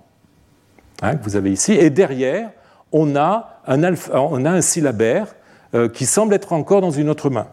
hein, 1.03 1.17
que 1.17 1.25
vous 1.25 1.37
avez 1.37 1.53
ici, 1.53 1.73
et 1.73 1.91
derrière, 1.91 2.51
on 2.93 3.17
a 3.17 3.61
un, 3.67 3.95
on 4.13 4.45
a 4.45 4.51
un 4.51 4.61
syllabaire 4.61 5.35
qui 5.93 6.07
semble 6.07 6.33
être 6.33 6.55
encore 6.55 6.81
dans 6.81 6.91
une 6.91 7.11
autre 7.11 7.29
main. 7.29 7.47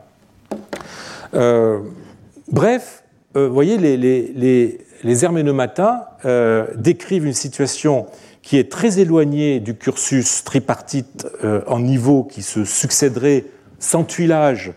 Bref, 2.47 3.03
vous 3.33 3.53
voyez, 3.53 3.77
les, 3.77 3.97
les, 3.97 5.23
herménomata 5.23 6.17
décrivent 6.77 7.25
une 7.25 7.33
situation 7.33 8.07
qui 8.45 8.57
est 8.59 8.71
très 8.71 8.99
éloigné 8.99 9.59
du 9.59 9.75
cursus 9.75 10.43
tripartite 10.43 11.27
euh, 11.43 11.61
en 11.65 11.79
niveau 11.79 12.23
qui 12.23 12.43
se 12.43 12.63
succéderait 12.63 13.45
sans 13.79 14.03
tuilage 14.03 14.71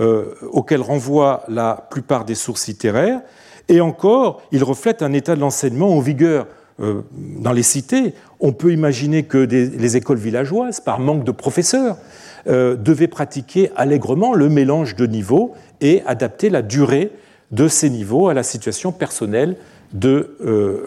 euh, 0.00 0.34
auquel 0.50 0.80
renvoient 0.80 1.44
la 1.48 1.86
plupart 1.88 2.24
des 2.24 2.34
sources 2.34 2.66
littéraires. 2.66 3.20
Et 3.68 3.80
encore, 3.80 4.42
il 4.50 4.64
reflète 4.64 5.02
un 5.02 5.12
état 5.12 5.36
de 5.36 5.40
l'enseignement 5.40 5.96
en 5.96 6.00
vigueur 6.00 6.48
euh, 6.80 7.02
dans 7.12 7.52
les 7.52 7.62
cités. 7.62 8.12
On 8.40 8.52
peut 8.52 8.72
imaginer 8.72 9.22
que 9.22 9.38
les 9.38 9.96
écoles 9.96 10.18
villageoises, 10.18 10.80
par 10.80 10.98
manque 10.98 11.22
de 11.22 11.30
professeurs, 11.30 11.98
devaient 12.46 13.08
pratiquer 13.08 13.70
allègrement 13.76 14.34
le 14.34 14.48
mélange 14.48 14.96
de 14.96 15.06
niveaux 15.06 15.54
et 15.80 16.02
adapter 16.06 16.50
la 16.50 16.62
durée 16.62 17.12
de 17.50 17.68
ces 17.68 17.88
niveaux 17.88 18.28
à 18.28 18.34
la 18.34 18.42
situation 18.42 18.92
personnelle 18.92 19.56
de 19.92 20.36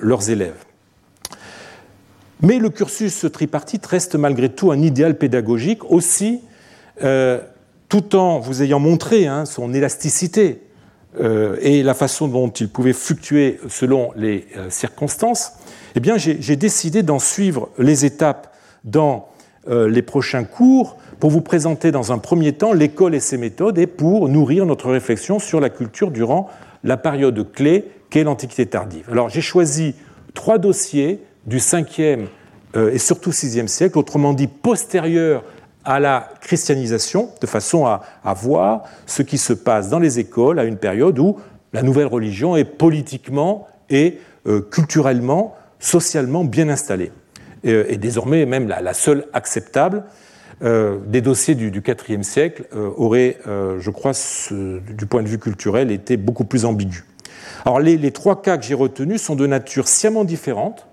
leurs 0.01 0.29
élèves. 0.29 0.65
Mais 2.41 2.59
le 2.59 2.69
cursus 2.69 3.25
tripartite 3.31 3.85
reste 3.85 4.15
malgré 4.15 4.49
tout 4.49 4.71
un 4.71 4.81
idéal 4.81 5.17
pédagogique 5.17 5.89
aussi, 5.89 6.41
euh, 7.03 7.39
tout 7.89 8.15
en 8.15 8.39
vous 8.39 8.61
ayant 8.61 8.79
montré 8.79 9.25
hein, 9.25 9.45
son 9.45 9.73
élasticité 9.73 10.61
euh, 11.19 11.57
et 11.61 11.81
la 11.81 11.93
façon 11.93 12.27
dont 12.27 12.49
il 12.49 12.69
pouvait 12.69 12.93
fluctuer 12.93 13.59
selon 13.69 14.11
les 14.15 14.47
euh, 14.57 14.69
circonstances. 14.69 15.53
Eh 15.95 16.01
j'ai 16.17 16.55
décidé 16.55 17.03
d'en 17.03 17.19
suivre 17.19 17.69
les 17.77 18.05
étapes 18.05 18.53
dans 18.83 19.29
les 19.67 20.03
prochains 20.03 20.43
cours 20.43 20.97
pour 21.19 21.29
vous 21.29 21.41
présenter 21.41 21.91
dans 21.91 22.11
un 22.11 22.17
premier 22.17 22.53
temps 22.53 22.73
l'école 22.73 23.15
et 23.15 23.19
ses 23.19 23.37
méthodes 23.37 23.77
et 23.77 23.87
pour 23.87 24.29
nourrir 24.29 24.65
notre 24.65 24.89
réflexion 24.91 25.39
sur 25.39 25.59
la 25.59 25.69
culture 25.69 26.11
durant 26.11 26.49
la 26.83 26.97
période 26.97 27.51
clé 27.51 27.85
qu'est 28.09 28.23
l'Antiquité 28.23 28.65
tardive. 28.65 29.07
Alors, 29.11 29.29
j'ai 29.29 29.41
choisi 29.41 29.95
trois 30.33 30.57
dossiers 30.57 31.21
du 31.45 31.57
5e 31.57 32.27
euh, 32.75 32.91
et 32.91 32.97
surtout 32.97 33.31
6e 33.31 33.67
siècle, 33.67 33.97
autrement 33.97 34.33
dit 34.33 34.47
postérieur 34.47 35.43
à 35.83 35.99
la 35.99 36.29
christianisation, 36.41 37.29
de 37.41 37.47
façon 37.47 37.85
à, 37.85 38.01
voir 38.33 38.83
ce 39.05 39.21
qui 39.21 39.37
se 39.37 39.53
passe 39.53 39.89
dans 39.89 39.99
les 39.99 40.19
écoles 40.19 40.59
à 40.59 40.63
une 40.63 40.77
période 40.77 41.17
où 41.19 41.37
la 41.73 41.83
nouvelle 41.83 42.07
religion 42.07 42.55
est 42.55 42.65
politiquement 42.65 43.67
et 43.89 44.17
euh, 44.47 44.61
culturellement, 44.61 45.55
socialement 45.79 46.43
bien 46.43 46.69
installée, 46.69 47.11
et, 47.63 47.71
et 47.89 47.97
désormais 47.97 48.45
même 48.45 48.67
la, 48.67 48.93
seule 48.93 49.25
acceptable. 49.33 50.03
Euh, 50.63 50.99
des 51.05 51.21
dossiers 51.21 51.55
du, 51.55 51.67
IVe 51.69 52.23
siècle 52.23 52.65
auraient, 52.73 53.37
je 53.45 53.89
crois, 53.89 54.13
du 54.51 55.05
point 55.05 55.23
de 55.23 55.27
vue 55.27 55.39
culturel, 55.39 55.91
été 55.91 56.17
beaucoup 56.17 56.45
plus 56.45 56.65
ambigus. 56.65 57.03
Alors 57.65 57.79
les, 57.79 58.11
trois 58.11 58.41
cas 58.41 58.57
que 58.57 58.63
j'ai 58.63 58.73
retenus 58.73 59.21
sont 59.21 59.35
de 59.35 59.47
nature 59.47 59.87
sciemment 59.87 60.23
différente, 60.23 60.87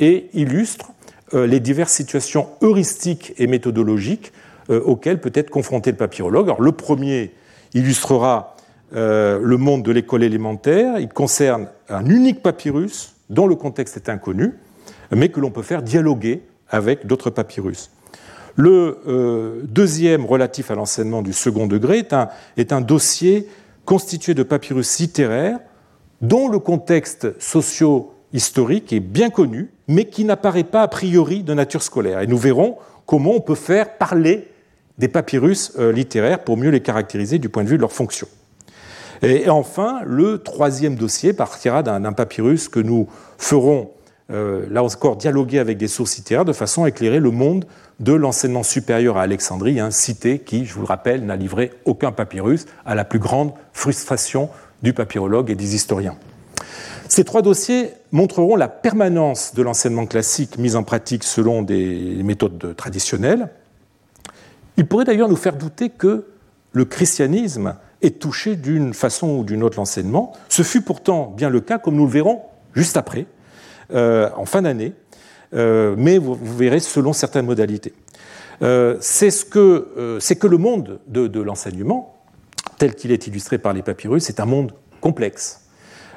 et 0.00 0.28
illustre 0.34 0.92
euh, 1.34 1.46
les 1.46 1.60
diverses 1.60 1.92
situations 1.92 2.48
heuristiques 2.62 3.34
et 3.38 3.46
méthodologiques 3.46 4.32
euh, 4.70 4.80
auxquelles 4.80 5.20
peut 5.20 5.32
être 5.34 5.50
confronté 5.50 5.90
le 5.90 5.96
papyrologue. 5.96 6.46
Alors, 6.46 6.62
le 6.62 6.72
premier 6.72 7.32
illustrera 7.74 8.56
euh, 8.94 9.38
le 9.42 9.56
monde 9.56 9.82
de 9.82 9.92
l'école 9.92 10.22
élémentaire. 10.22 10.98
Il 10.98 11.08
concerne 11.08 11.68
un 11.88 12.06
unique 12.06 12.42
papyrus 12.42 13.14
dont 13.28 13.46
le 13.46 13.56
contexte 13.56 13.96
est 13.96 14.08
inconnu, 14.08 14.54
mais 15.10 15.28
que 15.28 15.40
l'on 15.40 15.50
peut 15.50 15.62
faire 15.62 15.82
dialoguer 15.82 16.42
avec 16.70 17.06
d'autres 17.06 17.30
papyrus. 17.30 17.90
Le 18.60 19.62
deuxième, 19.62 20.26
relatif 20.26 20.72
à 20.72 20.74
l'enseignement 20.74 21.22
du 21.22 21.32
second 21.32 21.68
degré, 21.68 21.98
est 21.98 22.12
un, 22.12 22.28
est 22.56 22.72
dossier 22.82 23.46
constitué 23.84 24.34
de 24.34 24.42
papyrus 24.42 24.98
littéraires 24.98 25.60
dont 26.20 26.48
le 26.48 26.58
contexte 26.58 27.40
socio 27.40 28.12
historique 28.32 28.92
et 28.92 29.00
bien 29.00 29.30
connu, 29.30 29.70
mais 29.86 30.06
qui 30.06 30.24
n'apparaît 30.24 30.64
pas 30.64 30.82
a 30.82 30.88
priori 30.88 31.42
de 31.42 31.54
nature 31.54 31.82
scolaire. 31.82 32.20
Et 32.20 32.26
nous 32.26 32.36
verrons 32.36 32.76
comment 33.06 33.34
on 33.36 33.40
peut 33.40 33.54
faire 33.54 33.96
parler 33.96 34.48
des 34.98 35.08
papyrus 35.08 35.72
euh, 35.78 35.92
littéraires 35.92 36.42
pour 36.42 36.56
mieux 36.56 36.70
les 36.70 36.80
caractériser 36.80 37.38
du 37.38 37.48
point 37.48 37.62
de 37.62 37.68
vue 37.68 37.76
de 37.76 37.82
leur 37.82 37.92
fonction. 37.92 38.26
Et 39.22 39.48
enfin, 39.48 40.00
le 40.04 40.38
troisième 40.38 40.94
dossier 40.94 41.32
partira 41.32 41.82
d'un 41.82 42.12
papyrus 42.12 42.68
que 42.68 42.80
nous 42.80 43.08
ferons, 43.36 43.90
euh, 44.30 44.66
là 44.70 44.82
encore, 44.82 45.16
dialoguer 45.16 45.58
avec 45.58 45.78
des 45.78 45.88
sources 45.88 46.16
littéraires 46.16 46.44
de 46.44 46.52
façon 46.52 46.84
à 46.84 46.88
éclairer 46.88 47.20
le 47.20 47.30
monde 47.30 47.64
de 48.00 48.12
l'enseignement 48.12 48.62
supérieur 48.62 49.16
à 49.16 49.22
Alexandrie, 49.22 49.80
hein, 49.80 49.90
cité 49.90 50.38
qui, 50.38 50.64
je 50.64 50.74
vous 50.74 50.82
le 50.82 50.86
rappelle, 50.86 51.24
n'a 51.24 51.36
livré 51.36 51.72
aucun 51.84 52.12
papyrus, 52.12 52.66
à 52.86 52.94
la 52.94 53.04
plus 53.04 53.18
grande 53.18 53.52
frustration 53.72 54.50
du 54.82 54.92
papyrologue 54.92 55.50
et 55.50 55.56
des 55.56 55.74
historiens. 55.74 56.16
Ces 57.08 57.24
trois 57.24 57.42
dossiers 57.42 57.90
montreront 58.12 58.54
la 58.54 58.68
permanence 58.68 59.54
de 59.54 59.62
l'enseignement 59.62 60.06
classique 60.06 60.58
mis 60.58 60.76
en 60.76 60.84
pratique 60.84 61.24
selon 61.24 61.62
des 61.62 62.22
méthodes 62.22 62.76
traditionnelles. 62.76 63.48
Ils 64.76 64.86
pourraient 64.86 65.06
d'ailleurs 65.06 65.28
nous 65.28 65.36
faire 65.36 65.56
douter 65.56 65.88
que 65.88 66.26
le 66.72 66.84
christianisme 66.84 67.74
ait 68.02 68.10
touché 68.10 68.56
d'une 68.56 68.94
façon 68.94 69.38
ou 69.38 69.44
d'une 69.44 69.62
autre 69.62 69.78
l'enseignement. 69.78 70.32
Ce 70.48 70.62
fut 70.62 70.82
pourtant 70.82 71.34
bien 71.36 71.48
le 71.48 71.60
cas, 71.60 71.78
comme 71.78 71.96
nous 71.96 72.04
le 72.04 72.12
verrons 72.12 72.42
juste 72.74 72.96
après, 72.96 73.26
euh, 73.92 74.28
en 74.36 74.44
fin 74.44 74.62
d'année, 74.62 74.92
mais 75.52 76.18
vous, 76.18 76.36
verrez 76.56 76.80
selon 76.80 77.12
certaines 77.12 77.46
modalités. 77.46 77.92
Euh, 78.62 78.96
c'est 79.00 79.30
ce 79.30 79.44
que, 79.44 80.18
le 80.46 80.56
monde 80.56 81.00
de 81.06 81.40
l'enseignement, 81.40 82.16
tel 82.78 82.94
qu'il 82.94 83.12
est 83.12 83.26
illustré 83.26 83.58
par 83.58 83.72
les 83.72 83.82
papyrus, 83.82 84.28
est 84.28 84.40
un 84.40 84.46
monde 84.46 84.72
complexe 85.00 85.68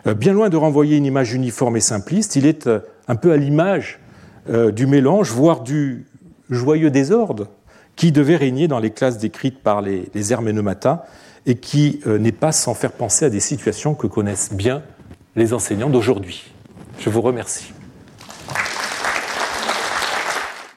euh, 0.07 0.13
bien 0.13 0.33
loin 0.33 0.49
de 0.49 0.57
renvoyer 0.57 0.97
une 0.97 1.05
image 1.05 1.33
uniforme 1.33 1.77
et 1.77 1.81
simpliste, 1.81 2.35
il 2.35 2.45
est 2.45 2.67
euh, 2.67 2.79
un 3.07 3.15
peu 3.15 3.31
à 3.31 3.37
l'image 3.37 3.99
euh, 4.49 4.71
du 4.71 4.87
mélange, 4.87 5.31
voire 5.31 5.61
du 5.61 6.05
joyeux 6.49 6.91
désordre 6.91 7.47
qui 7.95 8.11
devait 8.11 8.35
régner 8.35 8.67
dans 8.67 8.79
les 8.79 8.91
classes 8.91 9.17
décrites 9.17 9.61
par 9.61 9.81
les, 9.81 10.09
les 10.13 10.33
et 11.45 11.55
qui 11.55 12.01
n'est 12.05 12.31
pas 12.31 12.51
sans 12.51 12.73
faire 12.73 12.91
penser 12.91 13.25
à 13.25 13.29
des 13.29 13.39
situations 13.39 13.95
que 13.95 14.07
connaissent 14.07 14.53
bien 14.53 14.81
les 15.35 15.53
enseignants 15.53 15.89
d'aujourd'hui. 15.89 16.51
Je 16.99 17.09
vous 17.09 17.21
remercie. 17.21 17.73